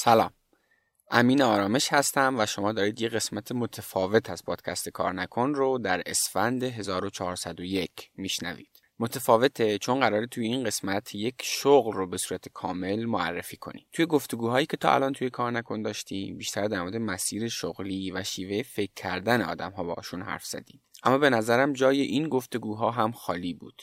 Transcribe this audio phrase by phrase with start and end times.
[0.00, 0.30] سلام.
[1.10, 6.02] امین آرامش هستم و شما دارید یه قسمت متفاوت از پادکست کار نکن رو در
[6.06, 8.68] اسفند 1401 میشنوید.
[8.98, 13.86] متفاوته چون قراره توی این قسمت یک شغل رو به صورت کامل معرفی کنیم.
[13.92, 18.22] توی گفتگوهایی که تا الان توی کار نکن داشتیم بیشتر در مورد مسیر شغلی و
[18.22, 20.82] شیوه فکر کردن آدم ها باشون حرف زدیم.
[21.02, 23.82] اما به نظرم جای این گفتگوها هم خالی بود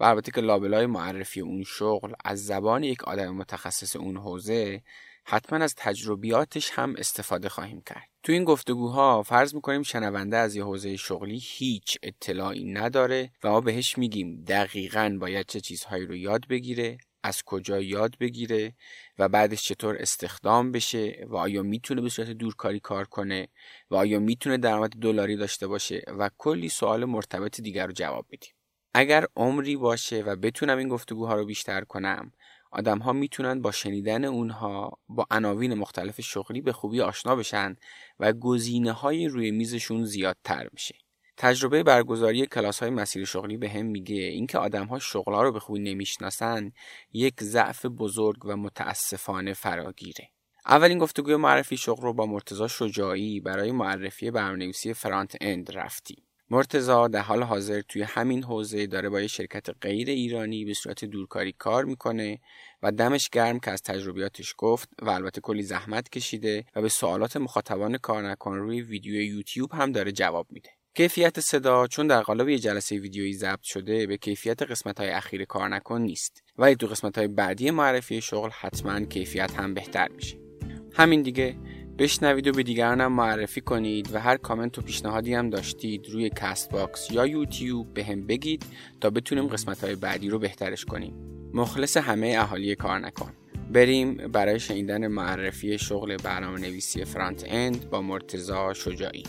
[0.00, 4.82] و البته که لابلای معرفی اون شغل از زبان یک آدم متخصص اون حوزه
[5.28, 8.08] حتما از تجربیاتش هم استفاده خواهیم کرد.
[8.22, 13.60] تو این گفتگوها فرض می‌کنیم شنونده از یه حوزه شغلی هیچ اطلاعی نداره و ما
[13.60, 18.74] بهش میگیم دقیقا باید چه چیزهایی رو یاد بگیره از کجا یاد بگیره
[19.18, 23.48] و بعدش چطور استخدام بشه و آیا می‌تونه به صورت دورکاری کار کنه
[23.90, 28.52] و آیا می‌تونه درآمد دلاری داشته باشه و کلی سوال مرتبط دیگر رو جواب بدیم.
[28.94, 32.32] اگر عمری باشه و بتونم این گفتگوها رو بیشتر کنم
[32.70, 37.76] آدم ها می‌تونن با شنیدن اونها با عناوین مختلف شغلی به خوبی آشنا بشن
[38.20, 40.94] و گزینه های روی میزشون زیادتر میشه.
[41.36, 45.60] تجربه برگزاری کلاس های مسیر شغلی به هم میگه اینکه آدم ها شغلا رو به
[45.60, 46.72] خوبی نمی‌شناسن
[47.12, 50.28] یک ضعف بزرگ و متاسفانه فراگیره.
[50.66, 56.22] اولین گفتگوی معرفی شغل رو با مرتزا شجاعی برای معرفی برنامه‌نویسی فرانت اند رفتیم.
[56.50, 61.04] مرتزا در حال حاضر توی همین حوزه داره با یه شرکت غیر ایرانی به صورت
[61.04, 62.38] دورکاری کار می‌کنه
[62.82, 67.36] و دمش گرم که از تجربیاتش گفت و البته کلی زحمت کشیده و به سوالات
[67.36, 70.70] مخاطبان کار نکن روی ویدیو یوتیوب هم داره جواب میده.
[70.94, 75.44] کیفیت صدا چون در قالب یه جلسه ویدیویی ضبط شده به کیفیت قسمت های اخیر
[75.44, 80.36] کار نکن نیست ولی تو قسمت های بعدی معرفی شغل حتما کیفیت هم بهتر میشه.
[80.92, 81.56] همین دیگه
[81.98, 87.10] بشنوید و به دیگرانم معرفی کنید و هر کامنت و پیشنهادی هم داشتید روی CastBox
[87.10, 88.66] یا یوتیوب بهم بگید
[89.00, 91.14] تا بتونیم قسمت های بعدی رو بهترش کنیم.
[91.54, 93.32] مخلص همه اهالی کار نکن
[93.72, 99.24] بریم برای شنیدن معرفی شغل برنامه نویسی front-end با مرتضی شجاعی.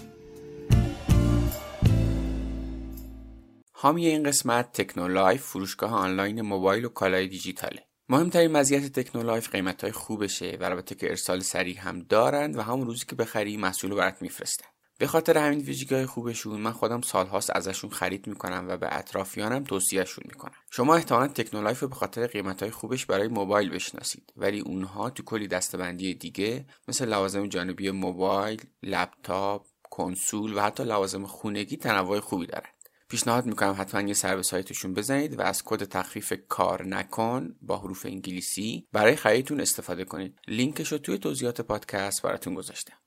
[3.72, 7.87] حامی این قسمت تکنولایف فروشگاه آنلاین موبایل و کالای دیجیتاله.
[8.10, 12.88] مهمترین مزیت تکنولایف قیمت های خوبشه و البته که ارسال سریع هم دارند و همون
[12.88, 14.66] روزی که بخری محصول برات میفرستن
[15.00, 20.24] به خاطر همین ویژگی خوبشون من خودم سالهاست ازشون خرید می‌کنم و به اطرافیانم توصیهشون
[20.28, 20.54] می‌کنم.
[20.72, 25.24] شما احتمالا تکنولایف رو به خاطر قیمت های خوبش برای موبایل بشناسید ولی اونها تو
[25.24, 32.46] کلی دسته‌بندی دیگه مثل لوازم جانبی موبایل لپتاپ کنسول و حتی لوازم خونگی تنوع خوبی
[32.46, 32.70] دارن.
[33.10, 37.78] پیشنهاد می‌کنم حتما یه سر به سایتشون بزنید و از کد تخفیف کار نکن با
[37.78, 40.40] حروف انگلیسی برای خریدتون استفاده کنید.
[40.48, 42.98] لینکش رو توی توضیحات پادکست براتون گذاشتم.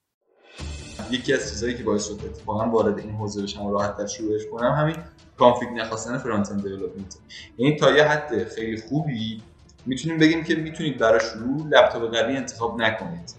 [1.11, 4.73] یکی از چیزهایی که باعث شد اتفاقا وارد این حوزه بشم و راحت شروعش کنم
[4.73, 4.97] همین
[5.39, 7.17] config نخواستن front-end development
[7.59, 9.43] یعنی تا یه حد خیلی خوبی
[9.87, 13.35] می‌تونیم بگیم که می‌تونید برای شروع لپتاپ قوی انتخاب نکنید.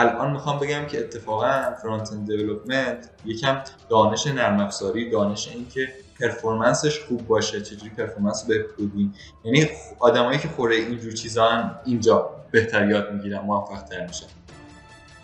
[0.00, 5.88] الان می‌خوام بگم که اتفاقا front-end development یکم دانش نرم افزاری دانش اینکه
[6.20, 9.68] performance ش خوب باشه چجوری performance رو بهبود بدیم یعنی
[9.98, 14.26] آدمایی که خوره اینجور چیزا هم اینجا بهتر یاد می‌گیرن موفق تر میشن.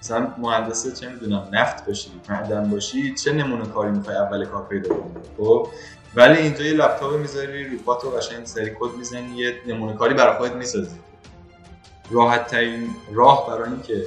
[0.03, 4.88] مثلا مهندس چه می‌دونم نفت باشی معدن باشی چه نمونه کاری می‌خوای اول کار پیدا
[4.94, 5.69] کنی خب؟
[6.14, 10.14] ولی اینجا یه لپتاپ می‌ذاری رو پات و قشنگ سری کد می‌زنی یه نمونه کاری
[10.14, 10.97] برای خودت می‌سازی.
[12.10, 14.06] راحت ترین راه برای اینکه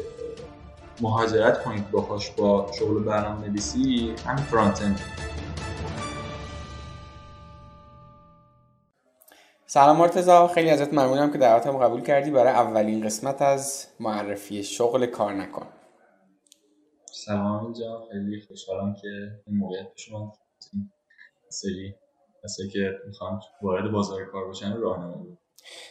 [1.02, 5.00] مهاجرت کنید باهاش با شغل برنامه نویسی همین فرانت اند.
[9.66, 12.32] سلام مرتزا خیلی ازت ممنونم که دعوتم قبول کردی.
[12.32, 15.68] برای اولین قسمت از معرفی شغل کار نکن
[17.26, 19.08] سلام اینجا خیلی خوشحالم که
[19.48, 20.32] این موقعیت پیش من
[21.50, 21.96] سری
[22.44, 25.38] کسایی که می‌خوان وارد بازار کار باشن راهنمایی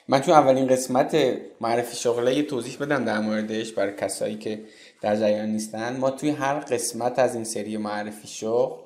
[0.08, 1.16] من چون اولین قسمت
[1.60, 4.64] معرفی شغله یه توضیح بدم در موردش برای کسایی که
[5.00, 8.76] در جریان نیستن ما توی هر قسمت از این سری معرفی شغل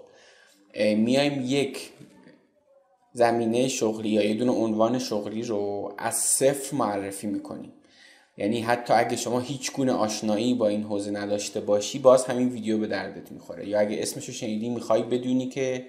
[0.97, 1.91] میایم یک
[3.13, 7.73] زمینه شغلی یا یه دونه عنوان شغلی رو از صفر معرفی می‌کنیم.
[8.37, 12.79] یعنی حتی اگه شما هیچ گونه آشنایی با این حوزه نداشته باشی باز همین ویدیو
[12.79, 13.69] به دردت می‌خوره.
[13.69, 15.87] یا اگه اسمش رو شنیدی می‌خوای بدونی که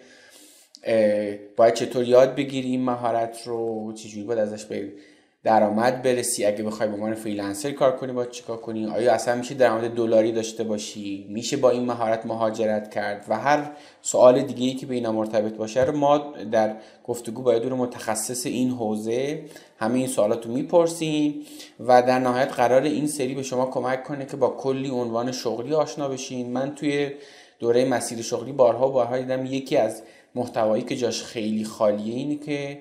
[1.56, 4.92] باید چطور یاد بگیری مهارت رو چجوری باید ازش به
[5.44, 6.45] درآمد برسی.
[6.45, 10.31] اگه بخوای به عنوان فریلنسر کار کنی باید چیکار کنی؟ آیا اصلا میشه درآمد دلاری
[10.31, 14.95] داشته باشی؟ میشه با این مهارت مهاجرت کرد؟ و هر سوال دیگه ای که به
[14.95, 16.18] اینا مرتبط باشه رو ما
[16.51, 19.45] در گفتگو با دور متخصص این حوزه
[19.78, 21.36] همه این سوالات رو می‌پرسیم
[21.80, 25.74] و در نهایت قرار این سری به شما کمک کنه که با کلی عنوان شغلی
[25.74, 26.51] آشنا بشین.
[26.51, 27.12] من توی
[27.60, 30.01] دوره مسیر شغلی بارها بارها دیدم یکی از
[30.36, 32.80] محتوایی که جاش خیلی خالیه اینه که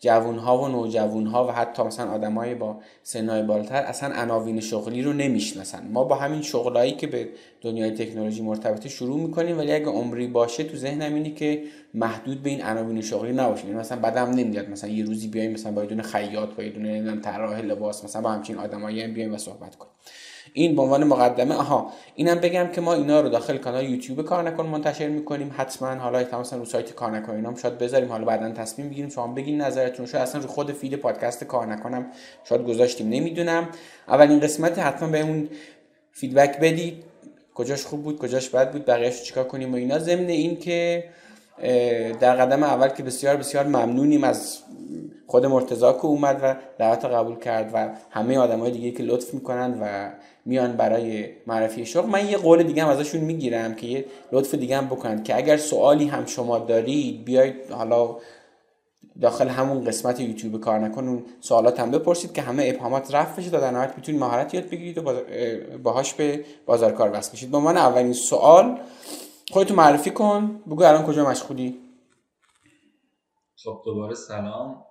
[0.00, 5.02] جوون ها و نوجوون ها و حتی مثلا آدمای با سنهای بالاتر اصلا عناوین شغلی
[5.02, 5.88] رو نمی‌شناسن.
[5.88, 7.28] ما با همین شغلایی که به
[7.60, 11.62] دنیای تکنولوژی مرتبطه شروع می‌کنیم ولی اگه عمری باشه تو ذهنم اینه که
[11.94, 14.68] محدود به این عناوین شغلی نباشیم یعنی مثلا بدمم نمیاد.
[14.68, 18.22] مثلا یه روزی بیایم مثلا با یه دونه خیاط با یه دونه طراح لباس مثلا
[18.22, 19.92] با همچین آدمایی هم بیایم و صحبت کنیم.
[20.52, 24.42] این به عنوان مقدمه آها اینم بگم که ما اینا رو داخل کانال یوتیوب کار
[24.42, 28.50] نکن منتشر می‌کنیم حتما حالا مثلا رو سایت کار نکن اینا شاید بذاریم حالا بعدا
[28.50, 32.06] تصمیم بگیریم شما بگین نظرتون شاید اصلا رو خود فید پادکست کار نکنم
[32.44, 33.68] شاید گذاشتیم نمی‌دونم.
[34.08, 35.48] اولین قسمت حتما بهمون
[36.12, 37.04] feedback بدید
[37.54, 39.98] کجاش خوب بود کجاش بد بود بقیه‌اش چیکار کنیم و اینا.
[39.98, 41.04] ضمن این که
[42.20, 44.58] در قدم اول که بسیار بسیار ممنونیم از
[45.26, 49.78] خود مرتضا که اومد و دعوت قبول کرد و همه آدمای دیگه که لطف می‌کنن
[49.82, 50.10] و
[50.44, 54.76] میان برای معرفی شغل من یه قول دیگه هم ازشون می‌گیرم که یه لطف دیگه
[54.76, 58.16] هم بکنن که اگر سوالی هم شما دارید بیاید حالا
[59.20, 63.50] داخل همون قسمت یوتیوب کار نکن اون سوالات هم بپرسید که همه ابهامات رفت بشه
[63.50, 65.12] تا در نهایت می‌تونید مهارت یاد بگیرید و
[65.82, 67.50] باهاش به بازار کار وصل بشید.
[67.50, 68.78] به عنوان اولین سوال
[69.50, 71.80] خودتو معرفی کن بگو الان کجا مشغولی.
[73.64, 74.84] خب دوباره سلام.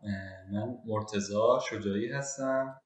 [0.54, 2.82] من مرتزا شجاعی هستم.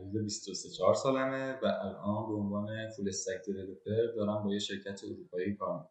[0.00, 2.66] حدود 23 4 سالمه و الان به عنوان
[2.96, 5.88] فول استک دیولپر دارم با یه شرکت اروپایی کار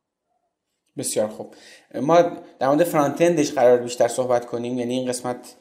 [0.98, 1.56] بسیار خوب.
[2.02, 2.22] ما
[2.60, 5.56] در مورد فرانت اندش قرار بیشتر صحبت کنیم یعنی این قسمت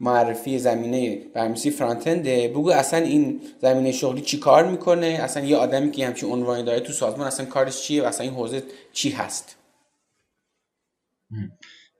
[0.00, 5.56] معرفی زمینه برنامه‌نویسی فرانت انده بگو اصلا این زمینه شغلی چی کار می‌کنه؟ اصلا یه
[5.56, 8.62] آدمی که همچین عنوانی داره تو سازمان اصلا کارش چیه و اصلا این حوزه
[8.92, 9.58] چی هست؟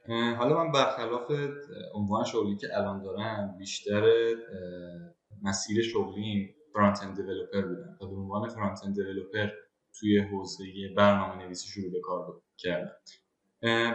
[0.09, 1.31] حالا من برخلاف
[1.95, 4.03] عنوان شغلی که الان دارم بیشتر
[5.43, 7.99] مسیر شغلیم فرانت اند دیولپر بودم.
[8.00, 9.49] و به عنوان فرانت اند دیولپر
[10.00, 10.65] توی حوزه
[10.97, 12.93] برنامه نویسی شروع به کار کردم.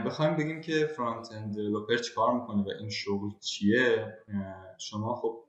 [0.05, 4.17] بخوایم بگیم که فرانت اند دیولپر چیکار می‌کنه و این شغل چیه؟
[4.77, 5.43] شما خب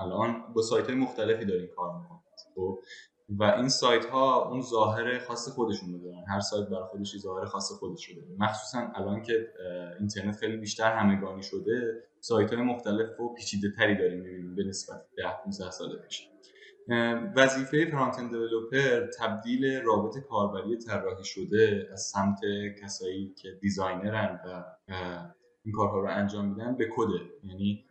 [0.00, 2.22] الان با سایت های مختلفی دارین کار می‌کنید
[2.54, 2.78] خب؟
[3.28, 6.24] و این سایت ها اون ظاهر خاص خودشون رو دارن.
[6.28, 8.28] هر سایت برای خودش ظاهر خاص خودش رو داره.
[8.38, 9.48] مخصوصا الان که
[9.98, 15.06] اینترنت خیلی بیشتر همگانی شده سایت های مختلف و پیچیده تری داریم می‌بینیم به نسبت
[15.16, 16.28] 10 15 سال پیش.
[17.36, 18.32] وظیفه فرانت اند
[19.18, 22.40] تبدیل رابط کاربری طراحی شده از سمت
[22.82, 24.64] کسایی که designer ن و
[25.64, 27.84] این کارها رو انجام میدن به کده یعنی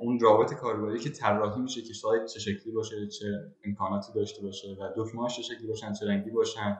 [0.00, 3.26] اون رابط کاربری که طراحی میشه که سایت چه شکلی باشه چه
[3.64, 6.78] امکاناتی داشته باشه و دکمه‌هاش چه شکلی باشن چه رنگی باشن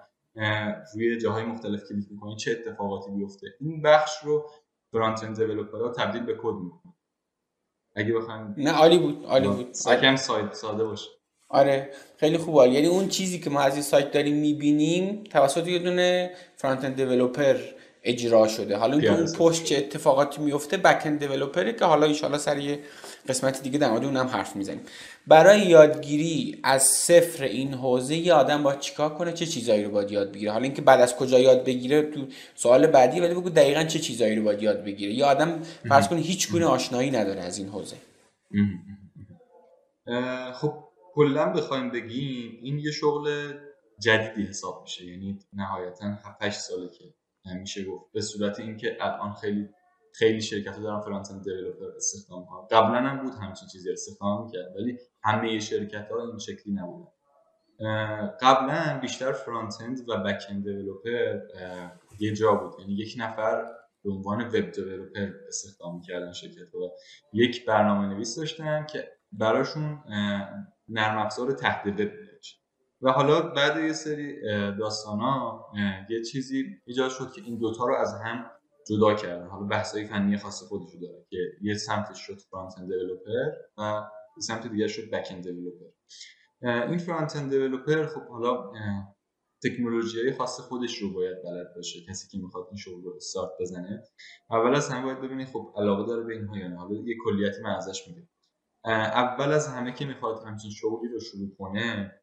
[0.95, 3.47] روی جاهای مختلف کلیک می‌کنید چه اتفاقاتی بیفته.
[3.61, 4.51] این بخش رو
[4.93, 5.37] front-end
[5.97, 6.95] تبدیل به کد می‌کنن.
[7.95, 9.73] اگه بخوایم نه عالی بود عالی بود.
[9.73, 10.17] سایت
[10.53, 11.11] ساده باشه.
[11.55, 15.67] آره خیلی خوب عالی یعنی اون چیزی که ما از این سایت داریم می‌بینیم توسط
[15.69, 17.57] یه دونه فرانت اند دیولپر
[18.05, 18.77] اجرا شده.
[18.77, 22.79] حالا اینکه اون پشت چه اتفاقاتی میفته بک اند دیولپره که حالا ان سر یه
[23.29, 24.81] قسمت دیگه در مورد اونم حرف می‌زنیم.
[25.27, 30.11] برای یادگیری از صفر این حوزه یه آدم باید چیکار کنه؟ چه چیزایی رو باید
[30.13, 33.85] یاد بگیره؟ حالا اینکه بعد از کجا یاد بگیره؟ تو سوال بعدی ولی بگو دقیقا
[33.85, 35.13] چه چیزایی رو باید یاد بگیره.
[35.13, 37.97] یه آدم فرض کنه هیچ گونه آشنایی نداره از این حوزه.
[40.55, 40.73] خب
[41.15, 43.53] کلا بخوایم بگیم این یه شغل
[43.99, 45.05] جدیدی حساب میشه.
[45.05, 47.05] یعنی نهایتا 7 ساله که
[47.61, 48.13] میشه گفت.
[48.13, 49.69] به صورت اینکه الان خیلی
[50.13, 52.67] خیلی شرکت دارن فرانت اند دیولپر استخدام می‌کنن.
[52.71, 57.11] قبلا هم بود همچین چیزی استخدام می‌کرد ولی همه شرکت ها این شکلی نبودن.
[58.41, 61.41] قبلا بیشتر فرانت اند و بک اند دیولپر
[62.21, 62.81] یه جا بود.
[62.81, 63.65] یعنی یک نفر
[64.05, 66.91] به عنوان web developer استخدام می‌کردن شرکت و
[67.33, 70.03] یک برنامه نویس داشتن که براشون
[70.89, 72.11] نرم افزار تحت وب
[73.01, 74.41] و حالا بعد یه سری
[74.79, 75.67] داستان ها
[76.11, 78.51] یه چیزی ایجاد شد که این دوتا رو از هم
[78.89, 79.47] جدا کردن.
[79.47, 84.03] حالا بحثای فنی خاص خودشو داره که یه سمتش شد front-end developer و
[84.41, 85.47] سمت دیگه شد back-end
[86.63, 88.73] این front-end developer خب حالا
[89.65, 91.99] تکنولوژی های خاص خودش رو باید بلد باشه.
[92.09, 94.03] کسی که می‌خواد این شغل رو استارت بزنه.
[94.51, 96.77] اول از همه باید ببینید خب علاقه داره به اینها یا نه.
[96.77, 98.29] حالا یه کلیتی من ازش میگم.
[98.85, 102.15] اول از همه که می‌خواد همچین شغلی رو شروع کنه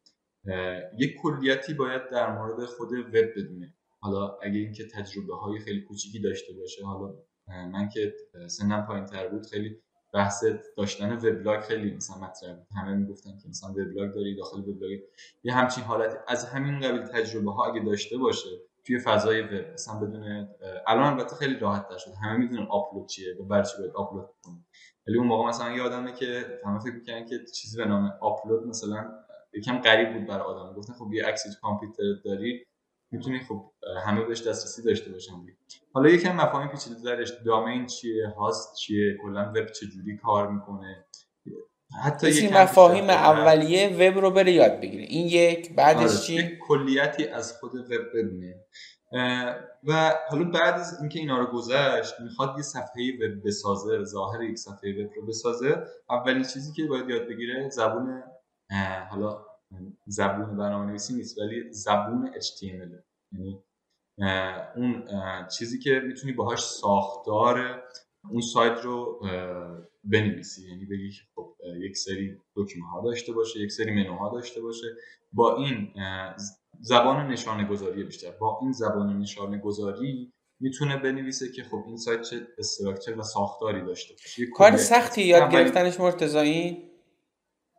[0.98, 3.74] یک کلیتی باید در مورد خود وب بدونه.
[4.00, 7.13] حالا اگه اینکه تجربه های خیلی کوچیکی داشته باشه حالا
[7.48, 8.13] من که
[8.48, 9.77] سنم پایین تر بود خیلی
[10.13, 10.44] بحث
[10.77, 12.68] داشتن وبلاگ خیلی مثلا مطرح بود.
[12.75, 15.00] همه می‌گفتن که مثلا وبلاگ داری داخل وبلاگ.
[15.44, 18.50] یه همچین حالت از همین قبیل تجربه ها اگه داشته باشه
[18.86, 20.48] توی فضای وب مثلا بدون
[20.88, 24.25] الان البته خیلی راحت تر شد همه می‌دونن آپلود چیه و برای چی باید آپلود
[24.41, 24.65] کنه.
[25.08, 29.12] ولی اون موقع مثلا یادمه که همه فکر می‌کردن که چیزی به نام آپلود مثلا
[29.53, 30.74] یکم غریب بود برای آدم.
[30.74, 32.65] گفتن خب یه عکسی تو کامپیوتر داری
[33.12, 33.72] می‌تونی خب
[34.05, 35.34] همه بهش دسترسی داشته باشن
[35.93, 41.05] حالا یکم مفاهیم پیچیده درش دامین چیه هاست چیه کلا وب چجوری کار می‌کنه؟
[42.03, 45.03] حتی این مفاهیم اولیه وب رو بره یاد بگیره.
[45.03, 48.65] این یک بعدش آره، چی؟ کلیتی از خود وب بدونه
[49.84, 54.58] و حالا بعد از اینکه اینا رو گذشت می‌خواد یه صفحه وب بسازه ظاهر یک
[54.58, 55.84] صفحه وب رو بسازه.
[56.10, 58.24] اولین چیزی که باید یاد بگیره زبون
[59.10, 59.46] حالا
[60.08, 63.63] زبون برنامه نویسی نیست ولی زبون HTML یعنی
[64.75, 65.03] اون
[65.58, 67.84] چیزی که می‌تونی باهاش ساختار
[68.30, 69.20] اون سایت رو
[70.03, 70.70] بنویسی.
[70.70, 74.88] یعنی بگی خب یک سری دکمه ها داشته باشه یک سری منوها داشته باشه.
[75.34, 75.94] با این
[76.82, 78.32] زبان نشانه گذاری بیشتر.
[78.40, 83.86] با این زبان نشانه گذاری می‌تونه بنویسه که خب این سایت چه استراکچر و ساختاری
[83.86, 84.44] داشته باشه.
[84.56, 86.92] کار سختی یاد گرفتنش مرتضایی؟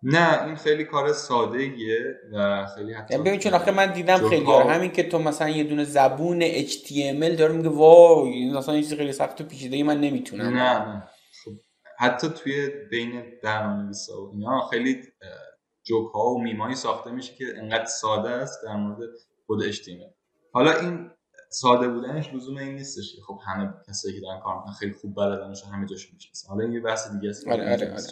[0.02, 4.44] نه این خیلی کار ساده ایه و خیلی حتی ببین چون آخه من دیدم خیلی
[4.44, 4.64] ها...
[4.64, 9.12] همین که تو مثلا یه دونه زبون HTML داره میگه واو این این چیز خیلی
[9.12, 10.44] سخت و پیچیده من نمی‌تونم.
[10.44, 11.08] نه نه.
[11.44, 11.50] خب
[11.98, 15.02] حتی توی بین برنامه‌نویسا و اینا خیلی
[15.82, 18.98] جوک ها و میمایی ساخته میشه که انقدر ساده است در مورد
[19.46, 20.14] خود HTML
[20.52, 21.10] حالا این
[21.48, 25.14] ساده بودنش لزوم این نیستش که خب همه کسایی که دارن کار می‌کنن خیلی خوب
[25.14, 26.48] بلدنش همه جاش می‌شناسن.
[26.48, 28.02] حالا این یه بحث دیگه است آره آره آره.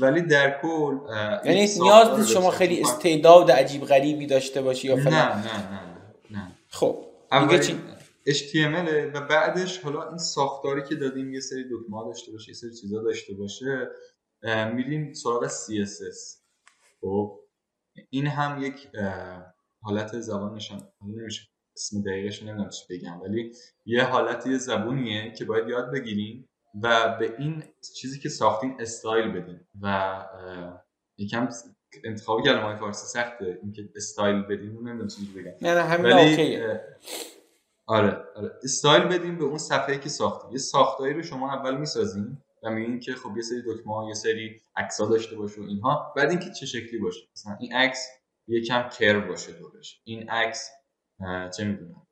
[0.00, 0.98] ولی در کل
[1.44, 5.12] یعنی نیاز نیست شما خیلی استعداد عجیب غریبی داشته باشی یا فلان.
[5.12, 5.80] نه نه نه
[6.30, 6.52] نه.
[6.68, 6.98] خب
[7.40, 7.80] دیگه چی؟
[8.28, 12.74] HTML و بعدش حالا این ساختاری که دادیم یه سری دکمه داشته باشه یه سری
[12.74, 13.88] چیزا داشته باشه
[14.74, 16.43] میریم سراغ CSS
[17.04, 17.40] خب
[18.10, 18.88] این هم یک
[19.82, 21.42] حالت زبان نشان نمیشه
[21.76, 23.52] اسم دقیقش نمی‌دونم چی بگم ولی
[23.86, 26.48] یه حالت یه زبونیه که باید یاد بگیریم
[26.82, 27.62] و به این
[27.96, 30.18] چیزی که ساختین استایل بدین و
[31.18, 31.48] یکم
[32.04, 35.52] انتخاب کلمه های فارسی سخته اینکه استایل بدین نمی‌دونم چی بگم.
[35.60, 36.66] نه نه همین ولی
[37.86, 42.38] آره آره استایل بدیم به اون صفحه که ساختیم یه ساختاری رو شما اول می‌سازین
[42.64, 46.12] و که خب یه سری دکمه یه سری عکس داشته باشه و اینها.
[46.16, 48.08] بعد اینکه چه شکلی باشه؟ مثلا این عکس
[48.48, 50.00] یکم کرو باشه دورش.
[50.04, 50.70] این عکس
[51.56, 52.06] چه می‌دونم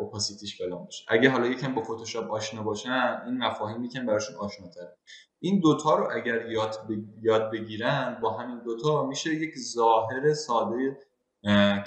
[0.00, 1.04] اوپاسیتیش فلان باشه.
[1.08, 4.96] اگه حالا یکم با فتوشاپ آشنا باشن این مفاهیم یکم براشون آشناتره
[5.42, 6.76] این دوتا رو اگر یاد,
[7.22, 10.98] یاد بگیرن با همین دوتا میشه یک ظاهر ساده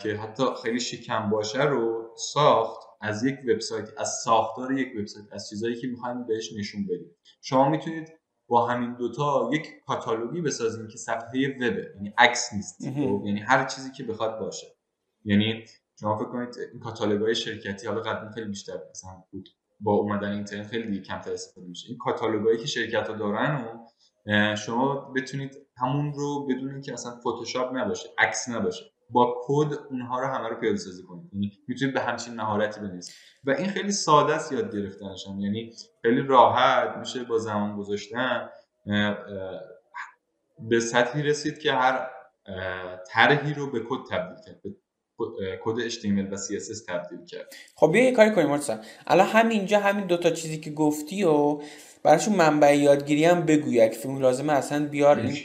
[0.04, 2.87] که حتی خیلی شکم باشه رو ساخت.
[3.02, 7.16] از یک وبسایت از ساختار یک وبسایت از چیزایی که می‌خوایم بهش نشون بدیم.
[7.42, 8.10] شما می‌تونید
[8.48, 13.66] با همین دوتا یک کاتالوگی بسازیم که صفحه وبه یعنی عکس نیست خب، یعنی هر
[13.66, 14.68] چیزی که بخواد باشه.
[15.26, 15.66] یعنی
[16.00, 19.50] شما فکر کنید این کاتالوگ های شرکتی حالا قدیم خیلی بیشتر مثلا بود
[19.80, 21.90] با اومدن اینترنت خیلی کمتر استفاده میشه.
[21.90, 23.88] این کاتالوگ که شرکت ها دارن و
[24.56, 28.86] شما بتونید همون رو بدون اینکه اصلا فتوشاپ نباشه عکس نباشه.
[29.10, 33.16] با کد اونها رو همه رو پیاده سازی کنید یعنی می‌تونید به همچین مهارتی بنویسید
[33.44, 38.50] و این خیلی ساده است یاد گرفتنش یعنی خیلی راحت میشه با زمان گذاشتن
[40.60, 42.08] به سطحی رسید که هر
[43.08, 44.62] طرحی رو به کد تبدیل کرد.
[45.62, 47.56] کد HTML و CSS تبدیل کرد.
[47.76, 48.74] خب بیا یه کاری کنیم مرتضی
[49.08, 51.62] الان همینجا همین دوتا چیزی که گفتی و
[52.04, 53.70] براشون منبع یادگیری هم بگو.
[53.70, 55.38] اگه فیلم لازمه اصلا بیار این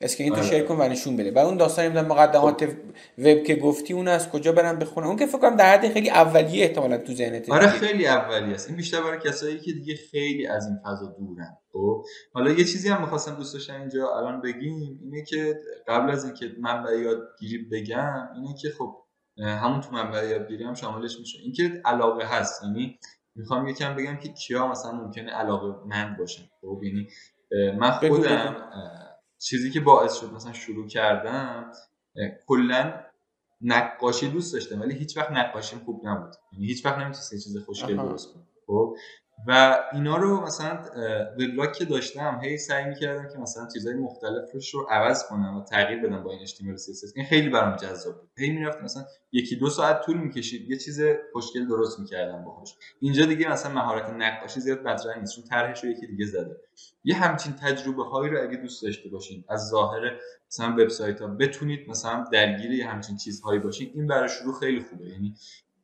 [0.00, 0.46] screen تو آره.
[0.46, 1.32] share کن و نشون بده.
[1.32, 2.72] و اون داستان در مقدمات خب.
[3.18, 6.10] وب که گفتی اون از کجا برم بخونم؟ اون که فکر کنم در حد خیلی
[6.10, 7.50] اولیه احتمالا تو ذهنت.
[7.50, 8.68] آره خیلی اولیه است.
[8.68, 11.56] این بیشتر برای کسایی که دیگه خیلی از این فضا دورن.
[11.72, 12.04] خب.
[12.34, 16.46] حالا یه چیزی هم می‌خواستم دوست داشتم اینجا الان بگیم اینه که قبل از اینکه
[16.60, 18.94] منبع یادگیری بگم اینه که خب
[19.38, 21.38] همون تو منبع یادگیری هم شاملش میشه.
[21.42, 22.62] اینکه علاقه هست.
[22.62, 22.98] یعنی
[23.36, 26.42] می‌خوام یکم بگم که کیا مثلا ممکنه علاقه مند باشن.
[26.60, 27.08] خب یعنی
[27.78, 28.56] من خودم
[29.38, 31.72] چیزی که باعث شد مثلا شروع کردم
[32.46, 33.04] کلا
[33.60, 36.34] نقاشی دوست داشتم ولی هیچ وقت نقاشیم خوب نبود.
[36.52, 38.46] یعنی هیچ وقت نمی‌تونستم چیز خوشگل درست کنم.
[38.66, 38.96] خب؟
[39.46, 40.82] و اینا رو مثلا
[41.32, 46.02] وبلاگ که داشتم هی سعی می‌کردم که مثلا چیزهای مختلفش رو عوض کنم و تغییر
[46.02, 48.30] بدم با این HTML CSS این خیلی برام جذاب بود.
[48.38, 51.00] هی می‌رفتم مثلا یکی دو ساعت طول می‌کشید یه چیز
[51.32, 52.74] خوشگل درست می‌کردم باهاش.
[53.00, 56.56] اینجا دیگه مثلا مهارت نقاشی زیاد مطرح نیست چون طرحش رو یکی دیگه زده.
[57.04, 60.00] یه همچین تجربه هایی رو اگه دوست داشته باشین از ظاهر
[60.50, 63.90] مثلا وبسایت ها بتونید مثلا درگیر یه همچین چیزهایی باشین.
[63.94, 65.08] این برای شروع خیلی خوبه.
[65.08, 65.34] یعنی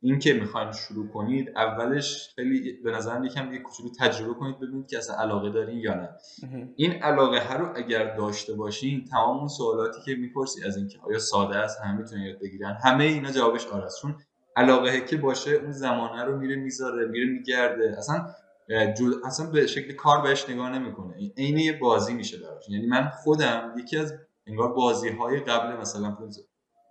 [0.05, 4.87] این که می‌خواین شروع کنید اولش خیلی به نظرم یکم یه کوچولو تجربه کنید ببینید
[4.87, 6.09] که اصلا علاقه دارین یا نه.
[6.75, 11.19] این علاقه ها رو اگر داشته باشین تمام اون سوالاتی که می‌پرسی از اینکه آیا
[11.19, 14.01] ساده است همه می‌تونن یاد بگیرن همه اینا جوابش آره است.
[14.01, 14.15] چون
[14.55, 17.95] علاقه که باشه اون زمانه رو میره می‌ذاره میره میگرده.
[17.97, 18.27] اصلا
[19.25, 21.13] اصلا به شکل کار بهش نگاه نمی‌کنه.
[21.37, 22.69] عین یه بازی میشه براش.
[22.69, 24.13] یعنی من خودم یکی از
[24.47, 26.17] انگار بازی های قبل مثلا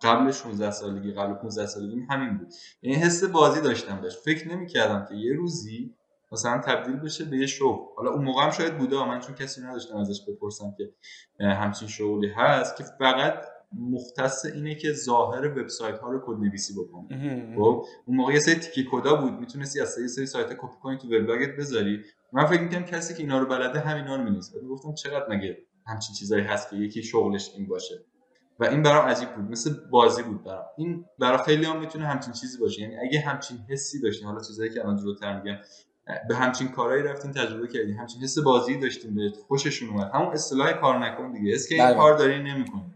[0.05, 2.49] قبل 16 سالگی قبل 15 سالگی همین بود.
[2.83, 5.95] یعنی حس بازی داشتم بهش فکر نمی‌کردم که یه روزی
[6.33, 9.61] مثلا تبدیل بشه به یه شغل حالا اون موقع هم شاید بوده من چون کسی
[9.61, 10.91] نداشتم ازش بپرسم که
[11.45, 13.35] همچین شغلی هست که فقط
[13.79, 18.55] مختص اینه که ظاهر وبسایت ها رو کد نویسی بکنه خب؟ اون موقع یه سری
[18.55, 22.01] تیکی کدا بود می‌تونستی از سری سری سایت کپی کنی تو وبلاگت بذاری.
[22.33, 24.61] من فکر می‌کنم کسی که اینا رو بلده همینا رو می‌نویسه.
[24.61, 27.95] گفتم چقدر مگه همچین چیزایی هست که یکی شغلش این باشه؟
[28.61, 29.51] و این برام عجیب بود.
[29.51, 30.65] مثل بازی بود برام.
[30.77, 32.83] این برای خیلی هم می‌تونه همچین چیزی باشه.
[32.83, 35.59] یعنی اگه همچین حسی داشتین حالا چیزایی که الان جلوتر میگم
[36.29, 40.11] به همچین کارهایی رفتین تجربه کردین همچین حس بازی داشتین به خوششون اومد.
[40.15, 41.55] همون اصطلاح کار نکن دیگه.
[41.55, 41.95] اسم که این بله.
[41.97, 42.95] کار دارین نمی‌کنین.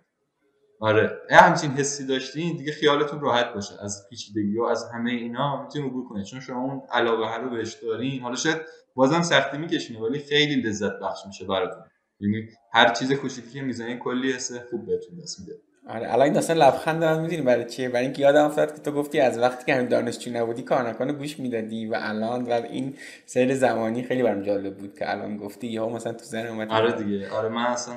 [0.80, 1.18] آره.
[1.30, 3.74] همچین حسی داشتین دیگه خیالتون راحت باشه.
[3.84, 7.74] از پیچیدگی و از همه اینا می‌تونین عبور کنید چون شما اون علاقه رو بهش
[7.74, 8.22] دارین.
[8.22, 8.58] حالا شاید
[8.94, 11.82] بازم سختی میکشینه ولی خیلی لذت بخش میشه براتون.
[12.20, 15.52] یعنی هر چیز کوچیکی که می‌زنی کلی حس خوب بهتون دست میده.
[15.88, 19.20] آره الان اصلا لبخند دارم می‌دونی برای چیه؟ برای اینکه یادم افتاد که تو گفتی
[19.20, 22.94] از وقتی که همین دانشجو نبودی کار نکنه گوش می‌دادی و الان و این
[23.26, 26.70] سیر زمانی خیلی برام جالب بود که الان گفتی یا مثلا تو ذهن اومد.
[26.70, 27.30] آره دیگه.
[27.30, 27.94] آره من اصلا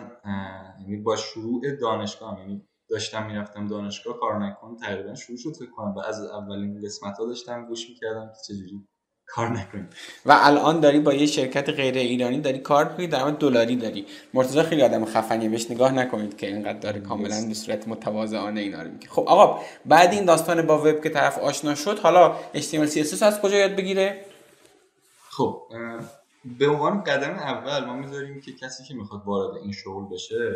[0.82, 5.94] یعنی با شروع دانشگاه یعنی داشتم می‌رفتم دانشگاه کار نکن تقریبا شروع شد فکر کنم.
[5.96, 8.88] و از اولین قسمت ها داشتم گوش می‌کردم که چجوری
[9.34, 9.86] کار نکنی
[10.26, 14.06] و الان داری با یه شرکت غیر ایرانی داری کار می‌کنی درآمد دلاری داری.
[14.34, 18.82] مرتضی خیلی آدم خفنیه بهش نگاه نکنید که اینقدر داره کاملا به صورت متواضعانه اینا
[18.82, 19.08] رو میگه.
[19.08, 23.42] خب آقا بعد این داستان با وب که طرف آشنا شد حالا HTML CSS از
[23.42, 24.26] کجا یاد بگیره؟
[25.30, 25.62] خب
[26.60, 30.54] به عنوان قدم اول ما می‌ذاریم که کسی که می‌خواد وارد این شغل بشه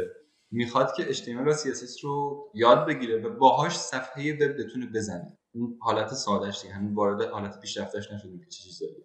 [0.52, 5.38] می‌خواد که HTML و CSS رو یاد بگیره و باهاش صفحه وب بتونه بزنه.
[5.56, 8.96] اون حالت سادهش دیگه همین وارد حالت پیشرفتش نشدیم که چه چیزایی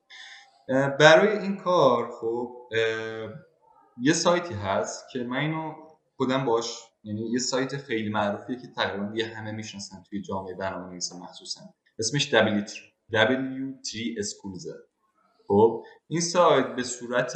[1.00, 2.56] برای این کار خب
[4.02, 5.74] یه سایتی هست که من اینو
[6.16, 10.90] خودم باش یعنی یه سایت خیلی معروفیه که تقریبا یه همه می‌شناسن توی جامعه برنامه
[10.90, 11.60] نویسی مخصوصا.
[11.98, 13.88] اسمش W3
[14.22, 14.66] Schools
[15.48, 17.32] خب این سایت به صورت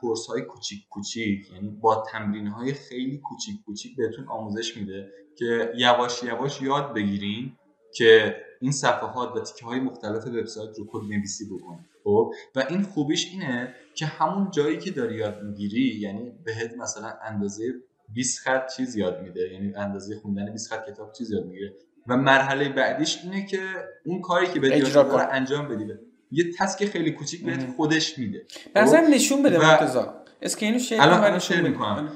[0.00, 5.72] کورس های کوچیک کوچیک یعنی با تمرین های خیلی کوچیک کوچیک بهتون آموزش میده که
[5.76, 7.56] یواش یواش یاد بگیرین
[7.96, 12.82] که این صفحات و تیکه های مختلف وبسایت رو کد نویسی بکنید خب؟ و این
[12.82, 17.64] خوبیش اینه که همون جایی که داری یاد می‌گیری یعنی بهت مثلا اندازه
[18.14, 21.74] 20 خط چیز یاد میده یعنی اندازه خوندن 20 خط کتاب چیز یاد می‌گیره.
[22.06, 23.60] و مرحله بعدیش اینه که
[24.06, 25.84] اون کاری که بهت یاد انجام بدی
[26.30, 29.98] یه task خیلی کوچیک بهت خودش میده مثلا خب؟ نشون بده مرتضی.
[30.42, 32.12] screen و share الان share می‌کنم.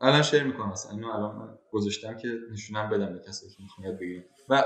[0.00, 0.22] الان.
[0.22, 0.70] share می‌کنم.
[0.70, 4.62] مثلا اینو الان گذاشتم که نشونم بدم به کسی که می‌خواد یاد بگیره و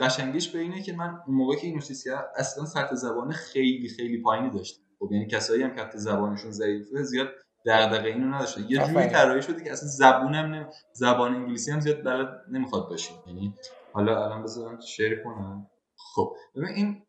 [0.00, 2.06] قشنگیش به اینه که من اون موقع که اینو چیز
[2.36, 4.82] اصلا سطح زبان خیلی خیلی پایینی داشتم.
[4.98, 7.28] خب یعنی کسایی هم که زبانشون ضعیفه زیاد
[7.66, 10.70] دغدغه اینو نداشته یه جوری طراحی شده که اصلا زبونم نم...
[10.92, 13.12] زبان انگلیسی هم زیاد بلد نمی‌خواد باشه.
[13.26, 13.54] یعنی
[13.92, 15.70] حالا الان بذارم شیر کنم.
[16.14, 17.02] خب ببین این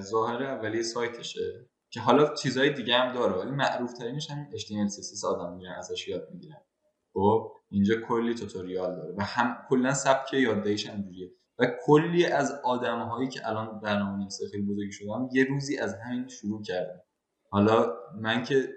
[0.00, 5.24] ظاهر اولیه سایتشه که حالا چیزهای دیگه هم داره ولی معروف ترینش هم HTML CSS
[5.24, 6.60] آدم میرن ازش یاد می‌گیرن.
[7.12, 12.26] خب اینجا کلی tutorial داره و هم کلا سبک یاد دادنش هم جوریه و کلی
[12.26, 17.00] از آدم هایی که الان برنامه‌نویس خیلی بزرگی شدن یه روزی از همین شروع کردم
[17.50, 18.68] حالا من که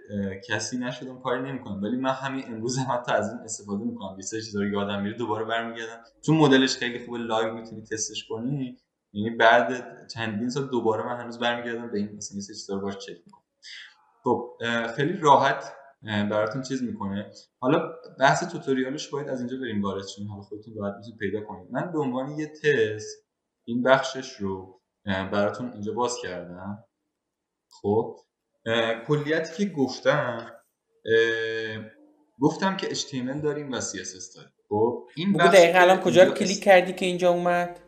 [0.48, 4.16] کسی نشدم کاری نمی‌کنم ولی من همین امروز هم حتی از این استفاده می‌کنم.
[4.16, 6.04] یه سری چیزا رو یادم میره دوباره برمیگردم.
[6.22, 8.78] چون مدلش خیلی خوبه live می‌تونی تستش کنی
[9.14, 12.98] یعنی بعد چندین سال دوباره من هنوز برمیگردم به این مثلا یه چیزا رو باش
[12.98, 13.44] چک می‌کنم.
[14.24, 14.58] خب
[14.96, 17.32] خیلی راحت براتون چیز می‌کنه.
[17.60, 20.28] حالا بحث توتوریالش باید از اینجا بریم وارد شیم.
[20.28, 21.68] حالا خودتون راحت می‌تونید پیدا کنید.
[21.72, 23.26] من به عنوان یه تست
[23.68, 26.84] این بخشش رو براتون اینجا باز کردم.
[27.70, 28.20] خب
[29.08, 30.52] کلیتی که گفتم
[32.42, 34.52] گفتم که HTML داریم و CSS داریم.
[34.70, 37.80] خب این بخش دقیقا الان کجا کلیک کردی که اینجا اومد؟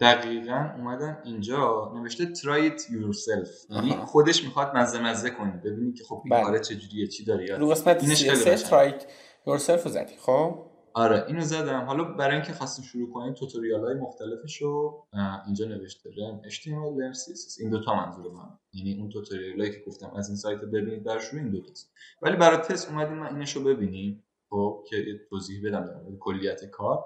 [0.00, 3.70] دقیقا اومدم اینجا نوشته try it yourself.
[3.70, 6.44] یعنی خودش می‌خواد مزه مزه کنی ببینی که خب این بله.
[6.44, 8.14] کاره چجوریه چی داره یاد رو قسمت
[8.56, 9.02] try it
[9.46, 11.84] yourself رو زدی خب؟ آره اینو زدم.
[11.84, 15.06] حالا برای اینکه خواستیم شروع کنیم توتوریال های مختلفش رو
[15.46, 16.10] اینجا نوشته.
[16.18, 18.58] رن HTML learn CSS این دوتا منظور من.
[18.72, 22.56] یعنی اون توتوریال که گفتم از این سایت ببینید در شروع این دوتاست ولی برای
[22.56, 24.24] تست اومدیم من اینش رو ببینیم.
[24.50, 27.04] خب که توضیح بدم در کلیت کار.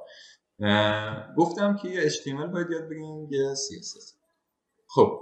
[1.36, 4.14] گفتم که یه HTML باید یاد بگیم یه CSS
[4.86, 5.20] خب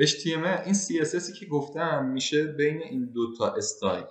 [0.00, 4.04] HTML این CSS که گفتم میشه بین این دو تا استایل.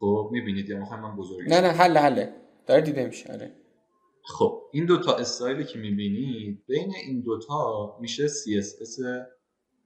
[0.00, 2.34] خب می‌بینید یا می‌خوایم من بزرگی نه نه حل حله.
[2.66, 3.52] داره دیده میشه آره.
[4.24, 9.02] خب این دو تا استایلی که می‌بینید بین این دوتا میشه CSS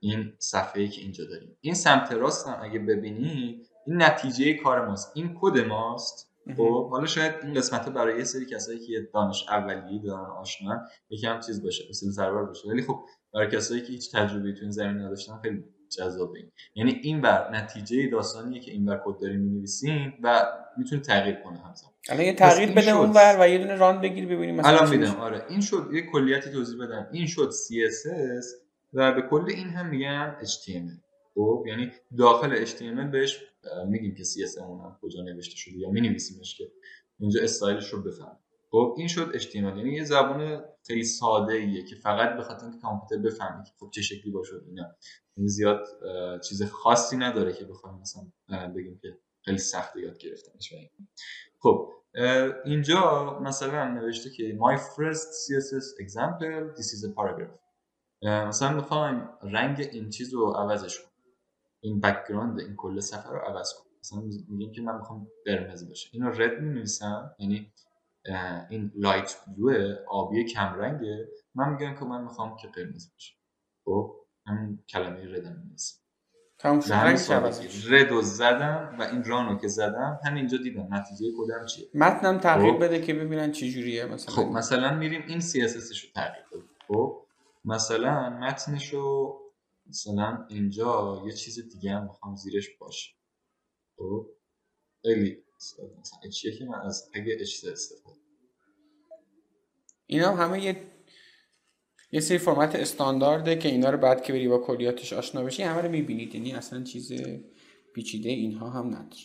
[0.01, 1.57] این صفحه ای که اینجا داریم.
[1.61, 5.12] این سمت راست هم اگه ببینید این نتیجه کار ماست.
[5.14, 6.32] این کد ماست.
[6.57, 11.40] خب حالا شاید این قسمت برای یه سری کسایی که دانش اولیه دارن آشنا یکم
[11.40, 12.68] چیز باشه مثل سربر باشه.
[12.68, 13.00] ولی خب
[13.35, 15.64] برای کسایی که هیچ تجربه تو این زمینه نداشتن خیلی
[15.98, 16.50] جذابه این.
[16.74, 20.46] یعنی این بر نتیجه داستانیه که این بر کد داریم می‌نویسین و
[20.78, 21.92] می‌تونه تغییر کنه همزمان.
[22.09, 25.20] الان یه تغییر بده اونور و یه دونه run بگیر ببینیم مثلا الان میدم.
[25.20, 25.44] آره.
[25.48, 25.88] این شد.
[25.92, 27.09] یه کلیتی توضیح بدم.
[27.12, 28.46] این شد CSS
[28.92, 33.40] و به کل این هم میگن HTML خب یعنی داخل HTML بهش
[33.88, 36.73] میگیم که CSS اون کجا نوشته شده یا مینویسیمش که
[37.18, 38.38] اینجا استایلش رو بفهم.
[38.71, 42.79] خب این شد HTML یعنی یه زبان خیلی ساده ایه که فقط به خاطر اینکه
[42.79, 44.97] کامپیوتر بفهمه که خب چه شکلی باشه اینا.
[45.37, 45.87] یعنی زیاد
[46.49, 48.23] چیز خاصی نداره که بخوایم مثلا
[48.77, 50.75] بگیم که خیلی سخت یاد گرفتنش
[51.59, 51.92] خب
[52.64, 57.59] اینجا مثلا نوشته که my first CSS example this is a paragraph.
[58.23, 61.12] مثلا می‌خوایم رنگ این چیز رو عوضش کنیم.
[61.83, 66.11] این background این کل صفحه رو عوض کنیم مثلا میگیم که من می‌خوام قرمز باشه
[66.12, 67.35] اینو red می‌نویسم.
[67.38, 67.73] یعنی
[68.71, 73.35] این light blue آبی کم رنگه من میگم که من می‌خوام که قرمز باشه
[73.85, 74.16] خب
[74.47, 75.99] همین کلمه رد می‌نویسم.
[77.90, 81.88] رد و زدم و این رانو که زدم همینجا دیدم نتیجه کدام چیه.
[81.95, 82.85] متنم تغییر خب.
[82.85, 84.35] بده که ببینن چه جوریه مثلا.
[84.35, 86.71] خب مثلا میریم این CSS رو تغییر بدیم.
[86.88, 87.27] خب
[87.64, 89.38] مثلا متنش رو
[89.87, 93.14] مثلا اینجا یه چیز دیگه هم می‌خوام زیرش باشه.
[93.97, 94.27] خب؟
[95.03, 95.45] خیلی
[96.01, 98.21] مثلا چیه که من از اگه اچ استفاده.
[100.07, 100.92] اینا همه یه
[102.12, 105.83] یه سری فرمت استاندارده که اینا رو بعد که بری با کلیاتش آشنا بشی همه
[105.83, 106.35] رو می‌بینید.
[106.35, 107.12] یعنی اصلا چیز
[107.95, 109.23] پیچیده اینها هم نداره.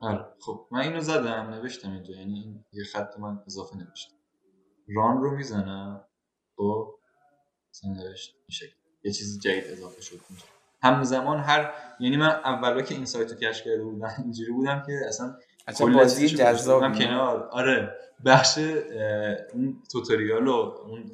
[0.00, 0.34] آره.
[0.40, 2.14] خب من اینو زدم نوشتم اینجا.
[2.14, 4.16] یعنی این یه خط من اضافه نوشتم
[4.88, 6.08] ران رو می‌زنم.
[6.56, 6.98] خب؟
[7.70, 10.20] مثلا نوشت این یه چیز جدید اضافه شد.
[10.28, 10.44] اینجا
[10.82, 14.92] همزمان هر یعنی من اولا که این سایت رو کش کرده بودم اینجوری بودم که
[15.08, 15.36] اصلا
[15.78, 17.48] کل بازی جذاب کنار.
[17.50, 18.58] آره بخش
[19.52, 20.52] اون توتوریال و
[20.86, 21.12] اون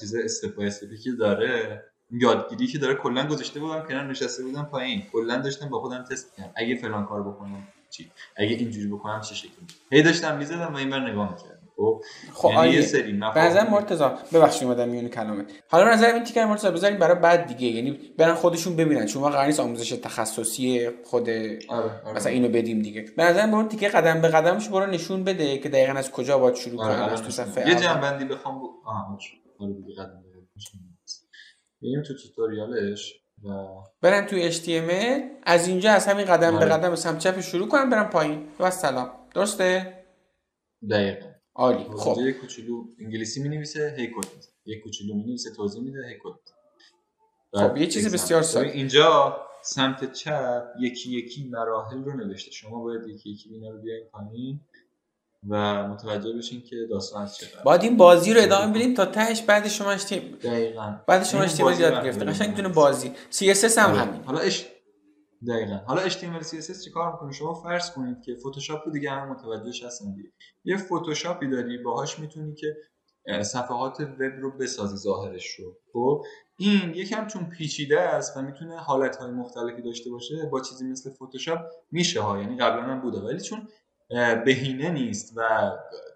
[0.00, 0.68] چیز استپ
[1.04, 5.02] که داره یادگیری که داره کلا گذاشته بودم کنار نشسته بودم پایین.
[5.12, 9.34] کلا داشتم با خودم تست کنم اگه فلان کار بکنم چی؟ اگه اینجوری بکنم چه
[9.34, 11.59] شکلی؟ هی داشتم می‌زدم و این بر نگاه می‌کردم.
[11.80, 15.44] خب؟ خب یعنی یه سری بعضا مرتضی ببخشید اومدم میون کلامه.
[15.68, 17.66] حالا نظر این تیکر مرتضی بذاریم برای بعد دیگه.
[17.66, 19.06] یعنی برن خودشون ببینن.
[19.06, 22.16] شما قرار نیست آموزش تخصصی خود آره، آره.
[22.16, 23.04] مثلا اینو بدیم دیگه.
[23.16, 26.54] به نظر برو تیکه قدم به قدمش برو نشون بده که دقیقا از کجا باید
[26.54, 29.18] شروع آره، کنیم تو صفحه یه جنبندی بخوام آها
[29.60, 30.22] آره دیگه قدم
[31.82, 33.14] بریم تو توتوریالش
[33.44, 33.48] و
[34.02, 35.20] برن تو HTML.
[35.42, 38.48] از اینجا از همین قدم به قدم سمت چپ شروع کنم برم پایین.
[38.60, 39.10] و سلام.
[39.34, 39.94] درسته؟
[40.90, 41.29] دقیقاً.
[41.54, 41.86] عالی.
[41.96, 42.20] خب.
[42.20, 46.40] یه کوچولو انگلیسی می نویسه هی کد یه کوچولو می نویسه توضیح میده هی کد
[47.52, 48.70] خب یه چیز بسیار ساده.
[48.70, 52.50] اینجا سمت چپ یکی یکی مراحل رو نوشته.
[52.50, 54.60] شما باید یکی یکی اینا رو بیاین پایین
[55.48, 59.42] و متوجه بشین که داستان از چه باید این بازی رو ادامه بدیم تا تهش
[59.42, 60.96] بعد شما اشتیم دقیقاً.
[61.06, 64.00] بعد شما اشتیمال یاد گرفته قشنگ دونه بازی CSS هم آره.
[64.00, 64.24] همین.
[64.24, 64.66] حالا اش
[65.48, 65.76] دقیقا.
[65.86, 69.84] حالا HTML CSS چی کار می‌کنه؟ شما فرض کنید که فتوشاپ رو دیگه هم متوجهش
[69.84, 70.28] هستن دیگه.
[70.64, 72.76] یه فتوشاپی داری باهاش می‌تونی که
[73.42, 75.76] صفحات وب رو بسازی ظاهرش رو.
[75.92, 76.22] خب؟
[76.56, 81.10] این یکم چون پیچیده است و می‌تونه حالت های مختلفی داشته باشه با چیزی مثل
[81.10, 82.38] فتوشاپ میشه ها.
[82.38, 83.18] یعنی قبلا هم بوده.
[83.18, 83.68] ولی چون
[84.44, 85.70] بهینه نیست و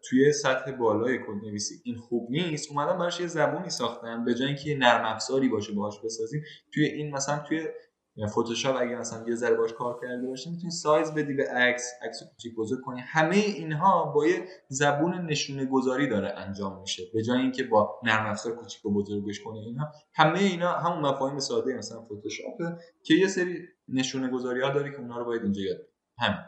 [0.08, 4.24] توی سطح بالای کد نویسی این خوب نیست اومدن براش یه زبونی ساختن.
[4.24, 6.42] به جای اینکه نرم افزاری باشه باهاش بسازیم
[6.74, 7.68] توی این مثلا توی
[8.16, 11.92] یا فتوشاپ اگه مثلا یه ذره باش کار کرده باشی می‌تونی سایز بدی به عکس
[12.02, 13.00] عکس کوچیک بزرگ کنی.
[13.00, 17.02] همه اینها با یه زبون نشونه گذاری داره انجام میشه.
[17.14, 21.38] به جای اینکه با نرم افزار کوچیک و بزرگش کنی اینها همه اینا همون مفاهیم
[21.38, 25.62] ساده مثلا فتوشاپ که یه سری نشونه گذاری ها داره که اونا رو باید اینجا
[25.62, 25.78] یاد
[26.18, 26.38] همین.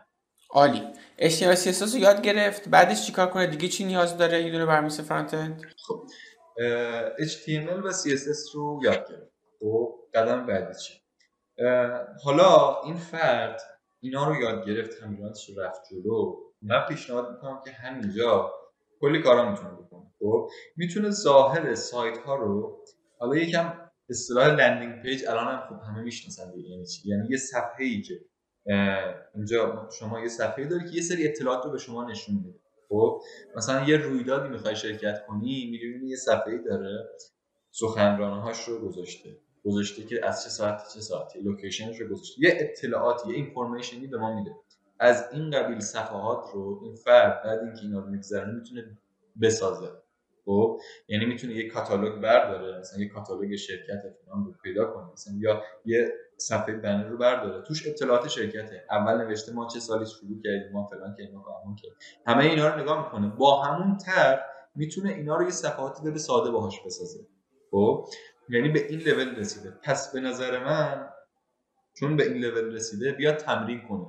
[0.50, 0.82] عالی.
[1.18, 2.68] HTML CSS رو یاد گرفت.
[2.68, 6.06] بعدش چیکار کنه؟ دیگه چی نیاز داره یه دونه برمیسه فرانت اند خب
[7.18, 9.32] HTML و CSS رو یاد گرفت.
[9.60, 11.05] خب قدم بعدی چی؟
[12.24, 13.60] حالا این فرد
[14.00, 16.36] اینا رو یاد گرفت همینات رو رفت جلو.
[16.62, 18.52] من پیشنهاد می‌کنم که همینجا
[19.00, 20.12] کلی کارا می‌تونه بکنه.
[20.18, 22.84] خب می‌تونه ظاهر سایت ها رو
[23.18, 23.72] حالا یکم
[24.08, 28.14] اصطلاح landing page الان هم خب همه می‌شناسن یعنی چی؟ یعنی یه صفحه ای که
[29.34, 32.58] اینجا شما یه صفحه داری که یه سری اطلاعات رو به شما نشون میده.
[32.88, 33.20] خب
[33.56, 37.08] مثلا یه رویدادی می‌خوای شرکت کنی می‌بینی یه صفحه ای داره
[37.70, 39.36] سخنران هاش رو گذاشته.
[39.66, 42.42] گذاشته که از چه ساعت چه ساعتی location ش رو گذاشته.
[42.42, 44.56] یه اطلاعاتی یه information ی به ما میده.
[44.98, 48.98] از این قبیل صفحات رو این فرد بعد اینکه اینا رو میگذرونه می‌تونه
[49.42, 49.90] بسازه.
[50.44, 52.78] خب؟ یعنی می‌تونه یه کاتالوگ برداره.
[52.78, 55.12] مثلا یه کاتالوگ شرکت فلان رو پیدا کنه.
[55.12, 57.62] مثلا یا یه صفحه بنر رو برداره.
[57.62, 58.84] توش اطلاعات شرکته.
[58.90, 61.88] اول نوشته ما چه سالی شروع کردیم ما فلان که ما همون که
[62.26, 63.36] همه اینا رو نگاه می‌کنه.
[63.36, 64.40] با همون تر
[64.74, 67.18] می‌تونه اینا رو یه صفحاتی به ساده باهاش بسازه.
[67.70, 68.06] خب؟
[68.48, 69.70] یعنی به این لول رسیده.
[69.82, 71.08] پس به نظر من
[72.00, 74.06] چون به این لول رسیده بیاد تمرین کنه.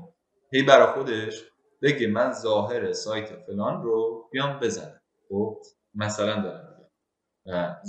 [0.54, 1.43] هی برا خودش
[1.82, 5.02] بگه من ظاهر سایت فلان رو بیام بزنم.
[5.30, 5.62] خب؟
[5.95, 6.78] مثلا دارم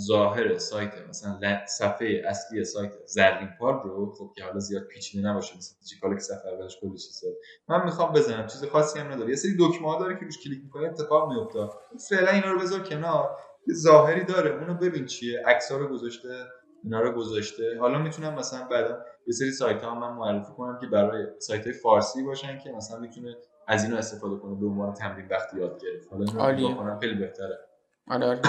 [0.06, 5.56] ظاهر سایت مثلا صفحه اصلی سایت زرین پال رو خب که حالا زیاد پیچیده نباشه
[5.56, 5.74] مثل
[6.14, 7.28] که صفحه اولش کلی چیزا
[7.68, 9.30] من می‌خوام بزنم چیز خاصی هم نداره.
[9.30, 11.68] یه سری دکمه ها داره که روش کلیک می‌کنی اتفاق میفته
[12.10, 13.36] فعلا اینا رو بذار کنار.
[13.68, 14.50] یه ظاهری داره.
[14.50, 15.42] اونو ببین چیه.
[15.46, 16.28] عکس‌ها رو گذاشته
[16.84, 17.78] اینا رو گذاشته.
[17.80, 21.72] حالا می‌تونم مثلا بعدا یه سری سایت ها من معرفی کنم که برای سایت های
[21.72, 23.36] فارسی باشن که مثلا می‌تونه
[23.68, 24.60] از اینو استفاده کنه.
[24.60, 26.08] به عنوان تمرین وقتی یاد گرفت.
[26.10, 27.58] حالا اینو کنم خیلی بهتره.
[28.10, 28.40] آره, آره.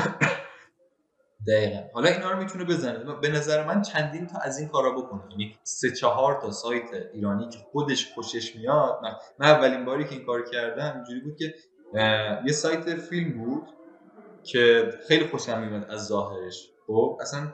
[1.47, 1.82] دقیقا.
[1.93, 3.15] حالا اینا رو می‌تونه بزنه.
[3.21, 5.21] به نظر من چندین تا از این کارا بکنه.
[5.32, 8.99] یعنی سه چهار تا سایت ایرانی که خودش خوشش میاد.
[9.03, 11.53] من, من اولین باری که این کار کردم اینجوری بود که
[12.45, 13.67] یه سایت فیلم بود.
[14.43, 16.69] که خیلی خوشم میومد از ظاهرش.
[16.88, 17.54] خب اصلا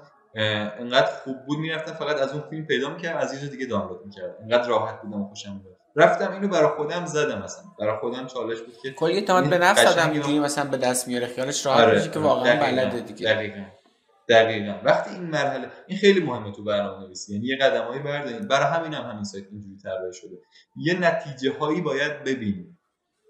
[0.80, 4.34] انقدر خوب بود می‌رفتم فقط از اون فیلم پیدا می‌کردم از یه دیگه دانلود می‌کردم.
[4.41, 7.63] انقدر راحت بودم و خوشم میاد رفتم اینو برای خودم زدم مثلا.
[7.80, 11.28] برای خودم چالش بود که کلی اعتماد به نفس آدم اینجوری مثلا به دست میاره.
[11.28, 12.10] خیالش راحت آره.
[12.10, 13.34] که واقعا بلده دیگه.
[13.34, 13.65] دقیقاً.
[14.30, 14.76] دقیقا.
[14.84, 18.48] وقتی این مرحله این خیلی مهمه تو برنامه نویسی یعنی یه قدمایی برداریم.
[18.48, 20.38] برای همین هم همین سایت اینجوری طراحی شده.
[20.76, 22.74] یه نتیجه هایی باید ببینیم.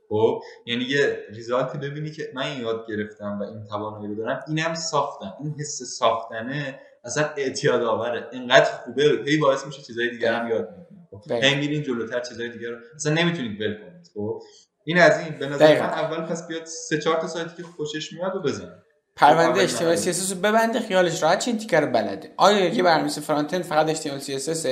[0.10, 4.44] خب یعنی یه ریزالتی ببینی که من این یاد گرفتم و این توانایی رو دارم
[4.48, 10.32] اینم ساختم این حس ساختنه اصلا اعتیاد آوره اینقدر خوبه هی باعث میشه چیزای دیگه
[10.32, 12.78] هم یاد می‌گیریم خب هی میرین جلوتر چیزای دیگه رو.
[12.96, 14.10] اصلا نمی‌تونید ول کنید.
[14.14, 14.42] خب
[14.84, 15.40] این از این.
[15.40, 18.86] به نظر من اول پس بیاد سه چهار تا سایتی که خوشش میاد و بزنید
[19.16, 22.34] پرونده HTML CSS رو ببنده خیالش راحت چه این تیکر رو بلده.
[22.38, 24.68] آیا یه برنامه‌نویس فرانت فقط HTML CSS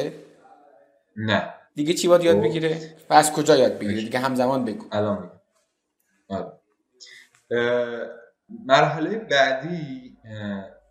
[1.16, 1.54] نه.
[1.76, 2.44] دیگه چی باید یاد خب.
[2.44, 4.86] بگیره؟ و از کجا یاد بگیره؟ دیگه همزمان بگو.
[4.92, 5.32] الان
[6.30, 6.60] آره.
[8.66, 10.18] مرحله بعدی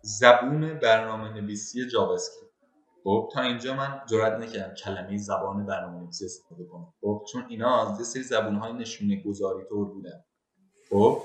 [0.01, 2.17] زبون برنامه نویسی جاوا
[3.03, 6.93] خب تا اینجا من جرئت نکردم کلمه زبان برنامه نویسی استفاده کنم.
[7.01, 10.23] خب چون اینا یه سری زبون های نشونه گذاری طور بودن.
[10.89, 11.23] خب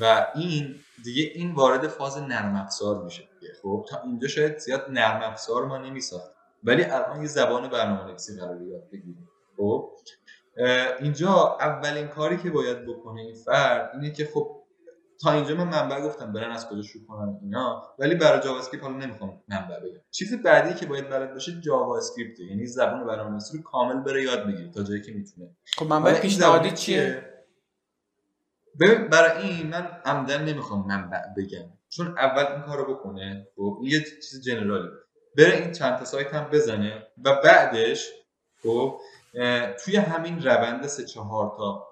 [0.00, 3.28] و این دیگه این وارد فاز نرم افزار میشه
[3.62, 6.33] خب تا اینجا شاید زیاد نرم افزار ما نمیساخت
[6.64, 9.90] ولی الان یه زبان برنامه‌نویسی قرار یاد بگیریم خب؟
[11.00, 14.60] اینجا اولین کاری که باید بکنه این فرد اینه که خب
[15.22, 18.96] تا اینجا من منبع گفتم برن از کجا شروع کنم اینا ولی برای JavaScript حالا
[18.96, 20.00] نمی‌خوام منبع بگم.
[20.10, 24.70] چیز بعدی که باید بلد باشه JavaScript یعنی زبان برنامه‌نویسی رو کامل بره یاد بگیره
[24.70, 25.56] تا جایی که می‌تونه.
[25.76, 27.30] خب منبع پیشنهادی چیه؟
[28.80, 31.72] ببین برای این من عمدن نمی‌خوام منبع بگم.
[31.88, 34.88] چون اول این کارو بکنه خب؟ یه چیز جنرالی.
[35.36, 37.06] بره این چند تا سایت هم بزنه.
[37.24, 38.10] و بعدش
[38.62, 39.00] خب
[39.84, 41.88] توی همین روند سه چهار تا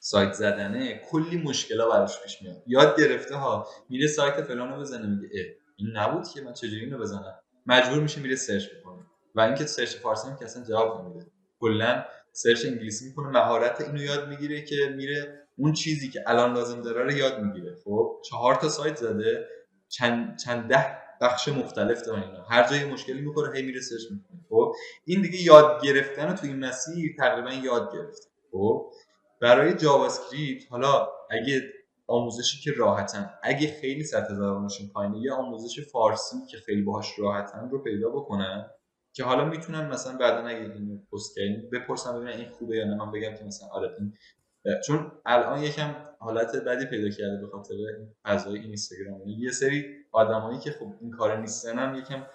[0.00, 2.62] سایت زدنه کلی مشکلا براش پیش میاد.
[2.66, 5.44] یاد گرفته ها میره سایت فلان رو بزنه میگه اه
[5.76, 7.34] این نبود که من چجوری اینو بزنم؟
[7.66, 9.06] مجبور میشه میره سرچ بکنه.
[9.34, 11.30] و اینکه سرچ فارسی هم که اصلا جواب نمیده.
[11.60, 16.82] کلا search انگلیسی می‌کنه مهارت اینو یاد می‌گیره که میره اون چیزی که الان لازم
[16.82, 17.76] داره رو یاد می‌گیره.
[17.84, 19.48] خب چهار تا سایت زده
[19.88, 22.42] چند چند ده بخش مختلف داره اینا.
[22.42, 24.40] هر جایی مشکلی می‌خوره هی میره search می‌کنه.
[24.48, 28.92] خب؟ این دیگه یاد گرفتن تو این مسیر تقریبا یاد گرفت خب؟
[29.40, 31.62] برای JavaScript حالا اگه
[32.06, 37.68] آموزشی که راحتن اگه خیلی سطح زبانشون پایینه یه آموزش فارسی که خیلی باهاش راحتن
[37.70, 38.70] رو پیدا بکنن
[39.12, 42.94] که حالا می‌تونن مثلا بعدا اگه اینو پست کردین بپرسن ببینن این خوبه یا نه.
[42.94, 44.12] من بگم که مثلا آره این
[44.86, 47.74] چون الان یکم حالت بدی پیدا کرده به خاطر
[48.24, 49.20] فضای این اینستاگرام.
[49.26, 52.26] یه سری آدمایی که خب این کار نیستن هم یکم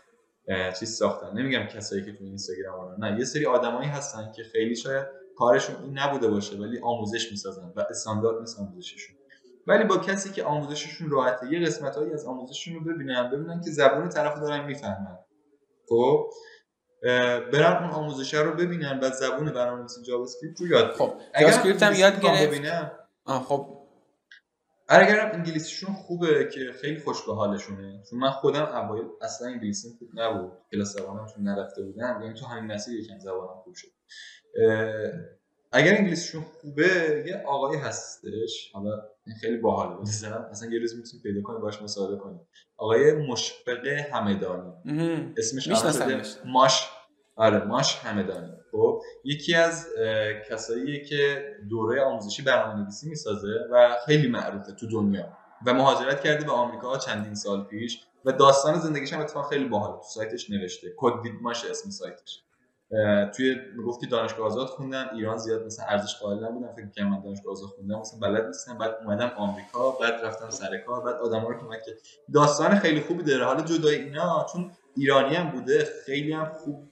[0.80, 1.38] چیز ساختن.
[1.38, 3.20] نمیگم کسایی که تو اینستاگرام نه.
[3.20, 5.06] یه سری آدمایی هستن که خیلی شاید
[5.38, 9.16] کارشون این نبوده باشه ولی آموزش می‌سازن و استاندارد نیست آموزششون.
[9.68, 14.10] ولی با کسی که آموزششون راحته یه قسمتهایی از آموزششون رو ببینن ببینن که زبون
[14.10, 15.18] طرف دارن می‌فهمن.
[15.90, 16.30] خب؟
[17.54, 22.22] برن اون آموزش رو ببینن و زبون برنامه‌نویسی JavaScript رو یاد خب JavaScript هم یاد
[22.22, 22.62] گرفت.
[23.48, 23.77] خب
[24.90, 30.10] اگرم انگلیسیشون خوبه که خیلی خوش به حالشونه چون من خودم اوایل اصلا انگلیسی خوب
[30.14, 30.52] نبود.
[30.72, 32.20] کلاس زبانم چون نرفته بودم.
[32.22, 33.88] یعنی تو همین مسیر یکم زبانم خوب شد.
[35.72, 38.72] اگر انگلیسیشون خوبه یه آقای هستش.
[38.74, 38.92] حالا
[39.26, 40.02] این خیلی باحاله.
[40.02, 42.42] مثلا اصلا یه روز می‌تونید پیدا کنید باش مصاحبه کنید
[42.78, 44.74] آقای مشفق همدانی
[45.38, 45.68] اسمش
[46.46, 46.90] ماش.
[47.36, 49.88] آره ماش همدانی خب یکی از
[50.50, 56.52] کساییه که دوره آموزشی برنامه‌نویسی می‌سازه و خیلی معروفه تو دنیا و مهاجرت کرده به
[56.52, 61.22] آمریکا چندین سال پیش و داستان زندگیش هم اتفاقا خیلی باحال تو سایتش نوشته کد
[61.24, 62.44] دیدماش اسم سایتش.
[63.36, 67.22] توی می‌گفت که دانشگاه آزاد خوندم ایران زیاد مثلا ارزش قائل نبودم فکر کنم من
[67.22, 71.50] دانشگاه آزاد خوندم مثلا بلد نیستم بعد اومدم آمریکا بعد رفتم سر کار بعد آدما
[71.50, 71.96] رو کمک کرد.
[72.34, 73.46] داستان خیلی خوبی داره.
[73.46, 76.90] حالا جدای اینا چون ایرانی هم بوده خیلی هم خوب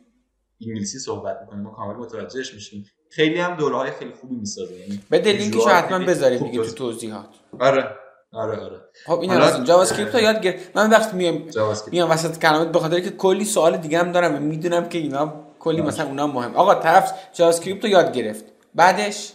[0.69, 2.85] انگلیسی صحبت می‌کنه ما کامل متوجهش میشیم.
[3.09, 4.75] خیلی هم دوره های خیلی خوبی می‌سازه.
[4.75, 7.29] یعنی به لینکش حتما بذارید دیگه تو توضیحات.
[7.59, 7.89] آره
[8.31, 8.81] آره آره.
[9.05, 10.77] خب این از JavaScript رو یاد گرفت.
[10.77, 11.49] من وقتی میام
[11.91, 15.45] میام وسط کلمات به خاطر که کلی سوال دیگه هم دارم و می‌دونم که اینا
[15.59, 18.45] کلی مثلا اونا مهم آقا طرف JavaScript رو یاد گرفت.
[18.75, 19.31] بعدش؟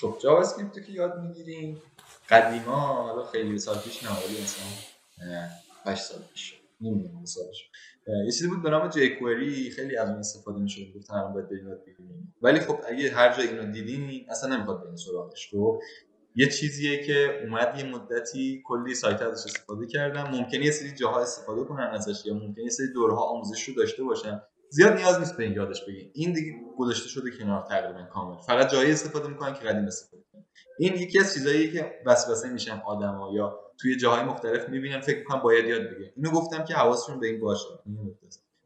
[0.00, 1.82] خب جاوا اسکریپت که یاد می‌گیریم.
[2.30, 4.66] قدیما حالا خیلی سال پیش نه ولی مثلا
[5.84, 7.70] 8 سال پیش نمی‌دونم سالش
[8.06, 12.34] یه چیزی بود به نام خیلی از اون استفاده میشه گفتن الان باید بریم بگیریم.
[12.42, 15.50] ولی خب اگه هر جا اینو دیدین اصلا نمی‌خواد برین سراغش.
[15.50, 15.80] خب
[16.34, 20.30] یه چیزیه که اومد یه مدتی کلی سایت ازش استفاده کردم.
[20.30, 24.02] ممکنه یه سری جاها استفاده کنن ازش یا ممکنه یه سری دورها آموزش رو داشته
[24.04, 24.42] باشن.
[24.68, 28.40] زیاد نیاز نیست به این یادش بگین این دیگه گذاشته شده کنار تقریبا کامل.
[28.40, 30.44] فقط جایی استفاده می‌کنن که قدیم استفاده کنن.
[30.78, 35.40] این یکی از چیزاییه که وسوسه میشن آدما یا توی جاهای مختلف می‌بینن فکر می‌کنن
[35.40, 37.68] باید یاد بگیرن اینو گفتم که حواستون به این باشه.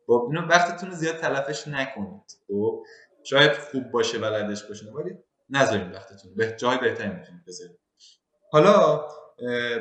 [0.06, 2.36] خب اینو وقتتون زیاد تلفش نکنید.
[2.48, 2.84] خب
[3.22, 5.18] شاید خوب باشه بلدش باشه ولی
[5.50, 7.78] نذارین وقتتون به جای بهتری می‌تونید بذارید.
[8.50, 9.04] حالا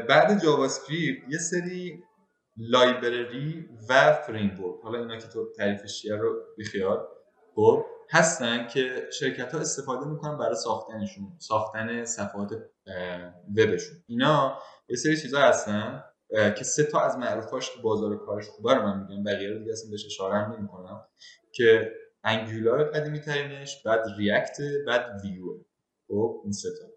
[0.10, 2.04] بعد JavaScript یه سری
[2.58, 7.08] library و framework حالا اینا که تو تعریفش چیه رو بیخیال.
[7.56, 12.54] خب هستن که شرکت ها استفاده می‌کنن برای ساختنشون ساختن صفحات
[13.58, 13.98] وبشون.
[14.08, 16.04] اینا یه سری چیزا هستن
[16.58, 19.24] که سه تا از معروفاش که بازار کارش خوبه رو من میگم.
[19.24, 21.06] بقیه رو دیگه اصلا بهش اشاره هم نمی‌کنم.
[21.52, 21.92] که
[22.24, 25.46] Angular قدیمی ترینش بعد React بعد Vue
[26.08, 26.88] خب این سه تا.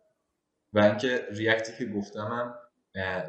[0.73, 2.55] و اینکه React ی که گفتم هم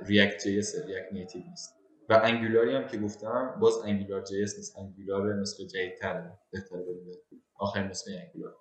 [0.05, 1.75] React JS React Native نیست.
[2.09, 4.77] و Angular ی هم که گفتم باز Angular JS نیست.
[4.77, 8.55] Angular نسخه جدیدتر بهتر بگم آخر نسخه Angular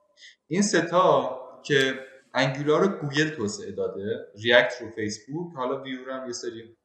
[0.47, 1.95] این سه تا که
[2.35, 5.55] Angular رو گوگل توسعه داده React رو فیسبوک.
[5.57, 6.77] حالا ویو هم یه سری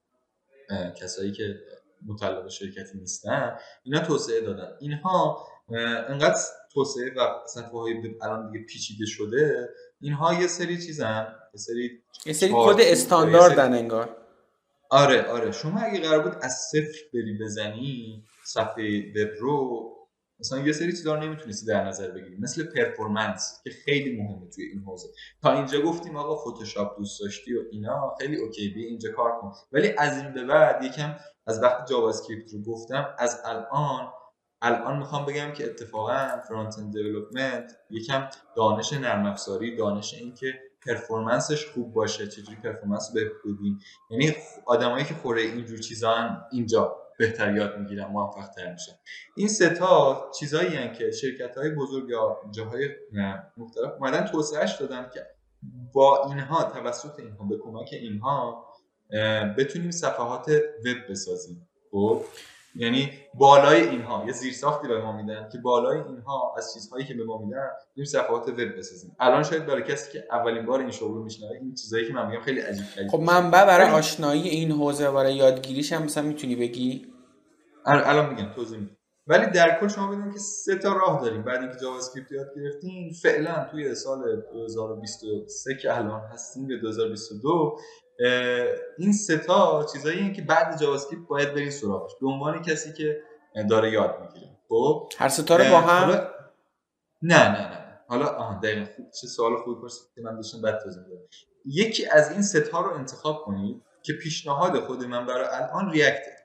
[1.01, 1.59] کسایی که
[2.05, 4.67] مطلب شرکتی نیستن اینا توسعه دادن.
[4.79, 5.47] اینها
[6.07, 6.39] انقدر
[6.73, 9.69] توسعه و صفحه های الان دیگه پیچیده شده
[10.01, 14.17] اینها یه سری چیزن یه سری یه سری کد استانداردن انگار.
[14.89, 15.51] آره آره.
[15.51, 19.89] شما اگه قرار بود از صفر بری بزنی صفحه وب رو
[20.39, 22.37] مثلا یه سری چیزا رو نمی‌تونستی در نظر بگیری.
[22.37, 25.07] مثل performance که خیلی مهمه توی این حوزه.
[25.41, 29.51] تا اینجا گفتیم آقا فتوشاپ دوست داشتی و اینا خیلی okay بیا اینجا کار کن.
[29.71, 31.15] ولی از این به بعد یکم
[31.47, 34.11] از وقت JavaScript رو گفتم از الان
[34.61, 40.53] الان می‌خوام بگم که اتفاقا front-end development یکم دانش نرم افزاری دانش اینکه
[40.85, 47.02] performance ش خوب باشه چجوری performance بهبودیم یعنی آدمایی که خوره اینجور چیزا اینجا.
[47.17, 48.91] بهتر یاد می‌گیرن موفق تر میشن
[49.35, 52.89] این سه تا چیزایی که شرکت های بزرگ یا جاهای
[53.57, 55.25] مختلف اومدن توسعهش دادن که
[55.93, 58.67] با اینها توسط اینها به کمک اینها
[59.57, 60.49] بتونیم صفحات
[60.85, 61.67] وب بسازیم.
[61.91, 62.25] خب؟
[62.75, 67.23] یعنی بالای اینها یه زیرساختی به ما میدن که بالای اینها از چیزهایی که به
[67.23, 69.15] ما میدن این صفحات وب بسازیم.
[69.19, 72.27] الان شاید برای کسی که اولین بار این شغل رو میشنوه این چیزایی که من
[72.27, 76.55] میگم خیلی عجیب عجیب خب منبع برای آشنایی این حوزه برای یادگیریش هم مثلا می‌تونی
[76.55, 77.07] بگی؟
[77.85, 78.97] الان میگم توضیح میدم.
[79.27, 81.43] ولی در کل شما بدونید که سه تا راه داریم.
[81.43, 87.77] بعد اینکه JavaScript یاد گرفتیم فعلا توی سال 2023 که الان هستیم به 2022
[88.97, 92.11] این سه تا چیزایی که بعد JavaScript باید برین سراغش.
[92.21, 93.21] به عنوان کسی که
[93.69, 94.51] داره یاد می‌گیره.
[94.69, 96.29] خب؟ هر سه تا رو با هم؟ حالا...
[97.21, 97.99] نه نه نه.
[98.07, 98.85] حالا آها دقیقاً.
[98.95, 101.21] خوب چه سوال خوبی پرسید که من داشتم بعد توضیح میدم.
[101.65, 106.39] یکی از این سه تا رو انتخاب کنید که پیشنهاد خود من برای الان React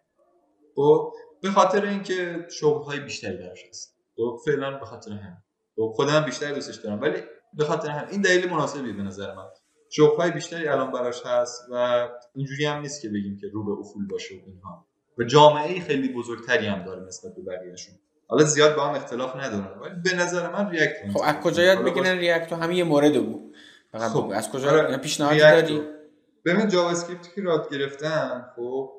[0.77, 3.97] خب؟ به خاطر اینکه شغل های بیشتری درش هست.
[4.17, 5.43] خب؟ فعلا به خاطر هم
[5.77, 7.01] خب؟ خودم بیشتر دوستش دارم.
[7.01, 7.23] ولی
[7.55, 9.47] به خاطر هم این دلیل مناسبی به نظر من.
[9.91, 13.81] شغل های بیشتری الان براش هست و اینجوری هم نیست که بگیم که رو به
[13.81, 14.87] افول باشه و اینها.
[15.19, 17.95] و جامعه خیلی بزرگتری هم داره نسبت به بقیه‌شون.
[18.29, 21.85] حالا زیاد با هم اختلاف ندارن ولی به نظر من ریاکت خب از کجا یاد
[21.85, 23.55] بگیرن ریاکت همین یه مورد بود.
[23.93, 25.83] فقط خب از کجا آره پیشنهادی داری
[26.45, 28.91] ببین JavaScript که یاد گرفتن خب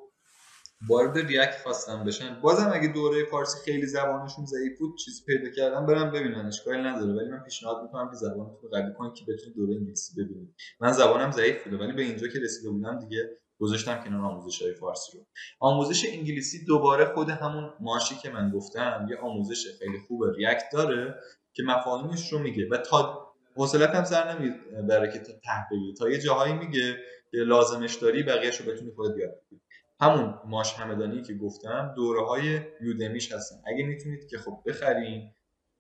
[0.87, 2.41] وارد React خواستم بشن.
[2.41, 7.13] بازم اگه دوره فارسی خیلی زبانشون ضعیف بود چیز پیدا کردن برم ببینن اشکالی نداره.
[7.13, 10.56] ولی من پیشنهاد می‌کنم که زبانتون رو قوی کنید که بتونید دوره انگلیسی ببینید.
[10.79, 13.29] من زبانم ضعیف بوده ولی به اینجا که رسیده بودم دیگه
[13.60, 15.25] گذاشتم کنار آموزش های فارسی رو.
[15.60, 21.15] آموزش انگلیسی دوباره خود همون ماشی که من گفتم یه آموزش خیلی خوب React داره
[21.54, 22.67] که مفاهیمش رو میگه.
[22.71, 24.51] و تا حوصلت هم سر نمی
[24.89, 26.97] برای که تا ته تا یه جاهایی میگه
[27.31, 29.62] که لازمش داری بقیه‌شو بتونی خودت یاد بگیری.
[30.02, 33.56] همون ماش همدانی که گفتم دوره های یودمیش هستن.
[33.67, 35.31] اگه می‌تونید که خب بخرین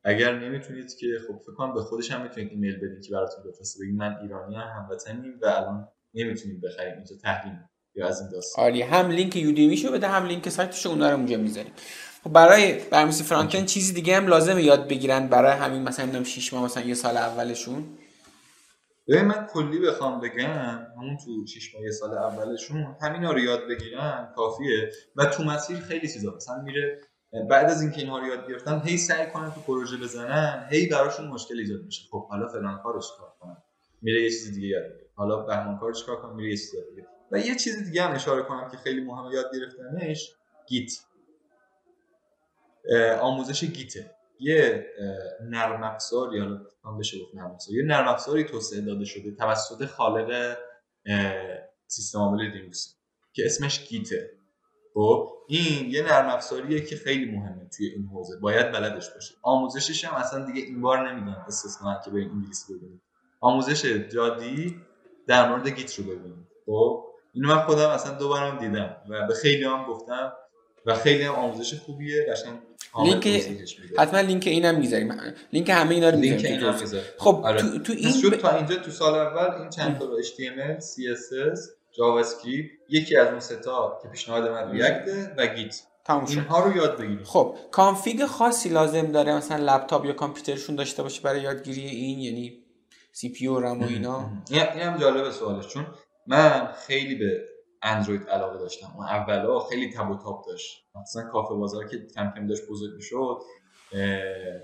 [0.03, 3.83] اگر نمی‌تونید که خب فکر کنم به خودش هم می‌تونید ایمیل بدید که براتون بفرسته.
[3.83, 8.65] بگید من ایرانی هم هموطنیم و الان نمی‌تونید بخرید اینجا تحریم یا از این داستان.
[8.65, 11.71] آره هم لینک یودمیشو بده هم لینک سایتش اونها رو اونجا می‌ذاریم.
[12.23, 16.53] خب برای برنامه‌نویسی فرانت چیزی دیگه هم لازمه یاد بگیرن برای همین مثلا نمی‌دونم 6
[16.53, 17.83] ماه مثلا یه سال اولشون.
[19.09, 24.33] ببین من کلی بخوام بگم همون تو 6 ماه سال اولشون همینا رو یاد بگیرن
[24.35, 24.91] کافیه.
[25.15, 27.01] و تو مسیر خیلی چیزا مثلا میره
[27.49, 31.27] بعد از اینکه اینها رو یاد گرفتن هی سعی کنن تو پروژه بزنن هی براشون
[31.27, 32.01] مشکل ایجاد میشه.
[32.11, 33.63] خب حالا فلان کارو چیکار کنم؟
[34.01, 35.09] میره یه چیز دیگه یاد بگیره.
[35.15, 38.43] حالا بهمان کارو چیکار کنم؟ میره یه چیز دیگه و یه چیز دیگه هم اشاره
[38.43, 40.31] کنم که خیلی مهمه یاد گرفتنش
[40.67, 40.91] گیت.
[43.21, 44.11] آموزش گیته.
[44.39, 44.87] یه
[45.49, 46.43] نرم افزار یا
[46.83, 50.57] هم بشه گفت نرم افزار یه نرم افزاری توسعه داده شده توسط خالق
[51.87, 52.95] سیستم عامل لینوکس
[53.33, 54.29] که اسمش Git ه.
[54.93, 59.35] خب این یه نرم افزاریه که خیلی مهمه توی این حوزه باید بلدش باشه.
[59.41, 63.01] آموزشش هم اصلا دیگه این بار نمی‌دونم استثنا که به انگلیسی ببینید
[63.41, 64.81] آموزش جادی
[65.27, 69.63] در مورد Git رو ببینید خب اینو من خودم اصلا دوبارم دیدم و به خیلی
[69.63, 70.33] هم گفتم
[70.85, 72.59] و خیلی هم آموزش خوبیه قشنگ
[73.05, 73.27] لینک
[73.97, 75.13] حتما لینک اینم می‌ذاریم.
[75.53, 76.73] لینک همه اینا رو می‌ذاریم
[77.17, 77.61] خب آره.
[77.61, 78.35] تو, تو این ب...
[78.35, 81.59] تا اینجا تو سال اول این چند تا رو HTML CSS
[81.97, 86.97] JavaScript یکی از اون سه تا که پیشنهاد من React و Git اینها رو یاد
[86.97, 87.25] بگیرید.
[87.25, 89.35] خب config خاصی لازم داره.
[89.35, 92.63] مثلا لپتاپ یا کامپیوترشون داشته باشه برای یادگیری این یعنی
[93.11, 94.31] CPU و رم و اینا.
[94.49, 95.67] این هم جالبه سوالش.
[95.67, 95.87] چون
[96.27, 97.45] من خیلی به
[97.81, 98.87] اندروید علاقه داشتم.
[98.97, 100.83] اون اولا خیلی تب و تاب داشت.
[101.01, 103.41] مثلا کافه بازار که کم کم داشت بزرگ می‌شد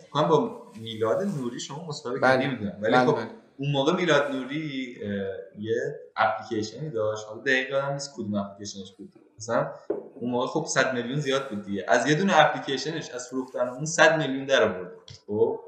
[0.01, 3.27] فکر با میلاد نوری شما مصاحبه کردی نمی‌دونم ولی بله، خب بله.
[3.57, 4.97] اون موقع میلاد نوری
[5.59, 5.75] یه
[6.15, 7.27] اپلیکیشنی داشت.
[7.27, 9.13] حالا دقیقا هم نیست کدوم اپلیکیشنش بود.
[9.37, 9.71] مثلا
[10.15, 11.85] اون موقع خب 100 میلیون زیاد بود دیگه.
[11.87, 14.91] از یه دونه اپلیکیشنش از فروختن اون 100 میلیون در آورد.
[15.27, 15.59] خب؟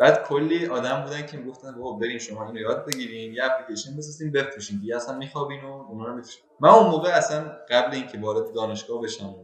[0.00, 4.32] بعد کلی آدم بودن که می‌گفتن بابا بریم شما اینو یاد بگیرین یه اپلیکیشن بسازین
[4.32, 6.42] بفروشین دیگه اصلا میخوابین و اونا رو میفروشین.
[6.60, 9.34] من اون موقع اصلا قبل اینکه وارد دانشگاه بشم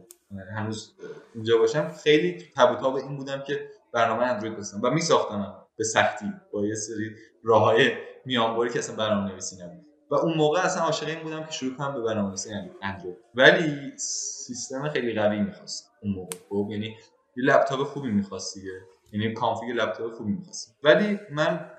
[0.57, 0.93] هنوز
[1.35, 6.25] اینجا باشم خیلی تب و این بودم که برنامه اندروید بسازم و میساختم به سختی
[6.53, 7.91] با یه سری راههای
[8.25, 9.85] میانبری که اصلا برنامه نویسی نبود.
[10.11, 12.49] و اون موقع اصلا عاشق این بودم که شروع کنم به برنامه نویسی
[12.81, 13.17] اندروید.
[13.35, 16.87] ولی سیستم خیلی قوی می‌خواست اون موقع خب؟ یعنی
[17.35, 18.81] یه لپتاپ خوبی می‌خواست دیگه.
[19.11, 20.73] یعنی config لپتاپ خوبی می‌خواستم.
[20.83, 21.71] ولی من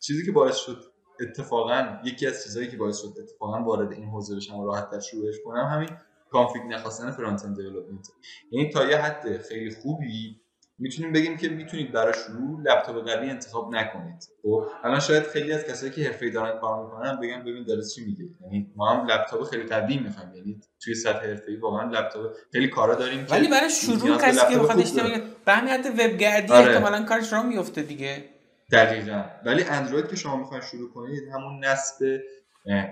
[0.00, 0.84] چیزی که باعث شد
[1.20, 5.34] اتفاقا یکی از چیزهایی که باعث شد اتفاقا وارد این حوزه بشم و راحت شروعش
[5.44, 5.90] کنم همین
[6.30, 8.08] config نخواستن front-end development.
[8.50, 10.40] یعنی تا یه حد خیلی خوبی
[10.78, 14.28] می‌تونیم بگیم که می‌تونید برای شروع لپتاپ قوی انتخاب نکنید.
[14.42, 18.04] خب الان شاید خیلی از کسایی که حرفه‌ای دارن کار می‌کنن بگن ببین داره چی
[18.04, 20.34] میگه؟ یعنی ما هم لپتاپ خیلی قوی می‌خوایم.
[20.34, 24.80] یعنی توی سطح حرفه‌ای واقعا لپتاپ خیلی کارا داریم ولی برای شروع کسی که بخواد
[24.80, 25.10] اشتباه
[25.44, 26.66] به همین حد وب گردی آره.
[26.66, 28.24] احتمالاً کارش راه میفته دیگه.
[28.72, 29.24] دقیقا.
[29.44, 32.20] ولی اندروید که شما می‌خواین شروع کنید همون نصب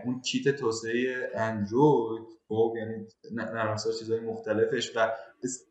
[0.05, 5.13] اون کیت توسعه اندروید خب یعنی نرم چیزهای مختلفش و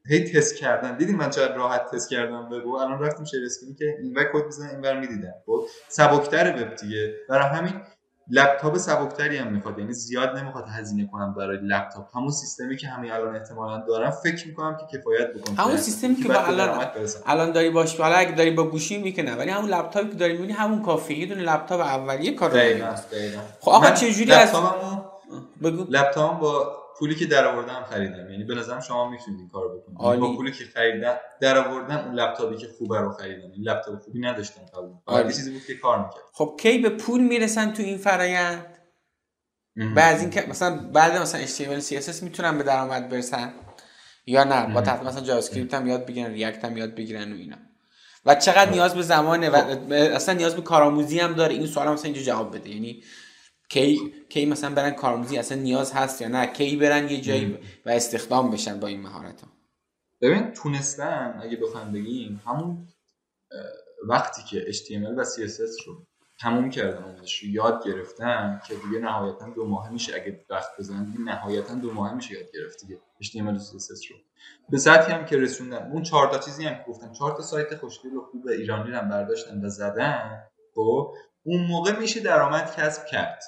[0.09, 0.97] هی تست کردن.
[0.97, 4.69] دیدیم من چقدر راحت تست کردم بگو الان رفتیم share screen که این کد بزنم
[4.69, 5.33] این ور می‌دیدم.
[5.45, 7.15] خب سبکتر وب دیگه.
[7.29, 7.73] برای همین
[8.29, 12.17] لپتاپ سبکتری هم می‌خواد یعنی زیاد نمی‌خواد هزینه کنم برای لپتاپ.
[12.17, 16.47] همون سیستمی که همین الان احتمالا دارم فکر می‌کنم که کفایت بکنه همون سیستمی که
[16.47, 16.85] الان
[17.25, 20.53] الان داری باش حالا اگه داری با گوشی می‌کنه ولی همون لپتاپی که داری می‌بینی
[20.53, 21.19] همون کافیه.
[21.19, 22.51] یه دونه لپتاپ اولیه کار
[23.59, 24.51] خب آقا چه جوری از
[25.63, 25.85] بگو.
[25.89, 28.29] لپتاپ با پولی که در آوردم خریدم.
[28.31, 30.01] یعنی به نظرم شما می‌تونید این کارو بکنید.
[30.01, 33.51] یعنی با پولی که خریدم در آوردم اون لپتاپی که خوبه رو خریدم.
[33.51, 34.61] این لپتاپ خوبی نداشتم
[35.07, 36.23] قبل یه چیزی بود که کار می‌کرد.
[36.33, 38.65] خب کی به پول می‌رسن تو این فرایند؟
[39.95, 43.53] بعد این که مثلا بعد مثلا HTML CSS می‌تونن به درآمد برسن
[44.25, 47.57] یا نه؟ باید حتما مثلا JavaScript هم یاد بگیرن React هم یاد بگیرن و اینا.
[48.25, 48.71] و چقدر.
[48.71, 49.91] نیاز به زمانه و خب.
[49.91, 51.53] اصلا نیاز به کارآموزی هم داره.
[51.53, 52.69] این سوال مثلا اینجا جواب بده.
[52.69, 53.03] یعنی
[53.71, 57.89] کی کی مثلا برن کارآموزی اصلا نیاز هست یا نه؟ کی برن یه جایی و
[57.89, 59.47] استخدام بشن با این مهارت ها
[60.21, 62.87] ببین تونستن اگه بخوام بگیم همون
[64.07, 66.05] وقتی که HTML و CSS رو
[66.41, 70.15] تموم کردن اونش رو یاد گرفتن که دیگه نهایتا دو ماه میشه.
[70.15, 74.15] اگه وقت بزنن دیگه نهایتا دو ماه میشه یاد گرفت دیگه HTML و CSS رو.
[74.69, 75.91] به سطحی هم که رسوندن.
[75.91, 77.11] اون چهار تا چیزی هم که گفتم.
[77.11, 80.43] چهار تا سایت خوشگل و خوب ایرانی رو برداشتن و زدن
[80.75, 81.13] خب
[81.43, 83.43] اون موقع میشه درآمد کسب کرد.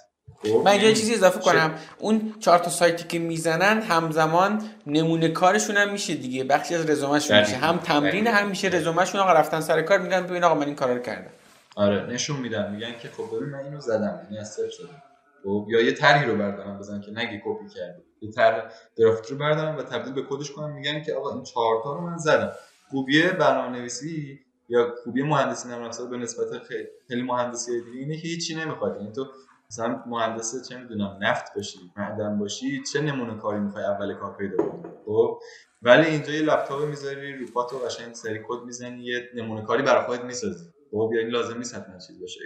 [0.66, 1.74] من یه چیزی اضافه کنم.
[1.98, 6.44] اون چهار تا سایتی که می‌زنن همزمان نمونه کارشون هم میشه دیگه.
[6.44, 7.56] بخشی از رزومهشون میشه.
[7.56, 9.22] هم تمرین هم میشه رزومهشون.
[9.22, 11.32] آقا رفتن سر کار میگن ببین آقا من این کارا رو کردم.
[11.76, 12.72] آره نشون میدن.
[12.72, 14.22] میگن که خب ببین من اینو زدم.
[14.24, 15.04] یعنی از صفر زدم.
[15.44, 18.02] خب یا یه طرحی رو بردارم بزن که نگی کپی کردی.
[18.22, 20.74] یه طرح گرافیک رو بردارم و تبدیل به کدش کنم.
[20.74, 22.52] میگن که آقا این چهار تا رو من زدم.
[22.90, 28.18] خوبی برنامه نویسی یا خوبی مهندسی نرم افزار به نسبت خیلی, خیلی مهندسی دیگه اینه
[28.18, 28.98] که هیچی نمی‌خواد.
[29.02, 29.28] یعنی تو
[29.74, 34.58] مثلا مهندس چه می‌دونم نفت باشی معدن باشی چه نمونه کاری می‌خوای اول کار پیدا
[34.58, 35.40] کنی خب؟
[35.82, 39.84] ولی اینجا یه لپتاپ می‌ذاری رو پات و قشنگ سری کد می‌زنی یه نمونه کاری
[39.84, 42.40] برای خودت می‌سازی خب؟ یعنی لازم نیست حتما چیز باشه.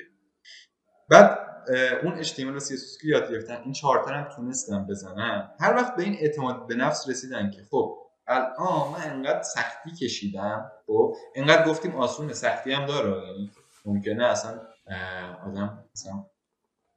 [1.09, 1.39] بعد
[2.03, 6.03] اون HTML و CSS که یاد گرفتن این چهار هم تونستم بزنن هر وقت به
[6.03, 7.97] این اعتماد به نفس رسیدن که خب
[8.27, 13.51] الان من انقدر سختی کشیدم خب؟ انقدر گفتیم آسونه سختی هم داره یعنی
[13.85, 14.61] ممکنه اصلا
[15.45, 16.25] آدم مثلا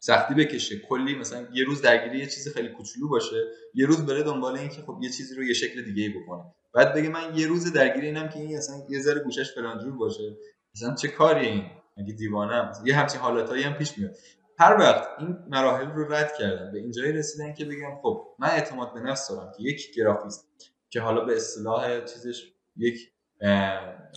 [0.03, 0.79] سختی بکشه.
[0.79, 3.45] کلی مثلا یه روز درگیری یه چیز خیلی کوچولو باشه
[3.75, 6.45] یه روز بره دنبال این که خب یه چیزی رو یه شکل دیگه ای بکنه.
[6.75, 9.97] بعد بگه من یه روز درگیری اینم که این اصلا یه ذره گوشش فلان جور
[9.97, 10.37] باشه.
[10.75, 11.65] مثلا چه کاری این؟
[11.97, 14.17] اگه دیوانه یه همچین حالتایی هم پیش میاد.
[14.59, 18.95] هر وقت این مراحل رو رد کردن به اینجایی رسیدن که بگم خب من اعتماد
[18.95, 20.49] به نفس دارم که یک گرافیست
[20.91, 23.13] که حالا به اصطلاح چیزش یک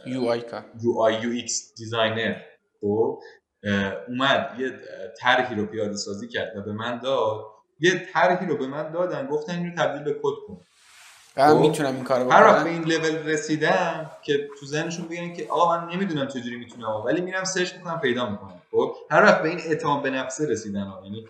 [0.06, 2.36] UI UX designer.
[2.82, 3.20] خب؟
[4.08, 4.72] اومد یه
[5.20, 7.46] طرحی رو پیاده سازی کرد و به من داد.
[7.80, 10.62] یه طرحی رو به من دادن گفتن اینو تبدیل به کد کن.
[11.38, 15.08] من خب؟ می‌تونم این کارو بکنم هر وقت به این لول رسیدم که تو ذهنشون
[15.08, 18.62] بگن که آقا من نمی‌دونم چجوری می‌تونم ولی میرم search می‌کنم پیدا می‌کنم.
[18.72, 21.28] خب؟ هر وقت به این اعتماد به نفسه رسیدن یعنی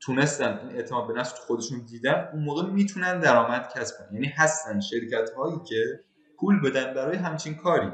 [0.00, 4.14] تونستن این اعتماد به نفس تو خودشون دیدن اون موقع می‌تونن درآمد کسب کنن.
[4.14, 6.00] یعنی هستن شرکت هایی که
[6.40, 7.92] پول بدن برای همچین کاری.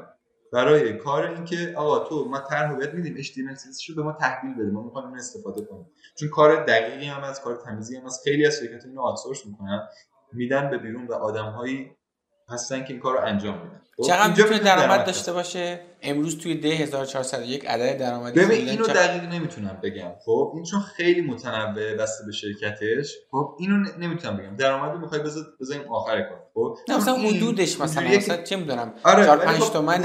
[0.52, 4.70] برای کار اینکه آقا تو ما طرح بهت میدیم HTML رو به ما تحویل بده
[4.70, 5.86] ما می‌خوایم استفاده کنیم.
[6.18, 9.88] چون کار دقیقی هم از کار تمیزی هم از خیلی از شرکت اینو آتسورس می‌کنن
[10.32, 11.96] میدن به بیرون و آدمهایی
[12.50, 13.80] هستن که این کار رو انجام میدن.
[13.96, 19.06] خب، چقدر می‌تونه درآمد داشته باشه؟ امروز توی ده 1401 عدد درآمدی ببین اینو چقدر...
[19.06, 20.10] دقیق نمی‌تونم بگم.
[20.24, 23.16] خب این چون خیلی متنوع بسته به شرکتش.
[23.30, 24.56] خب اینو نمی‌تونم بگم.
[24.56, 26.42] درآمدو می‌خوای بذار بذاریم آخر کار.
[26.54, 30.02] خب نه مثلا حدودش مثلا مثلا چه می‌دونم 4 5 تومن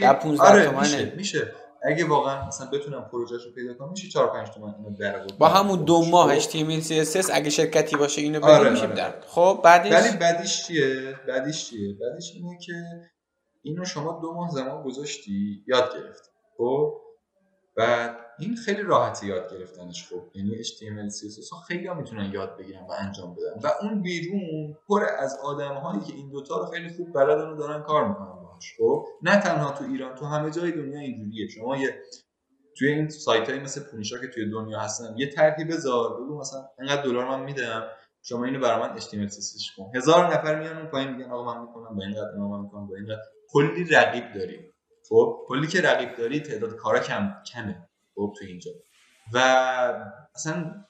[0.00, 1.52] در 15 آره میشه میشه.
[1.82, 5.48] اگه واقعا مثلا بتونم پروژهش رو پیدا کنم میشه 4 5 تومن اینو در با
[5.48, 8.94] همون دو ماه HTML CSS اگه شرکتی باشه اینو بده آره، میشه آره.
[8.94, 9.20] در.
[9.26, 12.72] خب بعدش؟ ولی بعدش چیه؟ بعدش چیه؟ بعدش اینه که
[13.62, 16.30] اینو شما دو ماه زمان گذاشتی یاد گرفتی.
[16.56, 16.94] خب؟
[17.76, 20.08] و این خیلی راحتی یاد گرفتنش.
[20.08, 23.68] خب یعنی HTML CSS ها خیلی هم می‌تونن یاد بگیرن و انجام بدن.
[23.68, 27.56] و اون بیرون پر از آدم هایی که این دوتا رو خیلی خوب بلدن و
[27.56, 28.45] دارن کار می‌کنن.
[28.56, 31.48] باهاش خب؟ نه تنها تو ایران تو همه جای دنیا اینجوریه.
[31.48, 32.02] شما یه
[32.78, 36.68] توی این سایت های مثل پونیشا که توی دنیا هستن یه طرحی بذار بگو مثلا
[36.78, 37.84] انقدر دلار من میدم
[38.22, 39.90] شما اینو برای من HTML CSS کن.
[39.94, 43.22] هزار نفر میان اون پایین میگن آقا من می‌کنم با اینقدر من می‌کنم با اینقدر
[43.48, 44.72] کلی رقیب داریم
[45.08, 48.70] خب؟ کلی که رقیب داری تعداد کارا کم کمه خب؟ تو اینجا.
[49.32, 49.38] و
[50.34, 50.84] اصلا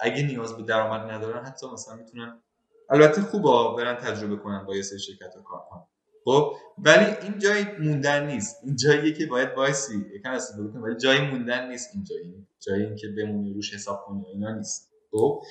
[0.00, 2.42] اگه نیاز به درآمد ندارن حتی مثلا می‌تونن
[2.90, 5.86] البته خوبه برن تجربه کنن با یه سری شرکت کار کنن
[6.24, 8.56] خب ولی این جای موندن نیست.
[8.64, 10.06] این جاییه که باید وایسی.
[10.14, 12.46] یکم استفاده کنی ولی جای موندن نیست این جایی.
[12.60, 14.92] جایی این که بمونی روش حساب کنی اینا نیست.
[15.10, 15.42] خب؟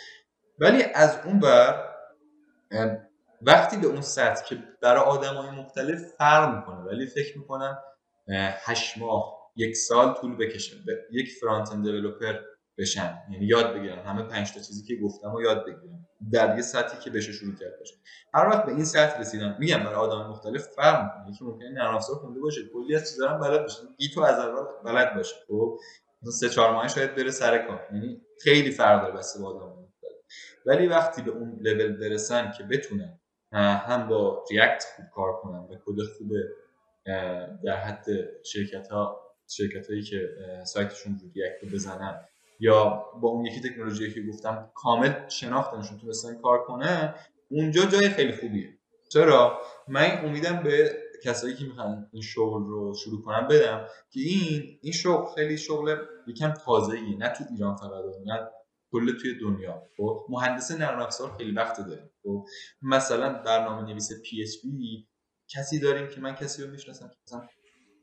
[0.59, 1.91] ولی از اون بر
[3.41, 7.78] وقتی به اون سطح که برای آدم های مختلف فرق می‌کنه ولی فکر می‌کنم
[8.65, 10.76] هشت ماه یک سال طول بکشه.
[11.11, 11.88] یک فرانت اند
[12.78, 13.17] بشن.
[13.32, 13.99] یعنی یاد بگیرن.
[13.99, 16.07] همه پنج تا چیزی که گفتم و یاد بگیرن.
[16.32, 17.95] در یه سطحی که بشه شروع کرد باشه.
[18.34, 21.36] هر وقت به این سطح رسیدن میگم برای آدم مختلف فرق می‌کنه.
[21.36, 22.61] یکی ممکنه نرم افزار خونده باشه.
[22.74, 23.78] کلی از چیزا هم بلد باشه.
[24.13, 25.36] تو از اول بلد باشه.
[25.47, 25.78] خب؟
[26.39, 27.88] سه چهار ماه شاید بره سر کار.
[27.93, 29.82] یعنی خیلی فرق داره بس با آدم
[30.65, 33.19] ولی وقتی به اون لول برسن که بتونن
[33.51, 36.32] هم با ریاکت خوب کار کنن و کد خوب
[37.63, 38.05] در حد
[38.43, 40.30] شرکت ها شرکت هایی که
[40.65, 42.26] سایتشون رو ریاکت بزنن
[42.62, 47.16] یا با اون یکی تکنولوژی که گفتم کامل شناختنشون تونستن کار کنه
[47.51, 48.78] اونجا جای خیلی خوبیه.
[49.12, 50.91] چرا؟ من امیدم به
[51.24, 55.95] کسایی که می‌خوان این شغل رو شروع کنن بدم که این این شغل خیلی شغل
[56.28, 57.18] یکم تازه‌ایه.
[57.18, 58.47] نه تو ایران فقط نه
[58.91, 59.84] کل توی دنیا.
[59.97, 62.12] خب مهندس نرم افزار خیلی وقت داره.
[62.24, 62.45] خب
[62.82, 65.07] مثلا برنامه نویس PHP
[65.49, 67.47] کسی داریم که من کسی رو می‌شناسم که مثلا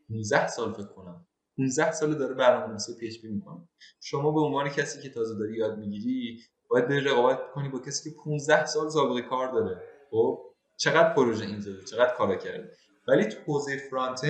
[0.08, 1.27] 15 سال فکر کنم
[1.58, 3.68] 15 سال داره برنامه نویسی PHP می‌کنه.
[4.00, 6.40] شما به عنوان کسی که تازه داری یاد می‌گیری
[6.70, 9.82] باید بری رقابت کنی با کسی که 15 سال سابقه کار داره.
[10.10, 10.38] خب؟
[10.76, 12.70] چقدر پروژه این زده چقدر کارا کرده.
[13.08, 14.20] ولی تو حوزه front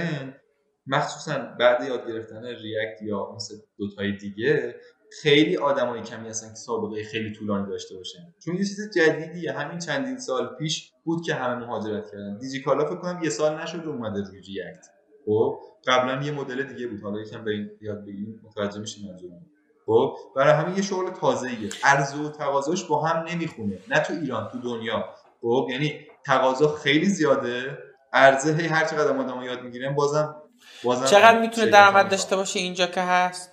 [0.86, 4.80] مخصوصا بعد یاد گرفتن ریاکت یا مثل دوتای دیگه
[5.22, 8.34] خیلی آدمای کمی هستن که سابقه خیلی طولانی داشته باشن.
[8.44, 9.52] چون یه چیز جدیدیه.
[9.52, 12.38] همین چندین سال پیش بود که همه مهاجرت کردن.
[12.38, 14.86] دیجیکالا فکر کنم یه سال نشد اومده روی ریاکت
[15.28, 17.02] خب قبلا یه مدل دیگه بود.
[17.02, 19.46] حالا یکم به این یاد بگیریم متوجه میشیم منظورم
[19.86, 21.70] خب برای همین یه شغل تازه‌ایه.
[21.84, 23.78] عرضه و تقاضاش با هم نمی‌خونه.
[23.88, 25.14] نه تو ایران تو دنیا.
[25.40, 27.78] خب یعنی تقاضا خیلی زیاده.
[28.12, 30.42] عرضه هی هر چقدر آدم یاد می‌گیرن بازم
[30.84, 33.52] بازم چقدر می‌تونه درآمد داشته باشه اینجا که هست؟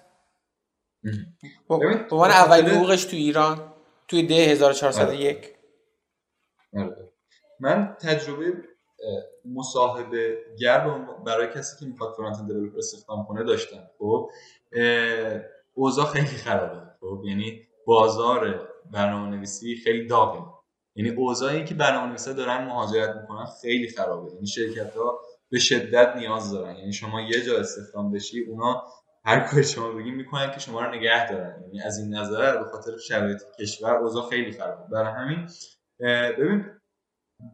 [1.69, 1.75] به
[2.11, 3.73] عنوان اولین حقوقش تو ایران
[4.07, 5.55] توی ده 1401
[6.77, 7.13] آره.
[7.59, 8.53] من تجربه
[9.45, 10.89] مصاحبه گر
[11.25, 14.29] برای کسی که می‌خواد فرانت اند دیولپر استخدام کنه داشتم خب
[15.73, 16.81] اوضاع خیلی خرابه.
[17.01, 20.39] خب یعنی بازار برنامه نویسی خیلی داغه.
[20.95, 24.31] یعنی اوضاعی که برنامه نویسا دارن مهاجرت می‌کنن خیلی خرابه.
[24.33, 25.19] یعنی شرکت ها
[25.49, 26.75] به شدت نیاز دارن.
[26.75, 28.83] یعنی شما یه جا استخدام بشی اونا
[29.25, 31.61] هر کاری شما بگین می‌کنن که شما رو نگه دارن.
[31.61, 34.83] یعنی از این نظر به خاطر شرایط کشور اوضاع خیلی خرابه.
[34.91, 35.47] برای همین
[36.37, 36.65] ببین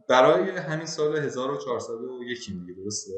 [0.08, 3.12] برای همین سال 1401 میگه درسته؟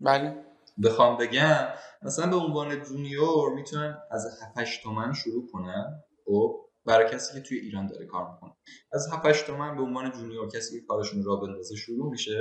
[0.00, 0.44] بله.
[0.84, 1.68] بخوام بگم
[2.02, 6.02] مثلا به عنوان جونیور می‌تونن از 7 تومن شروع کنن.
[6.24, 8.52] خب برای کسی که توی ایران داره کار می‌کنه.
[8.92, 12.38] از 7 تومن به عنوان جونیور کسی که کارشون را بندازه شروع میشه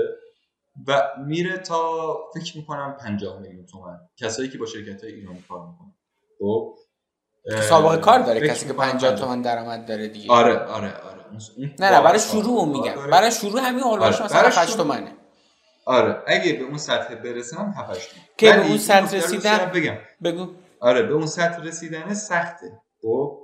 [0.88, 3.97] و میره تا فکر می‌کنم 50 میلیون تومن.
[4.17, 5.93] کسایی که با شرکت های ایرانی کار می‌کنن.
[6.39, 6.75] خب
[7.69, 10.31] سابقه کار داره کسی که 50 تومن درآمد داره دیگه.
[10.31, 11.14] آره آره آره.
[11.80, 13.09] نه نه برای شروع میگم.
[13.11, 14.23] برای شروع همین هولوش آره.
[14.26, 15.15] مثلا 8 تومنه.
[15.86, 16.23] آره.
[16.28, 19.97] اگه به اون سطح برسم 7 تومن که به اون سطح رسیدن بگم.
[20.23, 20.47] بگو.
[20.80, 22.82] آره به اون سطح رسیدن سخته.
[23.01, 23.41] خب؟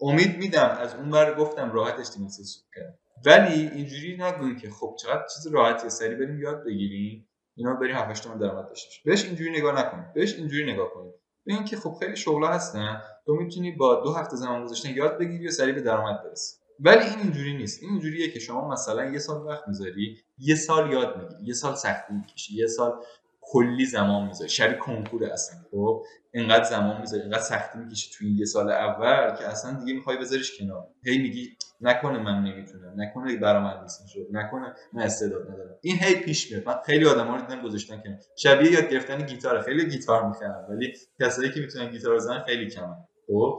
[0.00, 0.78] امید میدم.
[0.80, 2.42] از اون بر گفتم راحت استیمیسی
[2.74, 7.28] کرد ولی اینجوری نگویی که خب چقدر چیز راحتی سری بریم یاد بگیریم.
[7.56, 10.12] اینا بریم 7 تومن درآمد داشته بهش اینجوری نگاه نکنید.
[10.14, 11.14] بهش اینجوری نگاه کنید.
[11.46, 13.02] ببین که خب خیلی شغلا هستن.
[13.26, 16.56] تو می‌تونی با دو هفته زمان گذاشتن یاد بگیری و سری به درآمد برسی.
[16.80, 17.82] ولی این اینجوری نیست.
[17.82, 21.74] این اینجوریه که شما مثلا یه سال وقت می‌ذاری یه سال یاد می‌گیری یه سال
[21.74, 22.92] سختی می‌کشی یه سال
[23.40, 24.50] کلی زمان می‌ذاری.
[24.50, 26.02] شبیه کنکور اصلا خب؟
[26.34, 30.58] اینقدر زمان می‌ذاری اینقدر سختی می‌کشی تو یه سال اول که اصلا دیگه می‌خوای بذاریش
[30.58, 30.86] کنار.
[31.04, 35.78] هی میگی نکنه من نمی‌تونم نکنه برا من نیست شد نکنه من استعداد ندارم.
[35.82, 36.66] این هی پیش میاد.
[36.66, 38.18] من خیلی آدما رو دیدم گذاشتن کنار.
[38.36, 42.96] شبیه یاد گرفتن گیتار خیلی گیتار می‌خوام ولی کسایی که می‌تونن گیتار بزنن خیلی کمن
[43.26, 43.58] خب؟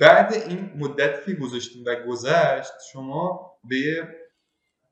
[0.00, 4.08] بعد این مدتی که گذاشتیم و گذشت شما به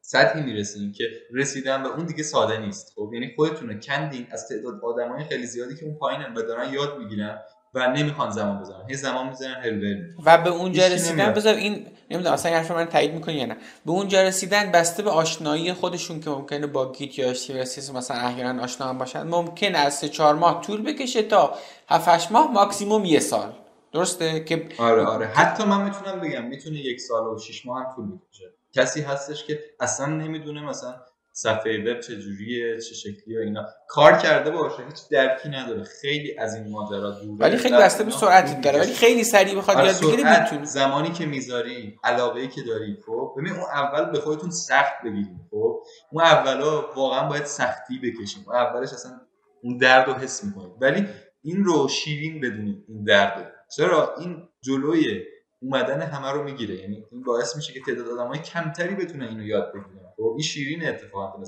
[0.01, 1.05] سطحی می‌رسیم که
[1.35, 2.93] رسیدن به اون دیگه ساده نیست.
[2.97, 6.99] خب یعنی خودتون کندین از تعداد آدمای خیلی زیادی که اون پایینن و دارن یاد
[6.99, 7.39] می‌گیرن
[7.75, 8.89] و نمی‌خوان زمان بذارن.
[8.89, 13.15] هی زمان می‌ذارن هل و به اونجا رسیدن بذار این نمی‌دونم اصلا حرف من تایید
[13.15, 13.57] می‌کنی یا نه.
[13.87, 18.63] به اونجا رسیدن بسته به آشنایی خودشون که ممکنه با گیت یا اشتیرسیس مثلا احیانا
[18.63, 19.23] آشنا هم باشن.
[19.23, 21.55] ممکن از 3 4 ماه طول بکشه تا
[21.89, 23.53] 7 8 ماه ماکسیموم یه سال.
[23.93, 25.27] درسته که آره آره.
[25.27, 28.45] حتی من می‌تونم بگم می‌تونه یک سال و 6 ماه هم طول بکشه.
[28.75, 30.95] کسی هستش که اصلا نمی‌دونه مثلا
[31.33, 33.67] صفحه وب چه شکلی و اینا.
[33.89, 35.85] کار کرده باشه هیچ درکی نداره.
[35.85, 38.81] خیلی از این ماجرا دوره ولی خیلی بسته به سرعتی داره.
[38.81, 42.97] ولی خیلی سریع بخواد آره، یاد بگیره می‌تونه زمانی که می‌ذاری علاقه ای که داری
[43.07, 45.83] خب؟ ببین اون اول به خودتون سخت بگیرید خب؟
[46.13, 49.21] اون اولا واقعا باید سختی بکشیم اون اولش اصلا
[49.63, 50.73] اون درد رو حس می‌کنید.
[50.81, 51.07] ولی
[51.43, 55.23] این رو شیرین بدونید این درد چرا این جلوی
[55.63, 59.73] اومدن همه رو می‌گیره؟ یعنی این باعث میشه که تعداد آدمای کمتری بتونن اینو یاد
[59.73, 60.13] بگیرن.
[60.17, 61.47] خب این شیرین اتفاقا به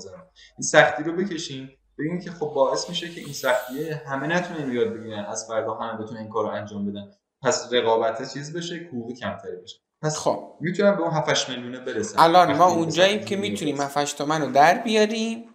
[0.57, 1.69] این سختی رو بکشین
[1.99, 5.25] ببین که خب باعث میشه که این سختیه همه نتونن اینو یاد بگیرن.
[5.25, 7.11] از فردا همه بتونن این کارو انجام بدن.
[7.43, 9.79] پس رقابت چیز بشه حقوق کمتری بشه.
[10.01, 10.57] پس خب.
[10.59, 12.15] می‌تونم به اون 7 میلیونه برسم.
[12.19, 15.45] الان ما اونجاییم که می‌تونیم 7 تومن رو در بیاریم.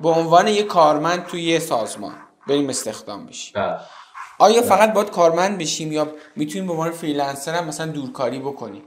[0.00, 2.14] به عنوان یه کارمند توی یه سازمان.
[2.48, 3.52] بریم استخدام بشیم.
[3.54, 3.78] بله.
[4.38, 8.82] آیا فقط باید کارمند بشیم یا می‌تونیم به عنوان فریلنسر هم مثلا دورکاری بکنیم؟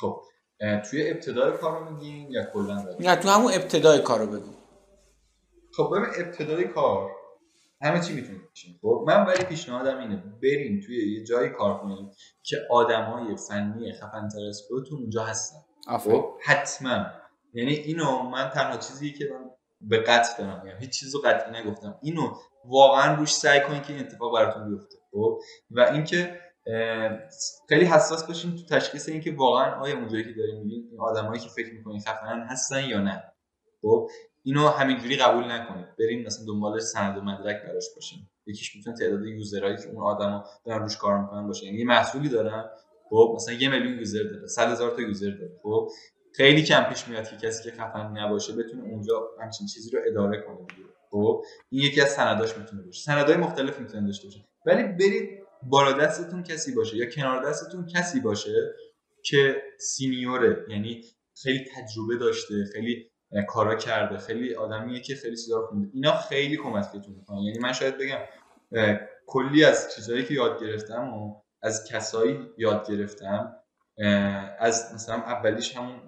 [0.00, 0.22] خب
[0.90, 4.52] توی ابتدای کار رو میگیم یا کلا نه تو همون ابتدای کار رو بگو.
[5.76, 7.10] خب ببین ابتدای کار
[7.82, 8.78] همه چی می‌تونیم بشیم.
[8.82, 12.10] خب من ولی پیشنهادم اینه بریم توی یه جایی کار کنیم
[12.42, 15.58] که آدمای فنی خفن تر از خودتون اونجا هستن.
[15.98, 17.06] خب حتما.
[17.54, 19.50] یعنی اینو من تنها چیزی که من
[19.80, 21.98] به قطع دارم میگم هیچ چیزو قطعی نگفتم.
[22.02, 22.34] اینو
[22.64, 25.40] واقعا روش سعی کنید که این اتفاق براتون بیفته خب؟
[25.70, 26.40] و اینکه
[27.68, 31.48] خیلی حساس باشین تو تشخیص اینکه واقعا آیا اونجایی که داریم میگین این آدمایی که
[31.48, 33.24] فکر می‌کنین خفنن هستن یا نه
[33.82, 34.08] خب؟
[34.42, 35.86] اینو همینجوری قبول نکنید.
[35.98, 38.18] بریم مثلا دنبال سند و مدرک براش باشین.
[38.46, 41.66] یکیش می‌تونه تعداد یوزرهایی که اون آدما دارن روش کار می‌کنن باشه.
[41.66, 42.70] یعنی یه محصولی دارن
[43.10, 45.88] خب؟ مثلا یه میلیون یوزر داره 100 هزار تا یوزر داره خب؟
[46.34, 50.42] خیلی کم پیش میاد که کسی که خفن نباشه بتونه اونجا همچین چیزی رو اداره
[50.42, 50.66] کنه.
[51.10, 53.02] خب این یکی از سنداش می‌تونه باشه.
[53.02, 54.44] سندهای مختلف می‌تونه داشته باشه.
[54.66, 58.74] ولی برید بالا دستتون کسی باشه یا کنار دستتون کسی باشه
[59.24, 60.66] که سینیوره.
[60.68, 61.04] یعنی
[61.42, 63.10] خیلی تجربه داشته خیلی
[63.48, 64.18] کارا کرده.
[64.18, 65.88] خیلی آدمیه که خیلی چیزا رو خونده.
[65.94, 68.18] اینا خیلی کمکتون می‌کنن یعنی من شاید بگم
[69.26, 73.56] کلی از چیزهایی که یاد گرفتم و از کسایی یاد گرفتم
[74.58, 76.00] از مثلا اولیش همون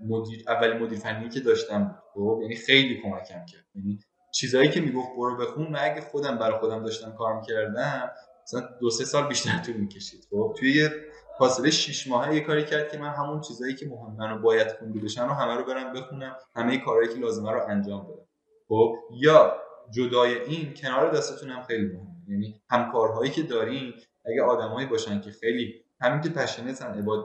[0.00, 3.66] مدیر اولی مدیر فنی که داشتم خب یعنی خیلی کمکم کرد.
[3.74, 3.98] یعنی
[4.36, 8.10] چیزایی که می‌گفت برو بخون من اگه خودم برای خودم داشتم کار می‌کردم
[8.42, 10.26] مثلا دو سه سال بیشتر طول می‌کشید.
[10.30, 10.90] خب توی یه
[11.38, 15.00] فاصله 6 ماهه یه کاری کرد که من همون چیزایی که مهم منو باید خونده
[15.00, 18.26] بشن و همه رو برم بخونم همه کارهایی که لازمه رو انجام بدم.
[18.68, 19.56] خب یا
[19.90, 22.16] جدای این کنار دستتون هم خیلی مهمه.
[22.28, 27.24] یعنی همکارهایی که دارین اگه آدمایی باشن که خیلی همین که پشنتن عباد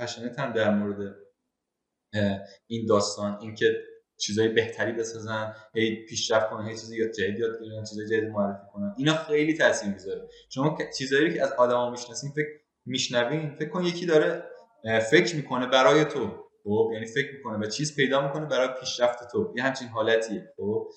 [0.00, 1.14] پشنتن در مورد
[2.66, 3.89] این داستان اینکه
[4.20, 8.66] چیزای بهتری بسازن هی پیشرفت کنن هی چیزی یاد جدید یاد بگیرن چیزای جدید معرفی
[8.72, 8.94] کنن.
[8.98, 10.28] اینا خیلی تاثیر می‌ذاره.
[10.48, 12.48] شما چیزایی که از آدما می‌شناسین فکر
[12.86, 14.44] میشنوین فکر کن یکی داره
[15.10, 16.44] فکر می‌کنه برای تو.
[16.64, 19.54] خب یعنی فکر می‌کنه و چیز پیدا می‌کنه برای پیشرفت تو.
[19.56, 20.52] یه همچین حالتیه.
[20.56, 20.88] خب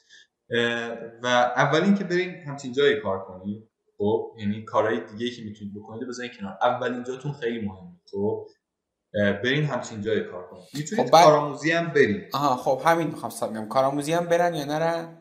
[1.24, 6.08] و اولین که برین همچین جایی کار کنید خب یعنی کارهای دیگه که می‌تونید بکنید
[6.08, 6.58] بزنید کنار.
[6.62, 8.00] اولین جاتون خیلی مهمه.
[8.12, 8.48] خب
[9.14, 12.24] برین همچین جای کار کنید می‌تونید خب کارآموزی هم برین.
[12.34, 15.18] آها خب همین می‌خوام بگم کارآموزی هم برن یا نرن؟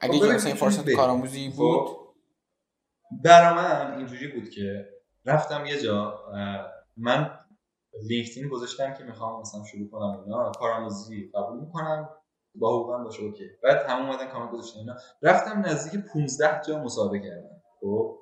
[0.00, 1.88] اگه خب مثلا فرصت کارآموزی خب، بود؟
[3.24, 4.88] برا من اینجوری بود که
[5.26, 6.20] رفتم یه جا
[6.96, 7.38] من
[8.02, 12.08] لینکدین گذاشتم که می‌خوام مثلا شروع کنم اینا کارآموزی قبول می‌کنم
[12.54, 13.44] با حقوقم باشه اوکی.
[13.62, 14.94] بعد همون اومدن کامنت گذاشتن اینا.
[15.22, 17.62] رفتم نزدیک 15 جا مسابقه کردم.
[17.80, 18.18] خب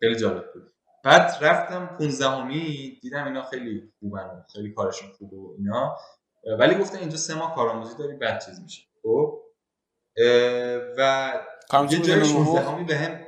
[0.00, 0.73] خیلی جالب بود.
[1.04, 5.96] بعد رفتم 15 همی دیدم اینا خیلی خوبن خیلی کارشون خوبه و اینا.
[6.58, 8.82] ولی گفتن اینجا سه ماه کارآموزی داری بعد چیز میشه.
[9.02, 9.40] خب؟
[10.98, 11.32] و
[11.90, 13.20] یه جای 16 همی بهم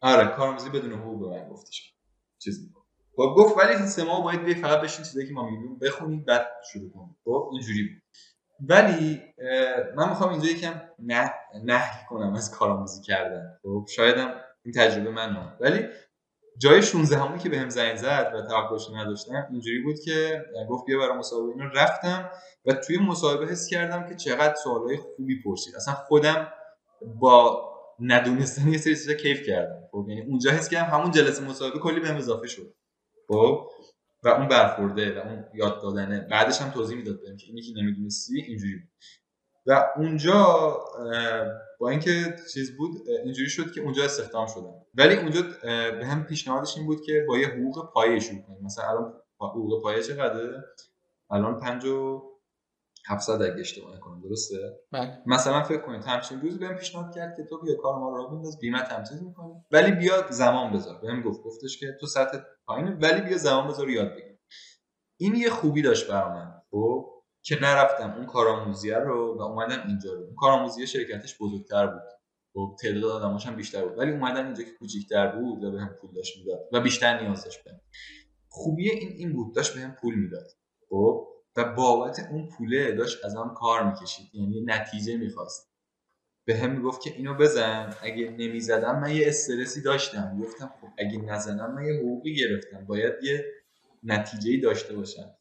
[0.00, 1.94] آره کارآموزی بدون حقوق به من گفتش.
[2.38, 2.72] چیز
[3.16, 6.46] خب گفت ولی سه ماه باید بیای فقط بشین چیزایی که ما میگیم بخونید بعد
[6.72, 8.02] شروع کنید خب اینجوری بود.
[8.60, 9.22] ولی
[9.96, 11.34] من می‌خوام اینجا یکم نه
[11.64, 13.58] نه کنم از کارآموزی کردن.
[13.62, 14.34] خب شایدم
[14.64, 15.88] این تجربه من ولی
[16.58, 20.98] جای 16 همونی که بهم زنگ زد و توقعش نداشتم اینجوری بود که گفت بیا
[20.98, 22.30] برای مصاحبه اینو رفتم
[22.66, 25.76] و توی مصاحبه حس کردم که چقدر سوالای خوبی پرسید.
[25.76, 26.52] اصلا خودم
[27.20, 27.68] با
[28.00, 29.88] ندونستن یه سری چیزا کیف کردم.
[29.92, 32.74] خب یعنی اونجا حس کردم همون جلسه مصاحبه کلی بهم اضافه شد.
[33.28, 33.68] خب
[34.22, 37.72] و اون برخورده و اون یاد دادنه بعدش هم توضیح می‌داد بهم که اینی که
[37.82, 38.88] نمی‌دونستی اینجوری بود.
[39.68, 40.74] و اونجا
[41.80, 42.90] با اینکه چیز بود
[43.24, 45.42] اینجوری شد که اونجا استخدام شدم ولی اونجا
[45.90, 48.64] به هم پیشنهادش این بود که با یه حقوق پایه شروع کنیم.
[48.64, 50.64] مثلا الان حقوق پایه چقدره؟
[51.30, 52.22] الان 5 و
[53.08, 54.56] 700 اگه اشتباه نکنم درسته؟
[54.92, 55.22] بله.
[55.26, 58.58] مثلا فکر کنید همچین روز بهم پیشنهاد کرد که تو بیا کار ما رو بنداز
[58.58, 59.52] بیمه تمثیل می‌کنی.
[59.70, 61.00] ولی بیا زمان بذار.
[61.02, 64.38] بهم گفت گفتش که تو سطح پایینه ولی بیا زمان بذار یاد بگیر.
[65.20, 67.17] این یه خوبی داشت برام خب؟
[67.48, 70.20] که نرفتم اون کارآموزی رو و اومدم اینجا رو.
[70.20, 72.02] اون کارآموزی شرکتش بزرگتر بود.
[72.54, 73.98] خب تعداد آدماش هم بیشتر بود.
[73.98, 77.64] ولی اومدم اینجا که کوچیک‌تر بود و بهم پول داشت می‌داد و بیشتر نیاز داشت
[77.64, 77.80] بهم
[78.48, 79.54] خوبی این این بود.
[79.54, 80.46] داشت بهم پول می‌داد.
[80.88, 84.26] خب و بابت اون پوله داشت ازم کار می‌کشید.
[84.34, 85.68] یعنی نتیجه می‌خواست.
[86.44, 87.94] به هم می‌گفت که اینو بزن.
[88.02, 90.38] اگه نمی‌زدم من یه استرسی داشتم.
[90.42, 92.86] گفتم خب اگه نزنم من یه حقوقی گرفتم.
[92.86, 93.44] باید یه
[94.02, 95.34] نتیجه داشته باشم.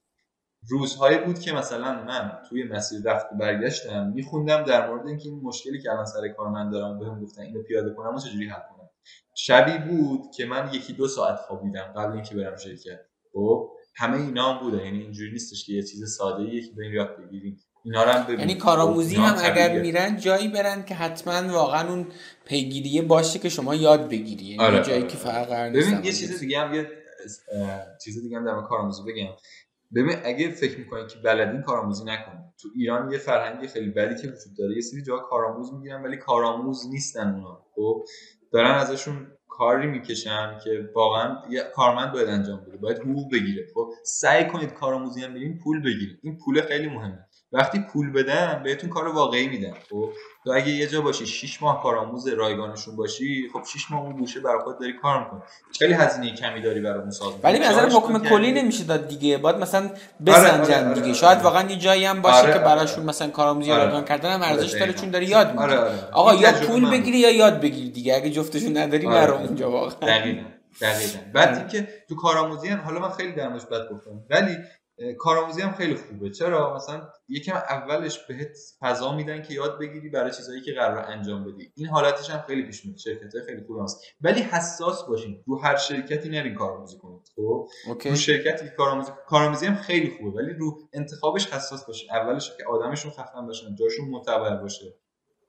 [0.70, 5.40] روزهایی بود که مثلا من توی مسیر رفت و برگشتم میخوندم در مورد اینکه این
[5.44, 8.60] مشکلی که الان سر کار من دارم بهم گفتن اینو پیاده کنم و چجوری حل
[8.60, 8.90] کنم.
[9.36, 13.00] شبی بود که من یکی دو ساعت خوابیدم قبل اینکه برم شرکت.
[13.34, 16.94] خب همه اینا هم بوده یعنی اینجوری نیستش که یه چیز ساده ای که بریم
[16.94, 17.60] یاد بگیریم.
[17.84, 22.08] اینا رو هم یعنی کارآموزی خب، هم اگر میرن جایی برن که حتما واقعا اون
[22.46, 24.46] پیگیریه باشه که شما یاد بگیری.
[24.46, 24.84] یعنی آره.
[24.84, 25.08] جایی آره.
[25.08, 26.90] که فقط قرار ببین یه چیز دیگه هم یه
[28.04, 29.30] چیز دیگه هم در کارآموزی بگم.
[29.96, 34.28] ببین اگه فکر می‌کنید که بلدین کارآموزی نکنید تو ایران یه فرهنگی خیلی بدی که
[34.28, 34.76] وجود داره.
[34.76, 37.66] یه سری جا کارآموز می‌گیرن ولی کارآموز نیستن اونا.
[37.76, 38.06] خب
[38.52, 42.78] دارن ازشون کاری می‌کشن که واقعا یه کارمند باید انجام بده.
[42.78, 43.66] باید حقوق بگیره.
[43.74, 46.20] خب سعی کنید کارآموزی هم برین پول بگیرید.
[46.24, 47.27] این پول خیلی مهمه.
[47.52, 50.10] وقتی پول بدن بهتون کار واقعی میدن خب؟
[50.44, 54.40] تو اگه یه جا باشی 6 ماه کارآموز رایگانشون باشی خب 6 ماه اون گوشه
[54.40, 55.40] برای خود داری کار می‌کنی.
[55.80, 59.38] خیلی هزینه کمی داری برای مساز ولی به نظر حکم کلی نمیشه داد دیگه.
[59.38, 59.90] باید مثلا
[60.26, 61.06] بسنجن آره، آره، دیگه.
[61.06, 63.84] آره، شاید واقعا یه جایی هم باشه که براشون مثلا کارآموزی آره.
[63.84, 65.80] رایگان کردن هم ارزش داره چون داره یاد می‌گیره
[66.12, 68.16] آقا یا پول بگیری یا یاد بگیری دیگه.
[68.16, 70.10] اگه جفتشون نداری برو اونجا واقعا.
[70.20, 70.44] دقیقاً
[70.82, 71.20] دقیقاً.
[71.34, 74.24] بعد اینکه تو کارآموزی هم حالا من خیلی درمش بد گفتم.
[74.30, 74.58] ولی
[75.18, 76.30] کارآموزی هم خیلی خوبه.
[76.30, 81.44] چرا؟ مثلا یکم اولش بهت فضا میدن که یاد بگیری برای چیزهایی که قرار انجام
[81.44, 81.72] بدی.
[81.76, 82.98] این حالتش هم خیلی پیش میاد.
[82.98, 84.02] شرکت خیلی خوب هست.
[84.22, 85.44] ولی حساس باشین.
[85.48, 87.32] رو هر شرکتی نرین کارآموزی کنید.
[87.36, 87.68] خب؟
[88.06, 90.42] رو شرکتی که کارآموزی کارآموزی هم خیلی خوبه.
[90.42, 94.94] ولی رو انتخابش حساس باشه اولش که آدمشون خفن باشن جاشون معتبر باشه.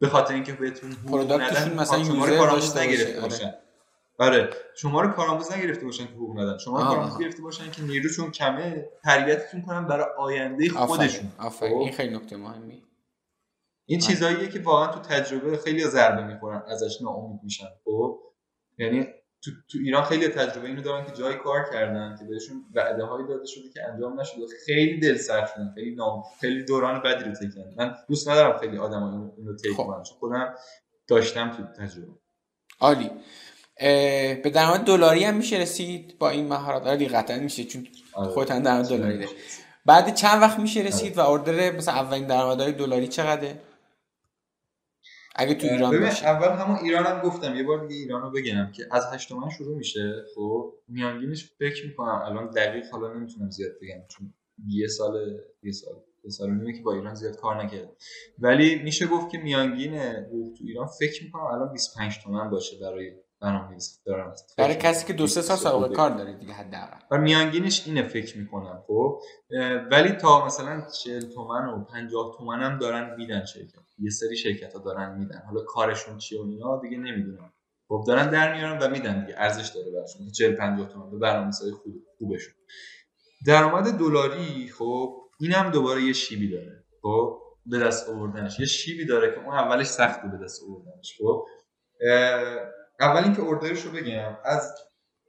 [0.01, 3.59] به خاطر اینکه بهتون پروداکتشون مثلا یوزر داشته باشه،
[4.19, 4.51] آره.
[4.77, 6.59] شما رو کارآموز نگرفته باشن که حقوق ندن.
[6.59, 6.85] شما رو.
[6.85, 11.33] کارآموز گرفته باشن که نیروشون کمه تربیتتون کنن برای آینده خودشون.
[11.39, 11.73] آفرین.
[11.73, 12.83] خب؟ این خیلی نکته مهمی.
[13.87, 17.69] این چیزاییه که واقعا تو تجربه خیلی ضربه می‌خورن ازش ناامید میشن.
[17.85, 18.21] خب.
[18.79, 19.07] یعنی
[19.43, 23.27] تو, تو ایران خیلی تجربه اینو دارن که جای کار کردن که بهشون وعده هایی
[23.27, 24.41] داده شده که انجام نشده.
[24.67, 27.75] خیلی دل سرد شدن خیلی نام خیلی دوران بدی رو طی کردن.
[27.77, 29.87] من دوست ندارم خیلی آدم اینو, طی خب.
[29.87, 30.03] کنن.
[30.03, 30.55] چون خودم
[31.09, 32.13] داشتم تو تجربه.
[32.81, 33.11] عالی.
[33.79, 36.19] به درآمد دلاری هم میشه رسید.
[36.19, 36.83] با این مهارت.
[36.83, 38.31] آره قطعا میشه چون آره.
[38.31, 39.31] خودت هم درآمد دلاری داری.
[39.87, 43.61] بعد چند وقت میشه رسید و اردر مثلا اولین درآمدهای دلاری چقدره؟
[45.37, 46.27] اگه تو ایران باشه.
[46.27, 47.55] اول همون ایران هم گفتم.
[47.55, 50.13] یه بار دیگه ایران رو بگم که از هشت تومن شروع میشه.
[50.35, 54.35] خب میانگینش فکر می‌کنم الان دقیق حالا نمی‌تونم زیاد بگم چون
[54.69, 57.93] یه سال یه سال یه سال نیمه که با ایران زیاد کار نکردم.
[58.39, 63.13] ولی میشه گفت که میانگین حقوق تو ایران فکر می‌کنم الان 25 تومن باشه برای
[63.41, 64.35] برنامه‌نویس دارم.
[64.59, 66.97] برای کسی که دو سه سال سابقه کار داره دیگه حداقل.
[67.11, 69.21] و میانگینش اینه فکر می‌کنم خب؟
[69.91, 73.79] ولی تا مثلا 40 تومن و 50 تومن هم دارن میدن شرکت.
[73.99, 75.43] یه سری شرکت ها دارن میدن.
[75.47, 77.53] حالا کارشون چیه و اینا دیگه نمی‌دونم.
[77.89, 79.35] خب دارن در میارن و میدن دیگه.
[79.39, 80.27] ارزش داره براشون.
[80.27, 82.55] که 40 50 تومن به برنامه‌نویسای خوب خوبشون.
[83.47, 86.85] درآمد دلاری خب اینم دوباره یه شیبی داره.
[87.03, 88.61] خب به دست آوردنش.
[88.61, 91.19] یه شیبی داره که اون اولش سخته به دست آوردنش.
[91.19, 91.47] خب
[93.01, 94.75] اول اینکه اوردرش رو بگم از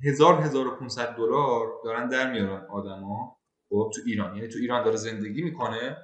[0.03, 3.39] 1000 1500 دلار دارن در میارن آدما.
[3.69, 5.97] خب تو ایران یعنی تو ایران داره زندگی می‌کنه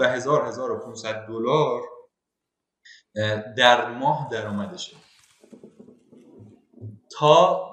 [0.00, 1.82] و 1000 1500 دلار
[3.56, 4.96] در ماه درآمدشه.
[7.18, 7.68] تا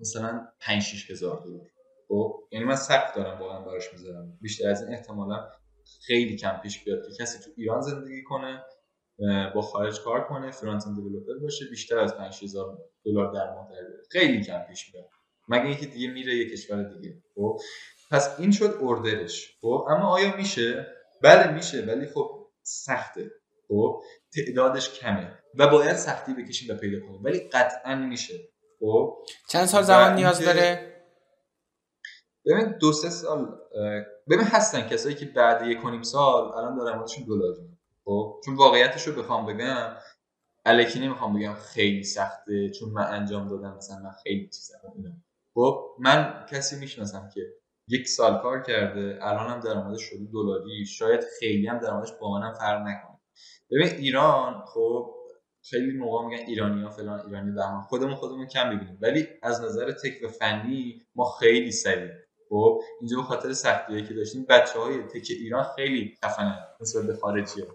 [0.00, 1.66] مثلا 5 6 هزار دلار.
[2.08, 4.38] خب یعنی من سخت دارم واقعا براش می‌ذارم.
[4.40, 5.48] بیشتر از این احتمالا
[6.06, 8.64] خیلی کم پیش بیاد که کسی تو ایران زندگی کنه.
[9.54, 13.88] با خارج کار کنه فرانت اند دیولپر باشه بیشتر از 5000 دلار در ماه در
[13.88, 14.02] بیاره.
[14.10, 15.08] خیلی کم پیش میاد.
[15.48, 17.22] مگه اینکه دیگه میره یه کشور دیگه.
[17.34, 17.58] خب؟
[18.10, 19.58] پس این شد اوردرش.
[19.60, 20.86] خب؟ اما آیا میشه؟
[21.22, 23.30] بله میشه ولی خب سخته.
[23.68, 24.02] خب؟
[24.34, 27.24] تعدادش کمه و باید سختی بکشیم و پیدا کنیم.
[27.24, 28.34] ولی قطعا میشه.
[28.80, 30.94] خب؟ چند سال زمان نیاز داره؟
[32.46, 33.58] ببین دو سه سال
[34.28, 37.73] ببین هستن کسایی که بعد یک و نیم سال الان درآمدشون دلاری
[38.04, 39.96] خب چون واقعیتش رو بخوام بگم
[40.66, 44.74] الکی نمی‌خوام بگم خیلی سخته چون من انجام دادم مثلا من خیلی چیزا
[45.54, 47.40] خب من کسی می‌شناسم که
[47.88, 52.54] یک سال کار کرده الان هم درآمدش شده دلاری شاید خیلی هم درآمدش با منم
[52.54, 53.20] فرق نکنه.
[53.70, 55.14] ببین ایران خب
[55.70, 57.82] خیلی موقع میگن ایرانی ها فلان ایرانی بهمان.
[57.82, 62.10] خودمون خودمون کم ببینیم ولی از نظر تک و فنی ما خیلی سریع.
[62.54, 67.16] خب اینجا به خاطر سختیایی که داشتیم بچه های تک ایران خیلی خفنن نسبت به
[67.16, 67.66] خارجی ها.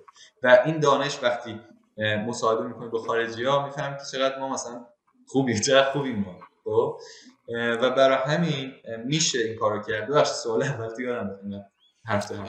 [0.43, 1.59] و این دانش وقتی
[2.27, 4.85] مصاحبه می‌کنیم با خارجی ها می‌فهمیم که چقدر ما مثلا
[5.27, 6.97] خوبیم چقدر خوبیم ما خب؟
[7.81, 8.71] و برای همین
[9.05, 10.07] میشه این کارو کرد.
[10.07, 11.39] ببخشید سوال اول تو یادم.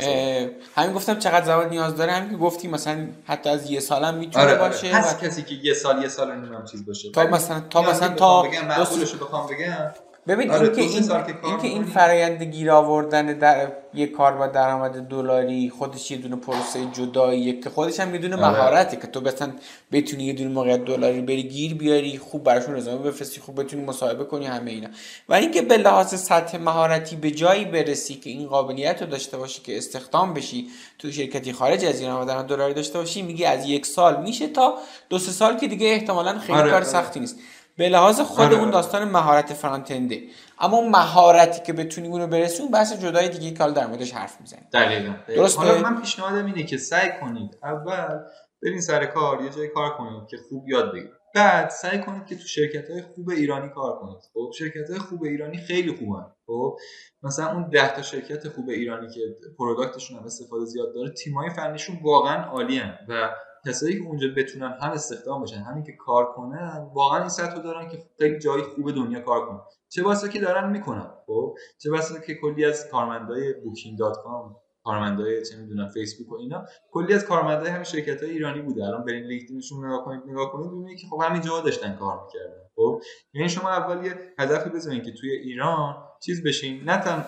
[0.01, 2.13] اه، همین گفتم چقدر زمان نیاز داره.
[2.13, 4.69] همین که گفتی مثلا حتی از یه سال هم می‌تونه آره, آره.
[4.69, 7.11] باشه هست و کسی که یه سال یه سال نیم چیز باشه.
[7.11, 9.93] تا مثلا تا مثلا تا بخوام بگم دو بخوام بگم.
[10.31, 11.85] ببین آره، اینکه این که کار اینکه این.
[11.85, 17.71] فرایند گیر آوردن در یه کار با درآمد دلاری خودش یه دونه پروسه جداییه که
[17.71, 18.47] خودش هم یه دونه آره.
[18.47, 19.53] مهارته که تو مثلا
[19.93, 24.25] بتونی یه دونه موقعیت دلاری بری گیر بیاری خوب براشون رزومه بفرستی خوب بتونی مصاحبه
[24.25, 24.89] کنی همه اینا
[25.29, 29.63] و اینکه به لحاظ سطح مهارتی به جایی برسی که این قابلیت رو داشته باشی
[29.63, 30.67] که استخدام بشی
[30.99, 34.49] تو شرکتی خارج از ایران و درآمد دلاری داشته باشی میگی از یک سال میشه
[34.49, 34.75] تا
[35.09, 36.85] دو سه سال که دیگه احتمالا خیلی آره، کار آره.
[36.85, 37.37] سختی نیست
[37.77, 38.71] به لحاظ خود آره، اون.
[38.71, 40.23] داستان مهارت فرانت انده
[40.59, 44.41] اما مهارتی که بتونی اونو برسی اون بحث جدای دیگه که حالا در موردش حرف
[44.41, 44.67] می‌زنیم.
[44.73, 45.15] دقیقا.
[45.29, 48.19] درسته؟ حالا من پیشنهادم اینه که سعی کنید اول
[48.63, 51.11] برین سر کار یه جای کار کنید که خوب یاد بگیرید.
[51.35, 54.19] بعد سعی کنید که تو شرکت های خوب ایرانی کار کنید.
[54.35, 56.27] خب شرکت های خوب ایرانی خیلی خوبن.
[56.47, 56.77] خب
[57.23, 59.21] مثلا اون ده تا شرکت خوب ایرانی که
[59.59, 63.31] پروداکتشون هم استفاده زیاد داره تیمای فنیشون واقعا عالی و
[63.67, 67.63] کسایی که اونجا بتونن هم استخدام بشن همین که کار کنن واقعا این سطح رو
[67.63, 69.61] دارن که خیلی جای خوب دنیا کار کنن.
[69.89, 75.57] چه واسه که دارن می‌کنن خب؟ چه واسه که کلی از کارمندای booking.com کارمندای چه
[75.57, 78.85] می‌دونم فیسبوک و اینا کلی از کارمندای همین شرکت های ایرانی بوده.
[78.85, 82.63] الان برین لینکدینشون نگاه کنید نگاه کنید ببینید که خب همین جا داشتن کار می‌کردن
[82.77, 83.01] خب؟
[83.35, 87.25] یعنی شما اول یه هدفی بزنید که توی ایران چیز بشین نه تن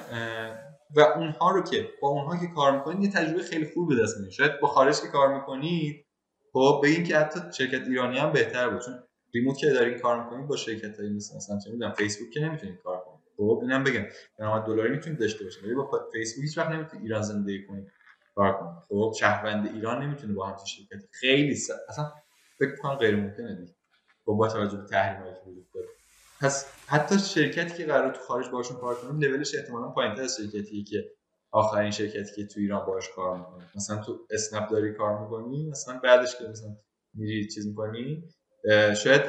[0.97, 4.31] و اونها رو که با اونها که کار می‌کنید یه تجربه خیلی خوب به دست
[4.31, 6.07] شاید با خارج که کار می‌کنید
[6.53, 9.03] خب بگین که حتی شرکت ایرانی هم بهتر بود چون
[9.35, 12.99] ریموت که دارین کار می‌کنید با شرکت مثل مثلا چه می‌دونم فیسبوک که نمی‌تونید کار
[12.99, 13.23] کنید.
[13.37, 14.05] خب اینم بگم
[14.39, 17.93] درآمد دلاری می‌تونید داشته باشید ولی با فیسبوک هیچ وقت نمی‌تونید ایران زندگی کنید
[18.35, 18.79] کار کنید.
[18.89, 21.71] خب شهروند ایران نمی‌تونه با همچین شرکت خیلی س...
[21.89, 22.13] اصلا
[22.59, 23.73] فکر کنم غیر ممکنه دیگه.
[24.25, 25.89] خب با توجه به تحریمایی که وجود داره.
[26.41, 30.85] پس حتی شرکتی که قرار تو خارج باشون کار کنید لولش احتمالاً پایینتر از شرکتی
[30.85, 31.11] که
[31.53, 33.65] آخرین شرکتی که تو ایران باش کار می‌کنی.
[33.75, 36.77] مثلا تو اسنپ داری کار می‌کنی مثلا بعدش که مثلا
[37.15, 38.25] میری چیز می‌کنی
[38.97, 39.23] شاید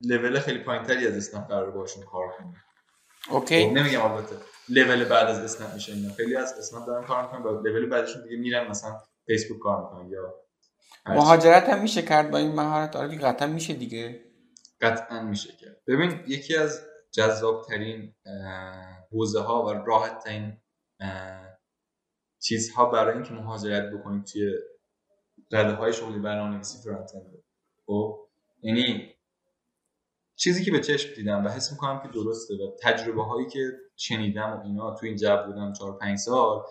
[0.00, 2.54] لول خیلی پایینتری از اسنپ قرار باشون کار کنی.
[3.30, 3.64] okay.
[3.64, 4.36] خب نمیگم البته
[4.68, 6.12] لول بعد از اسنپ میشه اینا.
[6.12, 10.10] خیلی از اسنپ دارن کار می‌کنن با لول بعدشون دیگه میرن مثلا فیسبوک کار می‌کنن
[10.10, 10.34] یا
[11.06, 14.20] مهاجرت هم میشه کرد با این مهارت؟ آره قطعا میشه دیگه.
[14.80, 15.76] قطعا میشه کرد.
[15.86, 16.80] ببین یکی از
[17.12, 18.14] جذاب ترین
[19.12, 20.60] حوزه ها و راحت ترین
[22.48, 24.52] چیزها برای اینکه مهاجرت بکنید توی
[25.52, 27.10] رده های شغلی برنامه‌نویسی فرانت
[27.86, 28.28] خب؟
[28.62, 29.14] یعنی
[30.36, 34.52] چیزی که به چشم دیدم و حس می‌کنم که درسته و تجربه هایی که شنیدم
[34.52, 36.62] و اینا تو این جو بودم 4 5 سال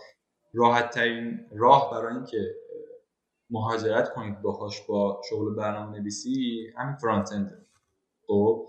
[0.53, 2.55] راحت ترین راه برای اینکه
[3.49, 7.65] مهاجرت کنید باهاش با شغل برنامه نویسی همین فرانت اند.
[8.27, 8.67] خب؟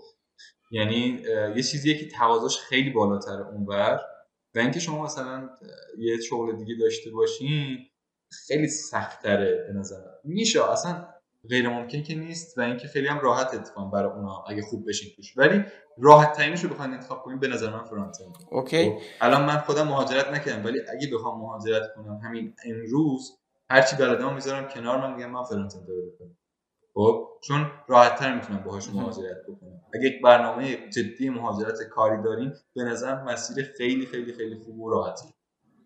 [0.71, 1.23] یعنی
[1.55, 4.01] یه چیزیه که تقاضاش خیلی بالاتر اونور.
[4.55, 5.49] و اینکه شما مثلا
[5.97, 7.77] یه شغل دیگه داشته باشین
[8.31, 11.07] خیلی سختره به نظر میشه اصلا
[11.49, 15.11] غیر ممکن که نیست و اینکه خیلی هم راحت اتفاق برای اونا اگه خوب بشین
[15.15, 15.37] توش.
[15.37, 15.63] ولی
[15.97, 18.85] راحت ترینش رو بخواید انتخاب کنید به نظر من front-end okay.
[18.85, 23.37] خب، الان من خودم مهاجرت نکردم ولی اگه بخوام مهاجرت کنم همین امروز
[23.69, 25.87] هرچی بلدم می‌ذارم کنار من میگم من front-end
[26.97, 29.81] خب چون راحت تر می‌تونم باهاش مهاجرت بکنم.
[29.93, 34.89] اگه یک برنامه جدی مهاجرت کاری دارین به نظر مسیر خیلی خیلی خیلی خوب و
[34.89, 35.27] راحتی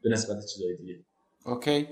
[0.04, 1.06] به نسبت چیزای دیگه.
[1.46, 1.90] okay.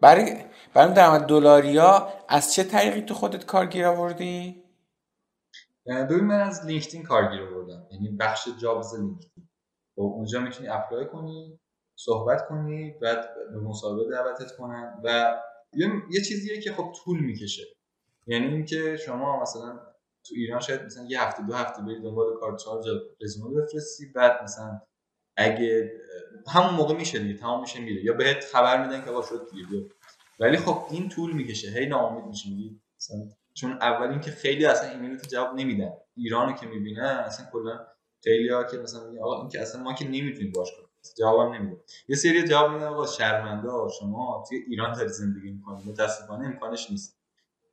[0.00, 4.64] برای برای درآمد دلاری یا از چه طریقی تو خودت کار گیر آوردی؟
[5.86, 7.86] ببین من از LinkedIn کار گیر آوردم.
[7.90, 9.48] یعنی بخش jobs LinkedIn.
[9.96, 11.60] خب اونجا می‌تونی apply کنی
[11.96, 15.36] صحبت کنی بعد به مصاحبه دعوتت کنن و
[15.76, 17.62] یه, یه چیزیه که خب طول می‌کشه.
[18.26, 19.80] یعنی اینکه شما مثلا
[20.26, 22.84] تو ایران شاید مثلا یه هفته دو هفته بری دنبال کار چارج
[23.22, 24.80] رزومه بفرستی بعد مثلا
[25.36, 25.92] اگه
[26.48, 28.04] همون موقع میشه دیگه تمام میشه میره.
[28.04, 29.88] یا بهت خبر میدن که آقا شد دیگه
[30.40, 33.18] ولی خب این طول می‌کشه هی ناامید میشی مثلا
[33.54, 35.92] چون اول اینکه خیلی اصلا ایمیل تو جواب نمیدن.
[36.16, 37.86] ایرانو که می‌بینن اصلا کلا
[38.24, 40.88] خیلی ها که مثلا میگن آقا این که اصلا ما که نمی‌تونیم باش کنیم
[41.18, 41.80] جوابم نمیده.
[42.08, 47.18] یه سری جواب میدن آقا شرمنده شما توی ایران داری زندگی می‌کنید متاسفانه امکانش نیست.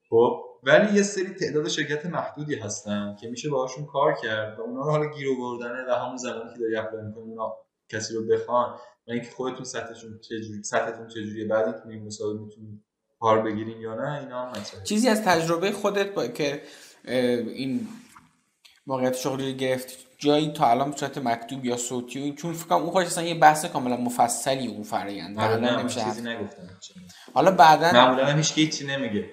[0.10, 4.82] خب ولی یه سری تعداد شرکت محدودی هستن که میشه باهاشون کار کرد و اونا
[4.82, 7.54] رو حالا گیر آوردنه و همون زمانی که داری اپلای می‌کنی اونا
[7.90, 12.84] کسی رو بخوان و اینکه خودتون سطحشون چجوری سطحتون چجوریه بعد اینکه می مسابقه می‌تونید
[13.20, 16.62] کار بگیرین یا نه اینا هم چیزی از تجربه خودت با که
[17.06, 17.88] این
[18.88, 22.92] موقعیت شغلی گرفت جایی تا الان به صورت مکتوب یا صوتی و چون فکر اون
[22.92, 25.40] خودش اصلا یه بحث کاملا مفصلی اون فرآیند.
[25.40, 26.70] نمیشه چیزی نگفتم.
[27.34, 29.26] حالا بعدا معمولا هیچ هیچی نمیگه.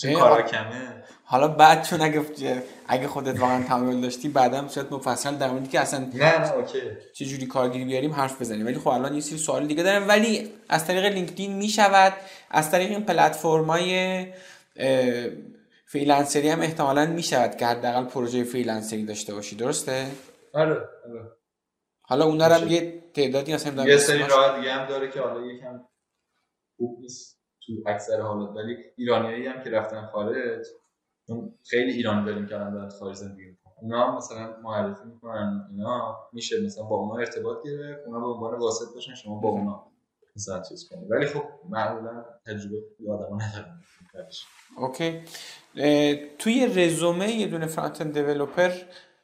[0.00, 2.22] چون کارا کمه؟ حالا بعد چون اگه
[2.88, 6.78] اگه خودت واقعا تمایل داشتی بعدا شاید مفصل در موردی که اصلا نه نه اوکی.
[7.14, 8.66] چه جوری کار گیر بیاریم حرف بزنیم.
[8.66, 10.08] ولی خب الان یه سری سوال دیگه دارم.
[10.08, 12.12] ولی از طریق LinkedIn می‌شود.
[12.50, 14.26] از طریق این پلتفرم‌های
[15.86, 19.56] freelancer ی هم احتمالا می‌شود که حداقل پروژه freelancer ی داشته باشی.
[19.56, 20.06] درسته؟
[20.52, 20.74] آره
[21.08, 21.32] آره.
[22.02, 25.84] حالا اون هم یه تعدادی اصلا یه سری راه دیگه هم داره که حالا یکم
[26.76, 30.66] خوب نیست تو اکثر حالات ولی ایرانیایی هم که رفتن خارج
[31.26, 33.72] چون خیلی ایرانی داریم که الان دارن خارج زندگی می‌کنن.
[33.80, 38.58] اونا هم مثلا معرفی می‌کنن اینا میشه مثلا با اونا ارتباط گرفت اونا به عنوان
[38.58, 39.86] واسط باشن شما با اونا
[40.36, 41.10] مثلا چیز کنید.
[41.10, 42.76] ولی خب معمولا تجربه
[43.08, 43.80] آدما ندارن.
[44.76, 45.22] اوکی.
[46.38, 48.72] توی رزومه یه دونه فرانت اند دیولپر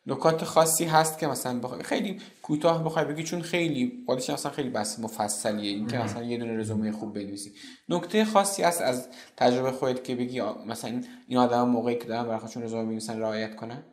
[0.07, 4.70] نکات خاصی هست که مثلا بخوای خیلی کوتاه بخوای بگی چون خیلی خودش اصلا خیلی
[4.70, 5.70] بحث مفصلیه.
[5.70, 7.53] این که مثلا یه دونه رزومه خوب بنویسی.
[7.88, 12.64] نکته خاصی هست از تجربه خودت که بگی مثلا این آدم موقعی که دارن برای
[12.64, 13.84] رزومه می‌نویسن رعایت کنن؟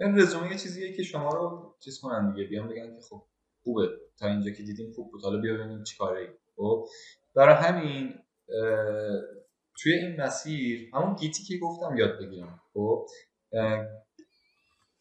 [0.00, 2.48] این رزومه یه چیزیه که شما رو چیز کنن دیگه.
[2.48, 3.22] بیان بگن که خب
[3.62, 3.88] خوبه.
[4.18, 5.22] تا اینجا که دیدیم خوب بود.
[5.22, 6.86] حالا بیا ببینیم چیکاره خب؟
[7.34, 8.14] برای همین
[9.82, 13.06] توی این مسیر همون Git ی که گفتم یاد بگیرم خب؟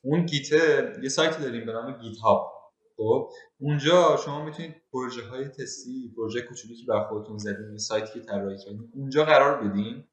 [0.02, 2.52] اون Git ه یه سایتی داریم به نام GitHub
[2.98, 8.26] خب؟ اونجا شما می‌تونید پروژه های تستی پروژه کوچولی که بر خودتون زدین سایتی که
[8.26, 10.08] طراحی کردین اونجا قرار بدین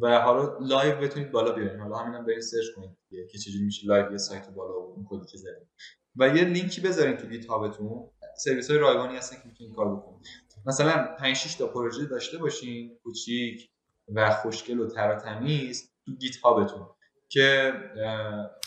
[0.00, 1.80] و حالا live بتونید بالا بیارین.
[1.80, 2.96] حالا همینم برید search کنید
[3.32, 5.68] که چجوری میشه live یه سایت بالا اون کدی که زدین.
[6.16, 10.26] و یه لینکی بذارین تو GitHub تون سرویس های رایگانی هستن که می‌تونید کار بکنید.
[10.66, 13.71] مثلا 5 6 تا پروژه داشته باشین کوچیک
[14.14, 16.86] و خوشگل و تر تو GitHub تون
[17.28, 17.72] که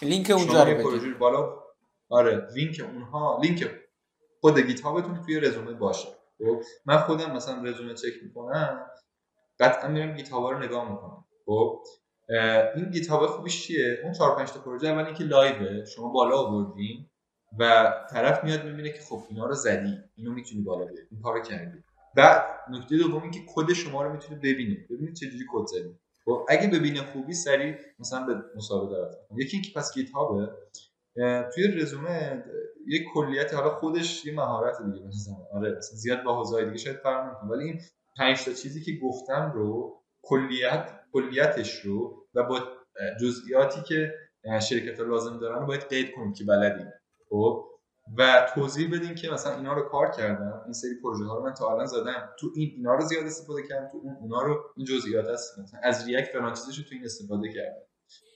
[0.02, 1.64] لینک اونجا رو پروژه بالا
[2.10, 3.70] آره لینک اونها لینک
[4.42, 6.08] خود GitHub تون توی رزومه باشه.
[6.38, 8.86] خب من خودم مثلا رزومه چک می‌کنم
[9.60, 11.26] قطعا میرم Git رو نگاه می‌کنم.
[11.46, 11.84] خب
[12.76, 16.38] این GitHub خوبیش چیه؟ اون 4 5 تا پروژه اول اینکه live ه شما بالا
[16.38, 17.10] آوردین
[17.60, 21.42] و طرف میاد می‌بینه که خب اینا رو زدی اینو می‌تونی بالا بیاری این کارو
[21.42, 21.84] کردی.
[22.16, 24.76] بعد نکته دوم اینکه کد شما رو می‌تونه ببینه.
[24.90, 29.58] ببینید چه جوری کد زدی خب اگه ببینه خوبی سری مثلا به مسابقه داره یکی
[29.58, 30.50] اینکه پس GitHub ه
[31.56, 32.44] توی رزومه
[32.88, 36.98] یه کلیت حالا خودش یه مهارت دیگه مثلا آره مثلا زیاد با حوزه دیگه شاید
[36.98, 37.82] فرق نکنه ولی این
[38.18, 42.60] پنج تا چیزی که گفتم رو کلیت کلیتش رو و با
[43.22, 44.14] جزئیاتی که
[44.62, 46.88] شرکت لازم دارن رو باید قید کنید که بلدین
[47.30, 47.66] خب
[48.18, 51.54] و توضیح بدین که مثلا اینا رو کار کردم این سری پروژه ها رو من
[51.54, 52.30] تا الان زدم.
[52.40, 55.60] تو این اینا رو زیاد استفاده کردم تو اون اونا رو این جزئیات هست.
[55.60, 57.82] مثلا از ریاکت فلان چیزش تو این استفاده کردم.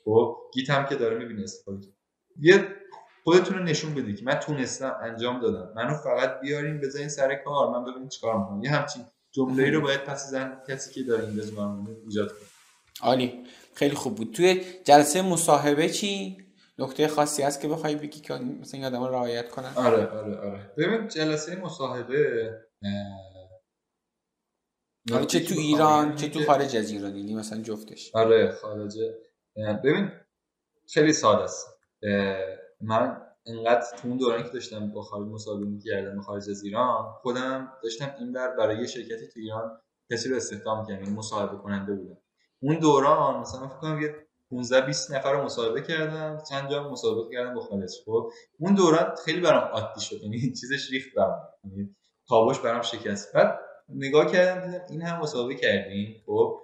[0.06, 1.88] خب گیت هم که داره می‌بینه استفاده
[2.40, 2.68] یه
[3.24, 5.74] خودتون رو نشون بدید که من تونستم انجام دادم.
[5.76, 7.70] منو فقط بیارین بذارین سر کار.
[7.70, 8.64] من ببینید چیکار می‌کنم.
[8.64, 11.40] یه همچین جمله رو باید پس زن کسی که داره این
[12.06, 12.48] ایجاد کنه.
[13.02, 13.44] عالی.
[13.76, 14.34] خیلی خوب بود.
[14.34, 16.38] توی جلسه مصاحبه چی؟
[16.80, 20.72] نکته خاصی هست که بخوای بگی که مثلا این آدم رعایت کنن؟ آره آره آره.
[20.78, 22.54] ببین جلسه مصاحبه
[25.14, 28.12] آره چه تو ایران چه تو خارج از ایران یعنی مثلا جفتش.
[28.16, 28.98] آره خارج
[29.84, 30.12] ببین
[30.94, 31.68] خیلی ساده است.
[32.82, 37.74] من انقدر تو اون دورانی که داشتم با خارج مصاحبه می‌کردم خارج از ایران خودم
[37.84, 41.94] داشتم این بر برای یه شرکتی تو ایران کسی رو استخدام کردم یعنی مصاحبه کننده
[41.94, 42.18] بودم.
[42.62, 47.36] اون دوران مثلا فکر کنم یه 15 20 نفر رو مصاحبه کردم چند جا مصاحبه
[47.36, 51.96] کردم با خالص خب اون دوران خیلی برام عادی شد یعنی چیزش ریخت برام یعنی
[52.30, 53.34] تابوش برام شکست.
[53.34, 56.24] بعد نگاه کردم این هم مصاحبه کردیم.
[56.26, 56.60] خب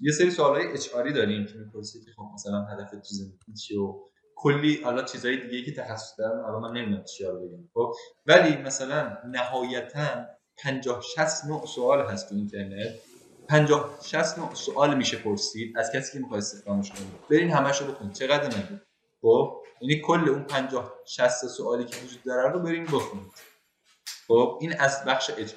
[0.00, 4.00] یه سری سوالای اچ داریم که می‌پرسی که خب مثلا هدف تو زندگی چیه و
[4.36, 7.68] کلی حالا چیزای دیگه که تخصص دارن حالا من نمی‌دونم چی رو بگم.
[7.74, 7.92] خب
[8.26, 10.26] ولی مثلا نهایتا
[10.58, 12.94] 50 60 نوع سوال هست تو اینترنت.
[13.48, 17.06] 50 60 نوع سوال میشه پرسید از کسی که می‌خواد استخدامش کنه.
[17.30, 18.12] برین همشو بخونید.
[18.12, 18.82] چقدر نگه
[19.22, 23.32] خب یعنی کل اون 50 60 سوالی که وجود داره رو برین بخونید.
[24.28, 25.52] خب این از بخش اچ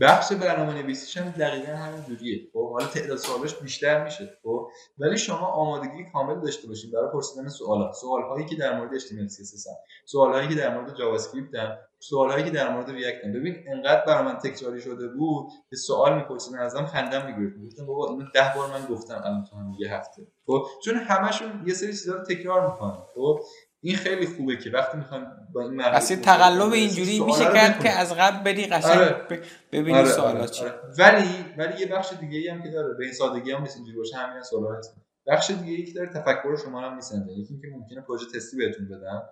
[0.00, 2.48] بخش برنامه نویسیش هم دقیقا همین جوریه.
[2.52, 4.38] خب حالا تعداد سوالش بیشتر میشه.
[4.42, 4.68] خب
[4.98, 9.66] ولی شما آمادگی کامل داشته باشید برای پرسیدن سوالات سوالهایی که در مورد HTML CSS
[9.68, 9.74] هم.
[10.04, 11.78] سوالهایی که در مورد JavaScript هم.
[11.98, 13.32] سوالهایی که در مورد React هم.
[13.32, 18.08] ببین انقدر برای من تکراری شده بود که سوال میپرسیدن ازم خندم می‌گرفت گفتم بابا
[18.08, 20.22] اینو ده بار من گفتم الان تو هم یه هفته.
[20.46, 22.98] خب چون همشون یه سری چیزا رو تکرار می‌کنن.
[23.14, 23.40] خب
[23.84, 27.90] این خیلی خوبه که وقتی می‌خوام با این مرحله اصلا تقلب اینجوری میشه کرد که
[27.90, 29.28] از قبل بری قشنگ آره.
[29.72, 30.08] ببینی آره.
[30.08, 30.72] سوالات آره.
[30.98, 31.28] ولی
[31.58, 34.16] ولی یه بخش دیگه ای هم که داره به این سادگی هم نیست اینجوری باشه
[34.16, 37.32] همین سوالات هست بخش دیگه ای که داره تفکر شما هم میسنجه.
[37.32, 39.22] یکی اینکه ممکنه پروژه تستی بهتون بدن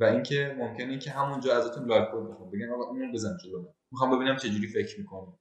[0.00, 3.64] و اینکه ممکنه که همونجا ازتون live code بخوام بگن آقا اینو بزن جلو.
[3.92, 5.32] می‌خوام ببینم چه جوری فکر می‌کنی.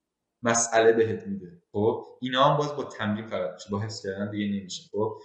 [0.44, 1.62] مسئله بهت میده.
[1.72, 4.84] خب؟ اینا هم باز با تمرین فقط با حفظ کردن دیگه نمیشه.
[4.92, 5.20] خب؟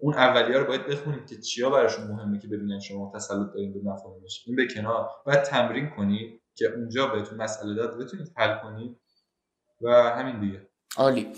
[0.00, 3.80] اون اولیه رو باید بخونید که چیا براشون مهمه که ببینن شما تسلط دارین به
[3.90, 4.42] مفاهیمش.
[4.46, 5.08] این به کنار.
[5.26, 8.96] باید تمرین کنید که اونجا بهتون مسئله داد بتونید حل کنید
[9.80, 10.68] و همین دیگه.
[10.96, 11.32] عالی.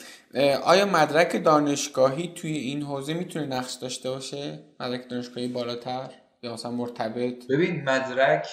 [0.65, 6.11] آیا مدرک دانشگاهی توی این حوزه می‌تونه نقش داشته باشه؟ مدرک دانشگاهی بالاتر
[6.43, 8.47] یا مثلا مرتبط؟ ببین مدرک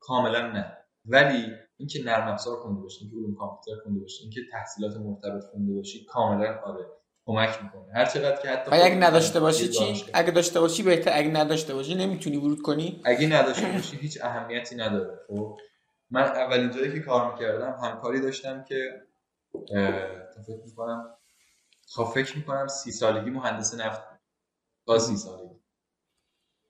[0.00, 0.76] کاملا نه.
[1.04, 1.46] ولی
[1.76, 6.04] اینکه نرم افزار خونده باشی اینکه علوم کامپیوتر خونده باشی اینکه تحصیلات مرتبط خونده باشی
[6.04, 6.86] کاملا آره.
[7.26, 7.92] کمک می‌کنه.
[7.94, 11.10] هر چقدر که حتی اگه نداشته باشی چی؟ اگه داشته باشی بهتر.
[11.14, 13.00] اگه نداشته باشی نمی‌تونی ورود کنی.
[13.04, 15.18] اگه نداشته باشی هیچ اهمیتی نداره.
[15.28, 15.58] خب؟
[16.10, 19.02] من اولین جایی که کار می‌کردم همکاری داشتم که
[20.46, 21.16] فکر می‌کنم
[21.94, 24.02] تا خب فکر می‌کنم سی سالگی مهندس نفت
[24.86, 25.60] تا سی سالگی.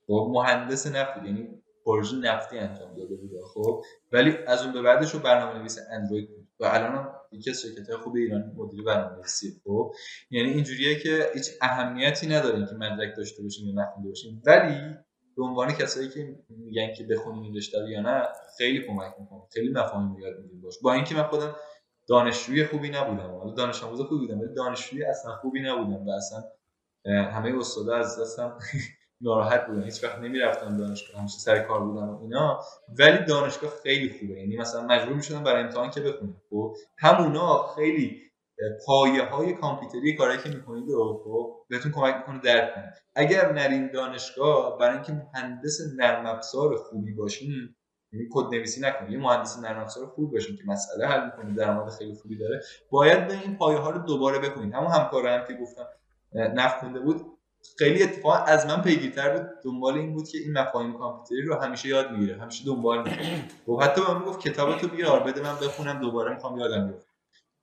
[0.07, 3.31] خب؟ مهندس نفت یعنی پروژه نفتی انجام داده بود.
[3.55, 6.49] خب؟ ولی از اون به بعدش رو برنامه نویس اندروید بود.
[6.61, 9.93] و الان یکی از شرکت خوب ایران مدیر برنامه‌نویسی خب
[10.31, 14.43] یعنی اینجوریه که هیچ اهمیتی نداره که مدرک داشته باشیم یا نخونده باشیم.
[14.47, 14.95] ولی
[15.37, 18.29] به عنوان کسایی که میگن که بخونیم این رشته یا نه
[18.59, 19.41] خیلی کمک می‌کنه.
[19.53, 20.75] خیلی مفاهیم یاد می‌گیریم باش.
[20.83, 21.57] با اینکه من خودم
[22.09, 23.31] دانشجوی خوبی نبودم.
[23.39, 26.45] حالا دانش آموز خوبی بودم ولی دانشجوی اصلا خوبی نبودم و اصلا
[27.07, 28.59] همه استادا از دستم
[29.21, 32.61] ناراحت بودن هیچ وقت نمی‌رفتم دانشگاه همیشه سر کار بودم و اینا.
[32.99, 34.41] ولی دانشگاه خیلی خوبه.
[34.41, 36.37] یعنی مثلا مجبور می‌شدم برای امتحان که بخونم.
[36.51, 38.23] خب همونا خیلی
[38.87, 42.95] پایه های کامپیوتری کاری که می‌کنید و خب بهتون کمک می‌کنه درک کنید.
[43.15, 47.75] اگر نرین دانشگاه برای اینکه مهندس نرم افزار خوبی باشین
[48.13, 49.13] یعنی کد نویسی نکنید.
[49.13, 52.61] یه مهندس نرم افزار خوب باشین که مسئله حل می‌کنید درآمد خیلی خوبی داره
[52.91, 54.75] باید به این پایه ها رو دوباره بخونید.
[54.75, 55.87] همون همکارم هم که گفتم
[56.33, 57.36] نفت بود
[57.79, 59.47] خیلی اتفاقا از من پیگیرتر بود.
[59.65, 62.41] دنبال این بود که این مفاهیم کامپیوتری رو همیشه یاد می‌گیره.
[62.43, 63.45] همیشه دنبال می‌گیره.
[63.69, 67.11] و حتی به من گفت کتاب تو بیار بده من بخونم دوباره می‌خوام یادم بیفته.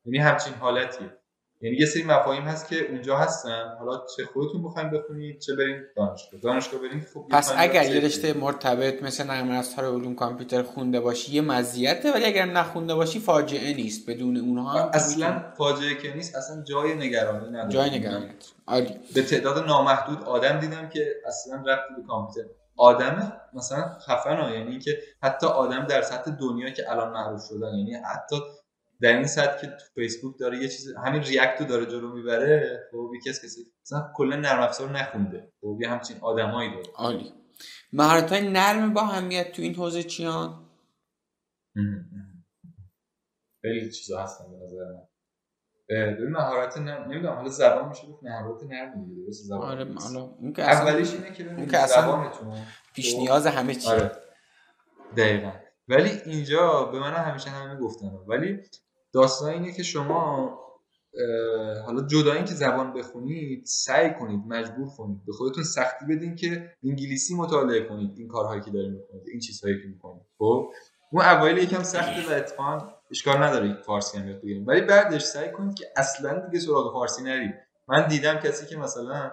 [0.05, 1.22] یعنی همچین حالتیه.
[1.63, 3.75] یعنی یه سری مفاهیم هست که اونجا هستن.
[3.79, 6.39] حالا چه خودتون بخواید بخونید چه برین دانشگاه.
[6.41, 11.31] دانشگاه برین خب پس اگر یه رشته مرتبط مثل نرم افزار علوم کامپیوتر خونده باشی
[11.31, 14.09] یه مزیته ولی اگر نخونده باشی فاجعه نیست.
[14.09, 17.69] بدون اونها هم اصلا فاجعه که نیست اصلا جای نگرانی نداره.
[17.69, 18.29] جای نگرانی
[18.67, 18.99] عالی.
[19.15, 22.49] به تعداد نامحدود آدم دیدم که اصلا رفت به کامپیوتر.
[22.77, 27.93] آدم مثلا خفن یعنی که حتی آدم در سطح دنیا که الان معروف شدن یعنی
[27.93, 28.35] حتی
[29.01, 32.83] در این صد که تو فیسبوک داره یه چیز همین ریاکت رو داره جلو می‌بره
[32.91, 35.51] خب یکی از کسی مثلا کلا نرم افزار نخونده.
[35.61, 36.85] خب یه همچین آدمایی داره.
[36.95, 37.33] عالی.
[37.93, 40.69] مهارت های نرم با اهمیت تو این حوزه چیان؟
[43.61, 45.07] خیلی چیزا هستن به نظر من.
[45.89, 50.21] ببین مهارت نرم نمی‌دونم حالا زبان میشه گفت مهارت نرم دیگه درست زبان آره حالا
[50.21, 52.57] اون که اولیش اینه که ببینید زبانتون.
[52.95, 53.91] پیش نیاز همه چیه.
[53.91, 54.11] آره.
[55.17, 55.51] دقیقاً.
[55.87, 58.59] ولی اینجا به من همیشه همه گفتن ولی
[59.13, 60.59] داستان اینه که شما
[61.85, 65.25] حالا جدا که زبان بخونید سعی کنید مجبور کنید.
[65.25, 69.81] به خودتون سختی بدین که انگلیسی مطالعه کنید این کارهایی که دارید می‌کنید این چیزهایی
[69.81, 70.23] که می‌کنید.
[70.37, 70.71] خب؟
[71.11, 75.75] اون اوایل یکم سخته و اتفاقا اشکال نداره فارسی هم یاد ولی بعدش سعی کنید
[75.75, 77.53] که اصلا دیگه سراغ فارسی نرید.
[77.87, 79.31] من دیدم کسی که مثلا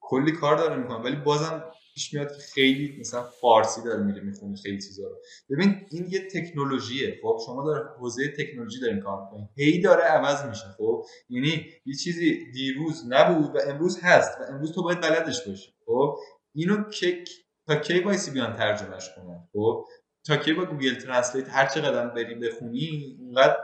[0.00, 1.64] کلی کار داره می‌کنه ولی بازم
[1.98, 5.16] پیش میاد که خیلی مثلا فارسی داره میره می‌خونه خیلی چیزا رو.
[5.50, 9.48] ببین این یه تکنولوژیه خب؟ شما داره حوزه تکنولوژی دارین کار می‌کنین.
[9.56, 14.72] هی داره عوض میشه خب؟ یعنی یه چیزی دیروز نبود و امروز هست و امروز
[14.72, 16.16] تو باید بلدش باشی خب؟
[16.54, 17.24] اینو که
[17.66, 19.84] تا کی وایسی بیان ترجمهش کنن خب؟
[20.26, 23.56] تا کی با Google Translate هر چقدر بری بخونی اونقدر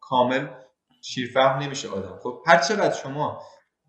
[0.00, 0.46] کامل
[1.02, 2.18] شیرفهم نمیشه آدم.
[2.22, 3.42] خب هر چقدر شما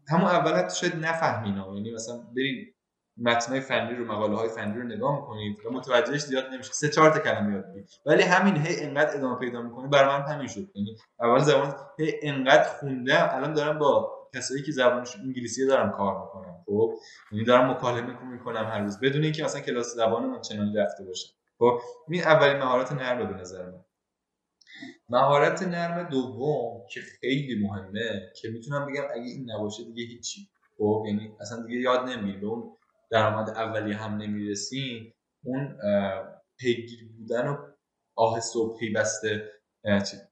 [0.08, 2.73] همون اول شاید نفهمین یعنی مثلا برید
[3.18, 7.10] متنای فنی رو مقاله های فنی رو نگاه می‌کنید و متوجهش زیاد نمیشه سه چهار
[7.10, 9.88] تا کلمه یاد بگیرید ولی همین هی انقدر ادامه پیدا می‌کنه.
[9.88, 10.70] برای من همین شد.
[10.76, 16.22] یعنی اول زبان هی انقدر خوندم الان دارم با کسایی که زبانشون انگلیسی دارم کار
[16.22, 16.64] می‌کنم.
[16.66, 16.94] خب؟
[17.32, 19.00] یعنی دارم مکالمه می‌کنم هر روز.
[19.00, 21.28] بدون اینکه مثلا کلاس زبان آنچنانی رفته باشم.
[21.60, 21.80] خب؟
[22.10, 23.86] این اولین مهارت نرم به نظر من.
[25.10, 30.50] مهارت نرم دوم که خیلی مهمه که می‌تونم بگم اگه این نباشه دیگه هیچی.
[30.78, 32.78] خب؟ یعنی اصلا دیگه یاد نمی‌گیری اون
[33.14, 35.14] درآمد اولی هم نمی‌رسیم
[35.44, 35.78] اون
[36.60, 37.58] پیگیر بودن و
[38.16, 39.52] آهسته و پیوسته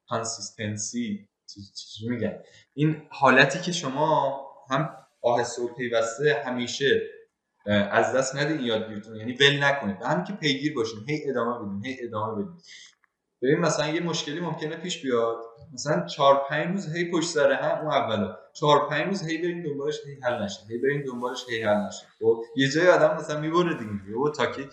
[0.08, 1.28] consistency
[2.08, 2.42] میگن؟
[2.74, 4.40] این حالتی که شما
[4.70, 7.00] هم آهسته و پیوسته همیشه
[7.66, 9.96] از دست ندید یادگیریتون یعنی ول نکنید.
[10.02, 12.58] و همین که پیگیر باشین هی ادامه بدین هی ادامه بدین.
[13.42, 15.36] ببین مثلا یه مشکلی ممکنه پیش بیاد.
[15.72, 18.36] مثلا 4 5 روز هی پشت سر هم اون اولا.
[18.52, 20.60] 4 5 روز هی بریم دنبالش هی حل نشه.
[20.70, 22.06] هی بریم دنبالش هی حل نشه.
[22.20, 24.18] خب یه جای آدم مثلا می‌بره دیگه.
[24.24, 24.68] و تا که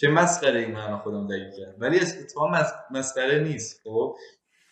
[0.00, 2.48] چه مسخره این من خودم دقیق کرد ولی اتفاقا
[2.90, 3.80] مسخره نیست.
[3.84, 4.16] خب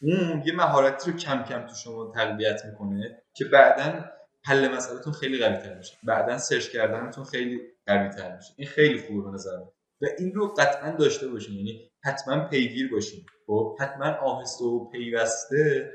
[0.03, 4.05] اون یه مهارتی رو کم کم تو شما تقویت می‌کنه که بعدا
[4.45, 5.97] حل مسئلهتون خیلی قوی تر میشه.
[6.03, 8.53] بعدا سرچ کردنتون خیلی قوی تر میشه.
[8.57, 9.59] این خیلی خوبه به نظر
[10.03, 15.93] و این رو قطعا داشته باشین یعنی حتما پیگیر باشین خب حتما آهسته و پیوسته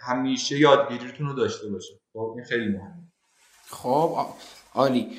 [0.00, 3.12] همیشه یادگیریتون رو داشته باشین خب این خیلی مهمه.
[3.68, 4.26] خب
[4.74, 5.18] عالی.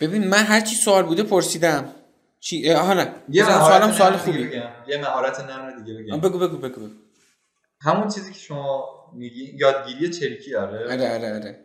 [0.00, 1.94] ببین من هر چی سوال بوده پرسیدم.
[2.40, 3.14] چی؟ آها نه.
[3.28, 4.44] یه سوالم سوال خوبی.
[4.44, 4.70] بگم.
[4.88, 6.20] یه مهارت نرم دیگه بگم.
[6.20, 6.94] بگو بگو بگو بگو.
[7.80, 10.92] همون چیزی که شما میگی یادگیری چریکی آره.
[10.92, 11.64] آره آره آره.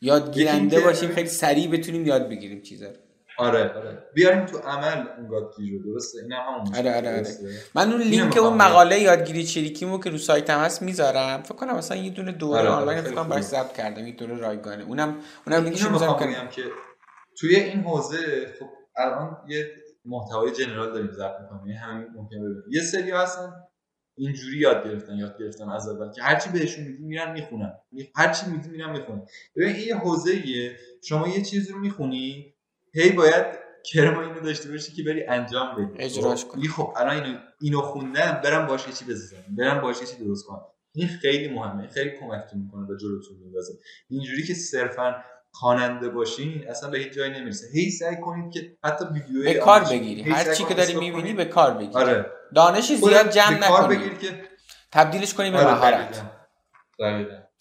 [0.00, 3.07] یادگیرنده باشیم خیلی سریع بتونیم یاد بگیریم چیزا آره
[3.38, 3.98] آره.
[4.14, 7.26] بیاریم تو عمل اون یادگیری رو درسته؟ این همون آره آره آره.
[7.74, 11.42] من اون لینک اون مقاله یادگیری چریکیمو که رو سایتم هست می‌ذارم.
[11.42, 14.06] فکر کنم مثلا یه دونه دوره آره آنلاین فکر کنم براش ضبط کردم.
[14.06, 14.84] یه دوره رایگانه.
[14.84, 15.16] اونم
[15.46, 16.62] اونم لینکشو می‌ذارم که
[17.38, 18.66] توی این حوزه خب
[18.96, 19.66] الان یه
[20.04, 21.66] محتوای جنرال داریم ضبط می‌کنیم.
[21.66, 22.62] یعنی همین ممکنه ببینیم.
[22.70, 23.52] یه سری هستن
[24.16, 27.72] اینجوری یاد گرفتن یاد گرفتن از اول که هرچی بهشون میگی میرن می‌خونن.
[28.16, 29.22] هرچی میگی میرن می‌خونن.
[29.56, 30.42] ببین این حوزه
[31.04, 32.54] شما یه چیزی رو می‌خونی
[32.94, 33.46] هی باید
[33.84, 36.04] کرم اینو داشته باشی که بری انجام بدی.
[36.04, 36.68] اجراش کنی.
[36.68, 39.56] خب الان اینو اینو خوندم برم باش چی بزنم.
[39.58, 40.62] برم باش چی درست کنم.
[40.94, 41.88] این خیلی مهمه.
[41.88, 43.72] خیلی کمکتون می‌کنه و جلوتون میندازه.
[44.10, 45.14] اینجوری که صرفا
[45.52, 47.66] خواننده باشین اصلا به هیچ جایی نمی‌رسه.
[47.74, 50.22] هی سعی کنید که حتی ویدیو به کار بگیری.
[50.22, 51.94] هر چی که داری می‌بینی به کار بگیری.
[51.94, 52.26] آره.
[52.54, 54.18] دانش زیاد جمع نکنی.
[54.18, 54.44] که
[54.92, 56.22] تبدیلش کنی به آره، مهارت.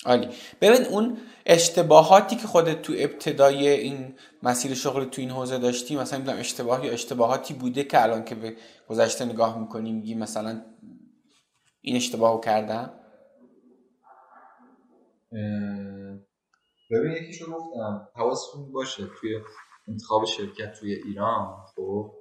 [0.06, 0.30] عالی.
[0.62, 6.20] ببین اون اشتباهاتی که خودت تو ابتدای این مسیر شغل تو این حوزه داشتی مثلا
[6.20, 8.56] می‌دونم اشتباه یا اشتباهاتی بوده که الان که به
[8.90, 10.62] گذشته نگاه می‌کنی میگی مثلا
[11.82, 12.94] این اشتباهو کردم؟
[16.92, 19.40] ببین یکیشو گفتم حواستون باشه توی
[19.88, 22.14] انتخاب شرکت توی ایران خب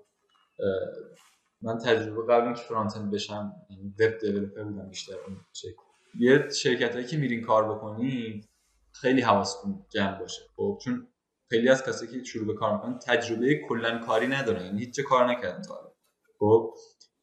[1.62, 3.52] من تجربه قبل اینکه فرانت اند بشم
[4.00, 5.85] وب دیولپر بودم بیشتر اون شکل
[6.18, 8.48] یه شرکت که میرین کار بکنید
[8.92, 10.42] خیلی حواستون جمع باشه.
[10.56, 11.08] خب چون
[11.50, 15.30] خیلی از کسایی که شروع به کار می‌کنن تجربه کلا کاری ندارن یعنی هیچ کار
[15.30, 15.92] نکردن تا
[16.38, 16.74] خب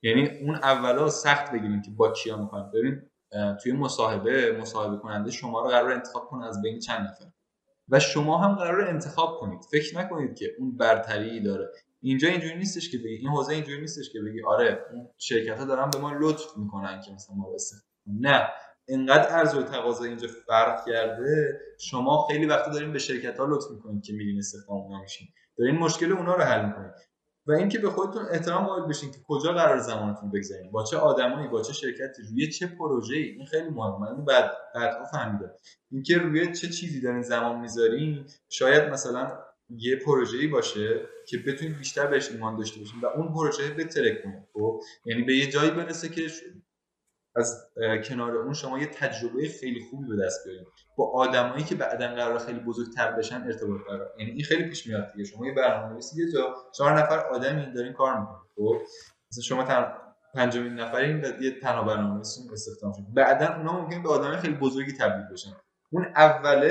[0.01, 3.01] یعنی اون اولا سخت بگیریم که با کیا می‌کنن ببین
[3.63, 7.25] توی مصاحبه مصاحبه کننده شما رو قرار انتخاب کنه از بین چند نفر.
[7.89, 9.59] و شما هم قرار انتخاب کنید.
[9.71, 11.71] فکر نکنید که اون برتری داره.
[12.01, 15.65] اینجا اینجوری نیستش که بگی این حوزه اینجوری نیستش که بگی آره اون شرکت ها
[15.65, 17.57] دارن به ما لطف می‌کنن که مثلا ما رو
[18.07, 18.49] نه.
[18.87, 23.71] انقدر عرض و تقاضا اینجا فرق کرده شما خیلی وقت دارین به شرکت ها لطف
[23.71, 25.27] می‌کنید که میرین استخدام اونا میشین.
[25.57, 26.91] دارین مشکل اونا رو حل می‌کنید
[27.47, 31.47] و اینکه به خودتون احترام قائل بشین که کجا قرار زمانتون بگذارین با چه آدمایی
[31.47, 34.11] با چه شرکتی روی چه پروژه‌ای این خیلی مهمه.
[34.11, 35.51] من بعد بعد فهمیدم.
[35.91, 39.39] اینکه روی چه چیزی دارین زمان می‌ذارین شاید مثلا
[39.69, 44.47] یه پروژه‌ای باشه که بتونید بیشتر بهش ایمان داشته باشین و اون پروژه بترک کنه
[44.53, 46.27] خب؟ یعنی به یه جایی برسه که
[47.35, 47.69] از
[48.03, 52.39] کنار اون شما یه تجربه خیلی خوبی به دست بیارید با آدمایی که بعدا قرار
[52.39, 55.23] خیلی بزرگتر بشن ارتباط برقرار یعنی این خیلی پیش میاد دیگه.
[55.23, 58.81] شما یه برنامه‌نویسی یه جا چهار نفر آدمی دارین کار می‌کنید خب؟
[59.31, 59.93] مثلا شما تن...
[60.33, 64.93] پنجمین نفرین و یه تنها برنامه‌نویسی استخدام شد بعدا اونا ممکن به آدمای خیلی بزرگی
[64.93, 65.51] تبدیل بشن.
[65.91, 66.69] اون اوله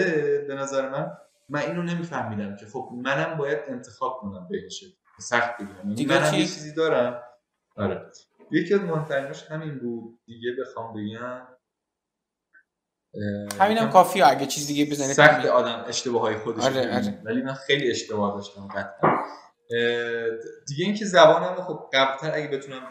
[0.48, 1.12] به نظر من
[1.48, 4.84] من اینو نمیفهمیدم که خب منم باید انتخاب کنم بهش
[5.20, 7.22] سخت بگیرم یعنی دیگه منم یه چیزی دارم.
[7.76, 8.06] آره.
[8.52, 10.20] یکی از مهمتریناش همین بود.
[10.26, 11.46] دیگه بخوام بگم
[13.60, 17.22] همینم کافیه اگه چیز دیگه بزنید سخت آدم اشتباه های خودش آره، آره.
[17.24, 19.18] ولی من خیلی اشتباه داشتم قطعا.
[20.68, 22.82] دیگه اینکه زبانم خب قبلتر اگه بتونم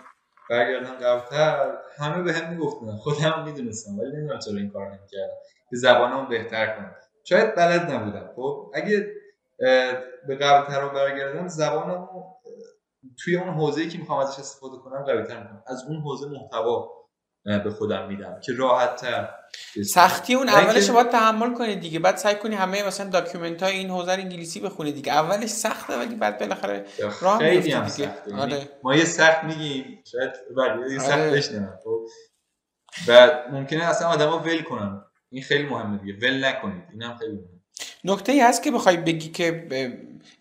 [0.50, 2.98] برگردم قبلتر همه به هم می‌گفتن.
[2.98, 5.34] خودم می‌دونستم ولی نمی‌دونم چرا این کار نمی‌کردم.
[5.70, 6.96] که زبانم بهتر کنم.
[7.24, 8.32] شاید بلد نبودم.
[8.36, 9.08] خب اگه
[10.28, 12.08] به قبلتر رو برگردم زبانم
[13.23, 15.64] توی اون حوزه‌ای که می‌خوام ازش استفاده کنم قوی تر می‌کنم.
[15.68, 17.02] از اون حوزه محتوا
[17.64, 19.30] به خودم میدم که راحت تر
[19.94, 20.49] سختی اون.
[20.49, 21.99] اولش باید تحمل کنید دیگه.
[21.99, 25.14] بعد سعی کنی همه مثلا document های این حوزه انگلیسی بخونید دیگه.
[25.14, 26.86] اولش سخته ولی بعد بالاخره
[27.22, 28.69] راه خیلی هم دیگه یعنی آره.
[28.84, 30.03] ما یه سخت میگیم.
[30.11, 31.32] شاید ولی یه سخت آره.
[31.32, 32.06] بشینم خب.
[33.07, 35.02] و ممکنه اصلا آدما ول کنن.
[35.30, 36.28] این خیلی مهمه دیگه.
[36.28, 36.84] ول نکنید.
[36.91, 37.51] اینم خیلی مهمه.
[38.03, 39.68] نکته ای هست که بخوای بگی که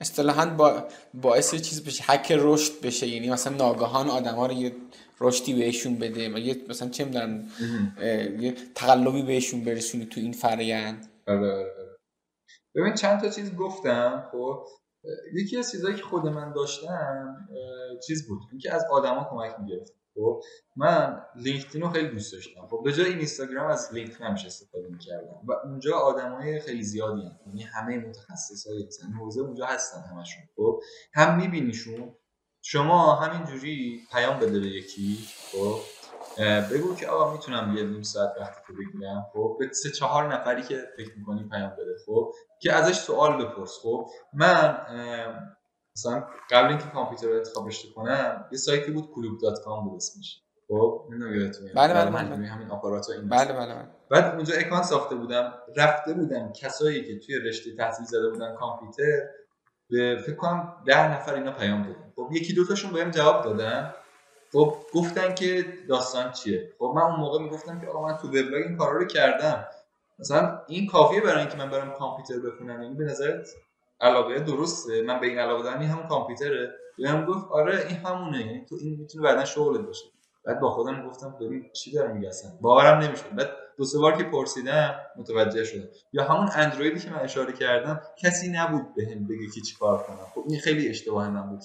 [0.00, 0.84] اصطلاحا با
[1.14, 3.08] باعث چیز بشه حک رشد بشه.
[3.08, 4.72] یعنی مثلا ناگهان آدما رو یه
[5.20, 7.44] رشدی بهشون بده یه مثلا چه می‌دونم
[8.40, 11.06] یه تقلبی بهشون برسونی تو این فرآیند.
[11.26, 11.96] آره آره, آره.
[12.74, 14.66] ببین چند تا چیز گفتم خب.
[15.34, 17.36] یکی از چیزهایی که خود من داشتم
[18.06, 19.99] چیز بود؟ اینکه از آدما کمک می‌گرفت.
[20.14, 20.40] خب
[20.76, 22.66] من لینکدین رو خیلی دوست داشتم.
[22.66, 27.46] خب به جای اینستاگرام از لینکدین همیشه استفاده می‌کردم و اونجا آدمای خیلی زیادی هستن.
[27.46, 30.42] یعنی همه متخصصای مثلا حوزه اونجا هستن همشون.
[30.56, 30.80] خب
[31.14, 32.14] هم میبینیشون.
[32.62, 35.18] شما همینجوری پیام بده به یکی.
[35.52, 35.80] خب
[36.72, 39.26] بگو که آقا می‌تونم یه نیم ساعت وقتتو بگیرم.
[39.32, 41.96] خب به سه چهار نفری که فکر می‌کنی پیام بده.
[42.06, 42.32] خب
[42.62, 43.78] که ازش سوال بپرس.
[43.82, 44.78] خب من
[45.96, 49.96] مثلا قبل اینکه کامپیوتر رو انتخاب رشته کنم یه سایتی بود کلوب dot com بود
[49.96, 50.42] اسمش.
[50.68, 52.46] خب اینو یادتونه بله بله بله.
[52.46, 53.88] همین آپارات و این بله بله بله.
[54.10, 59.20] بعد اونجا account ساخته بودم رفته بودم کسایی که توی رشته تحصیل کرده بودن کامپیوتر
[59.90, 62.12] به فکر کنم ده نفر اینا پیام دادن.
[62.16, 63.94] خب یکی دو تاشون بهم جواب دادن.
[64.52, 68.62] خب گفتن که داستان چیه؟ خب من اون موقع می‌گفتم که آقا من تو وبلاگ
[68.66, 69.66] این کارا رو کردم.
[70.18, 73.48] مثلا این کافیه برای اینکه من برم کامپیوتر بخونم؟ یعنی به نظرت
[74.00, 75.02] علاقه درسته.
[75.02, 76.74] من به این علاقه دارم این همون کامپیوتره.
[76.98, 78.40] بهم گفت آره این همونه.
[78.40, 80.04] یعنی تو این می‌تونه بعدا شغلت باشه.
[80.44, 83.34] بعد با خودم گفتم ببین چی دارم میگه اصلا؟ باورم نمی‌شد.
[83.36, 85.88] بعد دو سه بار که پرسیدم متوجه شدم.
[86.12, 90.26] یا همون اندرویدی که من اشاره کردم کسی نبود بهم بگه که چیکار کنم.
[90.34, 91.60] خب این خیلی اشتباه من بود.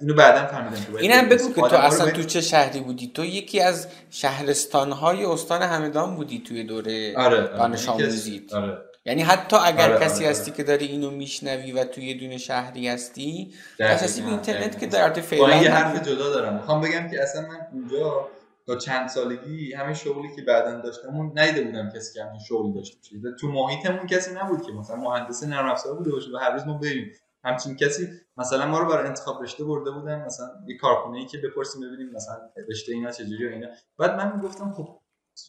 [0.00, 3.60] اینو بعدا فهمیدم که اینم بگو که تو اصلا تو چه شهری بودی؟ تو یکی
[3.60, 7.56] از شهرستانهای استان همدان بودی توی دوره آره, آره.
[7.56, 8.78] دانش آموزیت آره.
[9.04, 10.30] یعنی حتی اگر آره کسی آره.
[10.30, 10.56] هستی آره.
[10.56, 15.12] که داری اینو میشنوی و توی یه دونه شهری هستی اساسی به اینترنت که در
[15.12, 16.54] فعلا یه حرف جدا دارم.
[16.54, 18.28] می‌خوام بگم که اصلا من اونجا
[18.66, 22.72] تا چند سالگی همین شغلی که بعدا داشتم اون نیده بودم کسی که همین شغل
[22.72, 23.36] داشته باشه.
[23.40, 26.78] تو محیطمون کسی نبود که مثلا مهندس نرم افزار بوده باشه و هر روز ما
[26.78, 27.12] بریم.
[27.44, 31.38] همچین کسی مثلا ما رو برای انتخاب رشته برده بودن مثلا یه کارخونه ای که
[31.38, 32.36] بپرسیم ببینیم مثلا
[32.68, 33.68] رشته اینا چجوری و اینا.
[33.98, 34.98] بعد من می‌گفتم خب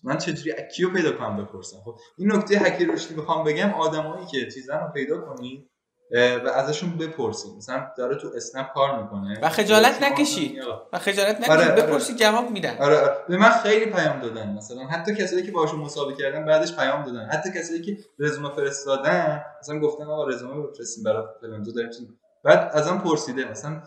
[0.03, 4.51] من چجوری کیو پیدا کنم بپرسم؟ خب این نکته هکی رشدی بخوام بگم آدمایی که
[4.51, 5.69] چیزا رو پیدا کنید
[6.11, 9.39] و ازشون بپرسید مثلا داره تو اسنپ کار می‌کنه.
[9.41, 10.57] و خجالت نکشید.
[10.93, 11.51] و خجالت نکشید.
[11.51, 11.83] آره، آره.
[11.83, 12.77] بپرسید جواب میدن.
[12.77, 13.17] آره آره.
[13.29, 14.83] به من خیلی پیام دادن مثلا.
[14.87, 17.25] حتی کسایی که باشون مسابقه کردن بعدش پیام دادن.
[17.25, 22.19] حتی کسایی که رزومه فرستادن مثلا گفتن آقا رزومه بفرستیم برای فلان داریم.
[22.43, 23.83] بعد ازم پرسیده مثلا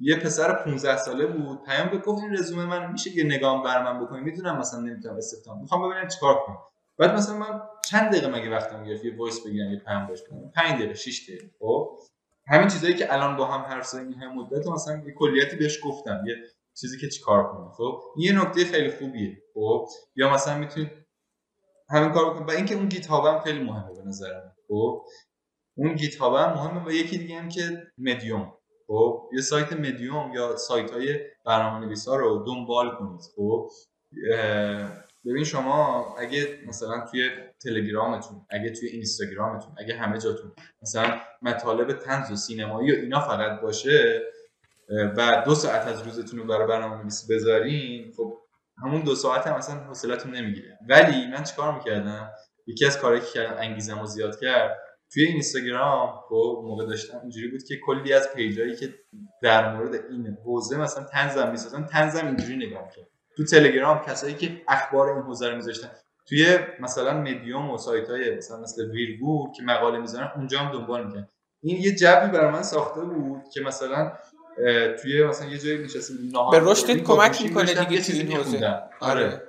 [0.00, 1.62] یه پسر 15 ساله بود.
[1.62, 5.16] پیام داد گفت این رزومه من میشه یه نگاه برا من بکنی؟ می‌دونم مثلا نمی‌تونم
[5.16, 6.58] استخدام می‌خوام ببینم چیکار کنم.
[6.98, 10.50] بعد مثلا من چند دقیقه مگه وقتم گرفت؟ یه voice بگیرم یه پیام بهش بدم.
[10.54, 11.50] 5 دقیقه 6 دقیقه.
[11.58, 11.98] خب؟
[12.46, 16.24] همین چیزایی که الان با هم حرف زدیم این مدت مثلا یه کلیتی بهش گفتم.
[16.26, 16.34] یه
[16.80, 19.42] چیزی که چیکار کنه خب؟ یه نکته خیلی خوبیه.
[19.54, 20.90] خب؟ یا مثلا می‌تونید
[21.90, 25.04] همین کار بکنید و اینکه اون Git هم خیلی مهمه به نظر من خب؟
[25.76, 26.84] اون گیت هم مهمه.
[26.86, 28.57] و یکی دیگه هم که مدیوم.
[28.88, 33.20] خب یه سایت مدیوم یا سایت های برنامه نویسا رو دنبال کنید.
[33.36, 33.70] خب
[35.26, 37.30] ببین شما اگه مثلا توی
[37.62, 40.52] تلگرامتون اگه توی اینستاگرامتون اگه همه جاتون
[40.82, 44.22] مثلا مطالب تنز و سینمایی و اینا فقط باشه
[45.16, 48.38] و دو ساعت از روزتون رو برای برنامه نویسی بذارین خب
[48.82, 50.78] همون دو ساعت هم مثلا حوصلتون نمی‌گیره.
[50.88, 52.30] ولی من چیکار می‌کردم؟
[52.66, 54.78] یکی از کارهایی که کردم انگیزم رو زیاد کرد
[55.12, 58.94] توی اینستاگرام خب موقع داشتم اینجوری بود که کلی از پیجایی که
[59.42, 63.06] در مورد این حوزه مثلا تنزم می‌سازن تنزم اینجوری نگاه کرد
[63.36, 65.90] تو تلگرام کسایی که اخبار این حوزه رو میذاشتن
[66.28, 71.06] توی مثلا مدیوم و سایت های مثلا مثل ویرگور که مقاله می‌ذارن اونجا هم دنبال
[71.06, 71.28] می‌کنن
[71.62, 74.12] این یه جبی برای من ساخته بود که مثلا
[75.02, 76.14] توی مثلا یه جایی نشسته
[76.52, 78.82] به رشدت کمک می‌کنه دیگه تو این حوزه.
[79.00, 79.42] آره.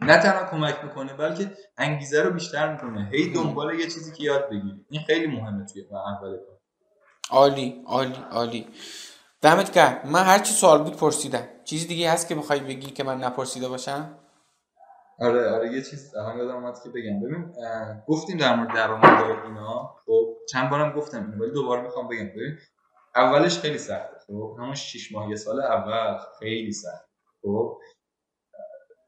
[0.00, 3.10] نه تنها کمک می‌کنه بلکه انگیزه رو بیشتر می‌کنه.
[3.12, 4.86] هی دنبال یه چیزی که یاد بگیری.
[4.90, 6.58] این خیلی مهمه توی اول کار.
[7.30, 8.68] عالی عالی عالی.
[9.40, 10.00] دمت گرم.
[10.04, 11.48] من هر چی سوال بود پرسیدم.
[11.64, 14.18] چیزی دیگه هست که بخوای بگی که من نپرسیده باشم؟
[15.20, 17.20] آره آره یه چیز الان یادم اومد که بگم.
[17.20, 17.54] ببین
[18.08, 19.94] گفتیم در مورد درآمد اینا.
[20.06, 22.28] خب چند بارم گفتم اینو ولی دوباره می‌خوام بگم.
[22.28, 22.58] ببین
[23.16, 24.16] اولش خیلی سخته.
[24.26, 27.08] خب همون 6 ماه یه سال اول خیلی سخت
[27.42, 27.78] خب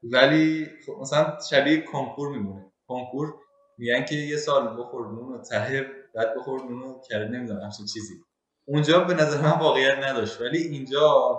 [0.03, 2.71] ولی خب مثلا شبیه کنکور میمونه.
[2.87, 3.33] کنکور
[3.77, 7.85] میگن که یه سال بخور نون و ته بعد بخور نون و کرد نمی‌دونم همچین
[7.85, 8.13] چیزی.
[8.65, 10.41] اونجا به نظر من واقعیت نداشت.
[10.41, 11.37] ولی اینجا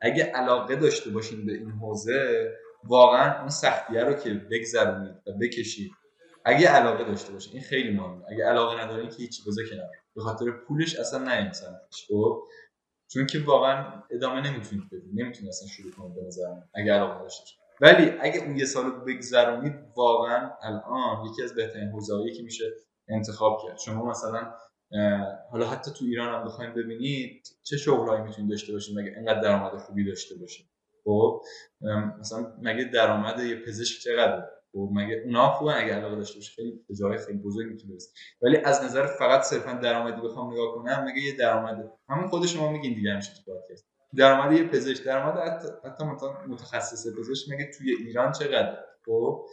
[0.00, 2.50] اگه علاقه داشته باشین به این حوزه
[2.84, 5.92] واقعا اون سختیه رو که بگذرونید و بکشید.
[6.44, 8.24] اگه علاقه داشته باشین این خیلی مهمه.
[8.28, 9.88] اگه علاقه ندارین که هیچی بذار کنار.
[10.16, 11.80] به خاطر پولش اصلا مثلا.
[12.08, 12.42] خب؟
[13.08, 17.59] چون که واقعا ادامه نمی‌تونید بدید نمی‌تونید اصلا شروع کنید به نظر اگه علاقه داشته
[17.80, 22.64] ولی اگه اون یه سال بگذرونید واقعا الان یکی از بهترین حوزه‌ای که میشه
[23.08, 23.78] انتخاب کرد.
[23.78, 24.52] شما مثلا
[25.50, 29.78] حالا حتی تو ایران هم بخوایم ببینید چه شغلایی می‌تونید داشته باشید مگه اینقدر درآمد
[29.78, 30.66] خوبی داشته باشید؟
[31.04, 31.42] خب
[32.20, 36.84] مثلا مگه درآمد یه پزشک چقدره؟ خب مگه اونا خوبه اگه علاقه داشته باشه خیلی
[36.88, 38.10] به جای خیلی بزرگ می‌تونه برسه
[38.42, 42.72] ولی از نظر فقط صرفا درآمدی بخوام نگاه کنم مگه یه درآمد همون خود شما
[42.72, 43.86] میگین دیگه همیشه تو پادکست.
[44.16, 46.04] درآمد یه پزشک درآمد حتی, حتی
[46.48, 49.46] متخصص پزشک مگه توی ایران چقدر؟ خب؟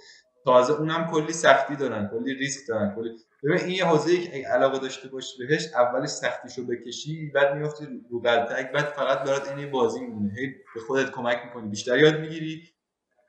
[0.45, 3.09] تازه اونم کلی سختی دارن کلی ریسک دارن کلی
[3.43, 8.21] ببین این یه حوزه اگه علاقه داشته باشی بهش اولش سختیشو بکشی بعد میافتی رو
[8.21, 10.33] قلتک بعد فقط برات این بازی میمونه.
[10.39, 12.63] هی به خودت کمک می‌کنی بیشتر یاد می‌گیری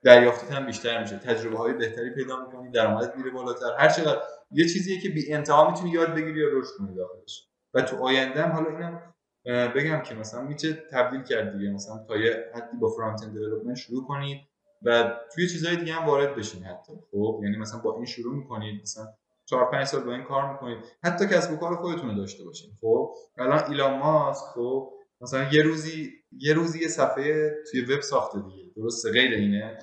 [0.05, 3.77] دریافتت هم بیشتر میشه تجربه های بهتری پیدا می‌کنی درآمدت میره بالاتر.
[3.79, 7.49] هر چقدر یه چیزیه که بی انتها می‌تونی یاد بگیری یا رشد کنی داخلش.
[7.75, 9.15] و تو آینده هم حالا اینم
[9.49, 11.71] بگم که مثلا میشه تبدیل کرد دیگه.
[11.71, 14.39] مثلا تا یه حدی با فرانت اند شروع کنید
[14.83, 16.93] و توی چیزهای دیگه هم وارد بشین حتی.
[17.11, 19.07] خب یعنی مثلا با این شروع می‌کنید مثلا
[19.45, 20.79] چهار پنج سال با این کار می‌کنید.
[21.05, 22.71] حتی کسب و کار خودتون رو داشته باشین.
[22.81, 28.39] خب الان ایلان ماسک خب مثلا یه روزی یه روزی یه صفحه توی وب ساخته
[28.41, 28.73] دیگه.
[28.77, 29.79] درسته غیر اینه.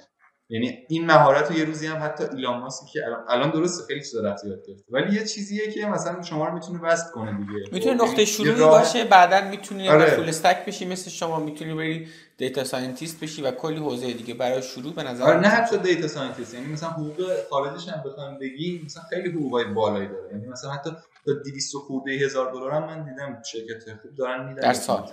[0.50, 3.00] یعنی این مهارت رو یه روزی هم حتی ایلان ماسک که
[3.30, 4.86] الان, درسته خیلی چیزا رفت یاد گرفته.
[4.90, 7.70] ولی یه چیزیه که مثلا شما رو می‌تونه وصل کنه دیگه.
[7.72, 10.06] می‌تونه نقطه شروعی باشه بعدا می‌تونی آره.
[10.06, 12.08] full stack بشی مثل شما می‌تونی بری
[12.38, 16.08] data scientist بشی و کلی حوزه دیگه برای شروع به نظر آره نه حتی data
[16.08, 20.30] scientist یعنی مثلا حقوق خارجش هم بخوام بگیم مثلا خیلی حقوقای بالایی داره.
[20.32, 20.90] یعنی مثلا حتی
[21.26, 24.62] تا 200 خورده هزار دلار هم من دیدم شرکت خوب دارن میدن.
[24.62, 25.12] در سال.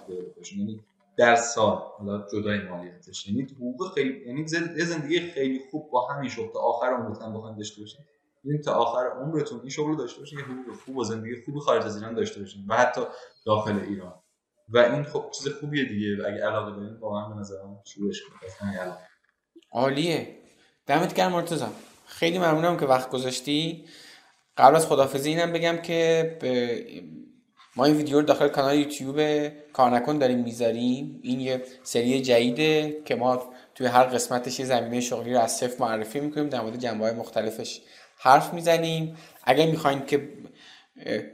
[0.59, 0.81] یعنی
[1.17, 3.29] در سال حالا جدای مالیاتش.
[3.29, 4.47] یعنی حقوق خیلی یعنی
[4.85, 6.53] زندگی خیلی خوب با همین شغل.
[6.53, 8.01] تا آخر عمرتون بخواید داشته باشین
[8.45, 11.85] یعنی تا آخر عمرتون این شغل داشته باشین یه حقوق خوب و زندگی خوب خارج
[11.85, 13.01] از ایران داشته باشین و حتی
[13.47, 14.15] داخل ایران.
[14.69, 16.23] و این خب چیز خوبیه دیگه.
[16.23, 18.93] و اگه علاقه دارین واقعا به نظرم شروعش کنید.
[19.73, 20.37] عالیه.
[20.87, 21.65] دمت گرم مرتضی.
[22.07, 23.85] خیلی ممنونم که وقت گذاشتی.
[24.57, 26.85] قبل از خدافزی اینم بگم که به
[27.77, 31.21] ما این ویدیو رو داخل کانال یوتیوب کار نکن داریم می‌ذاریم.
[31.23, 33.43] این یه سری جدیده که ما
[33.75, 37.15] توی هر قسمتش یه زمینه شغلی رو از صفر معرفی می‌کنیم در مورد جنبه های
[37.15, 37.81] مختلفش
[38.19, 39.17] حرف می‌زنیم.
[39.45, 40.29] اگر می‌خواین که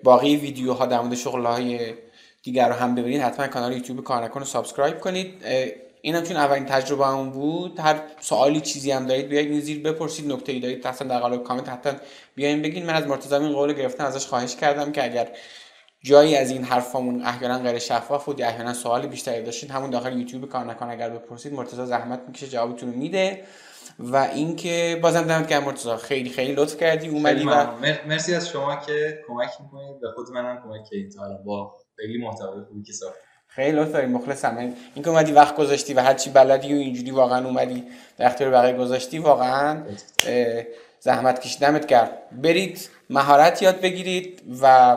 [0.03, 1.95] باقی ویدیوها در مورد شغل های
[2.43, 5.35] دیگر رو هم ببینید حتما کانال یوتیوب کار نکن رو subscribe کنید.
[6.01, 7.81] اینم چون اولین تجربه همون بود.
[7.81, 10.33] هر سوالی چیزی هم دارید بیاید این زیر بپرسید.
[10.33, 11.93] نکته ای دارید اصلا در قالب کامنت حتما
[12.35, 12.87] بیاین بگین.
[12.87, 15.29] من از مرتضی این قول گرفتن ازش خواهش کردم که اگر
[16.03, 20.19] جایی از این حرفامون احیانا غیر شفاف بود یا احیانا سوال بیشتری داشتید همون داخل
[20.19, 23.43] یوتیوب کار نکن اگر بپرسید مرتضی زحمت می‌کشه جوابتون میده.
[23.99, 27.67] و اینکه بازم دمت گرم مرتضی خیلی خیلی لطف کردی اومدی و
[28.07, 30.01] مرسی از شما که کمک می‌کنید.
[30.01, 31.15] به خود منم کمک کردید.
[31.45, 33.17] با خیلی محتوای خوبی که ساخت
[33.47, 34.57] خیلی لطف داری مخلصم.
[34.95, 37.85] این که اومدی وقت گذاشتی و هرچی بلدی و اینجوری واقعا اومدی
[38.19, 39.83] در اختیار بقیه گذاشتی واقعا
[41.01, 42.13] زحمت کشیدمت کرد
[42.43, 44.97] برید مهارت یاد بگیرید و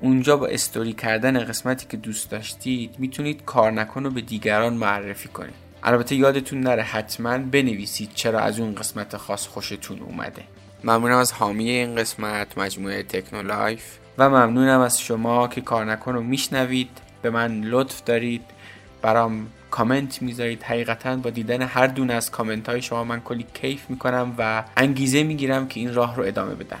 [0.00, 5.28] اونجا با استوری کردن قسمتی که دوست داشتید می‌تونید کار نکن رو به دیگران معرفی
[5.28, 5.54] کنید.
[5.82, 10.42] البته یادتون نره حتما بنویسید چرا از اون قسمت خاص خوشتون اومده.
[10.84, 13.84] ممنونم از حامی این قسمت مجموعه تکنولایف.
[14.18, 16.90] و ممنونم از شما که کار نکن رو میشنوید.
[17.22, 18.42] به من لطف دارید.
[19.02, 20.62] برام کامنت می‌ذارید.
[20.62, 25.22] حقیقتا با دیدن هر دونه از کامنت های شما من کلی کیف می‌کنم و انگیزه
[25.22, 26.80] می‌گیرم که این راه رو ادامه بدم.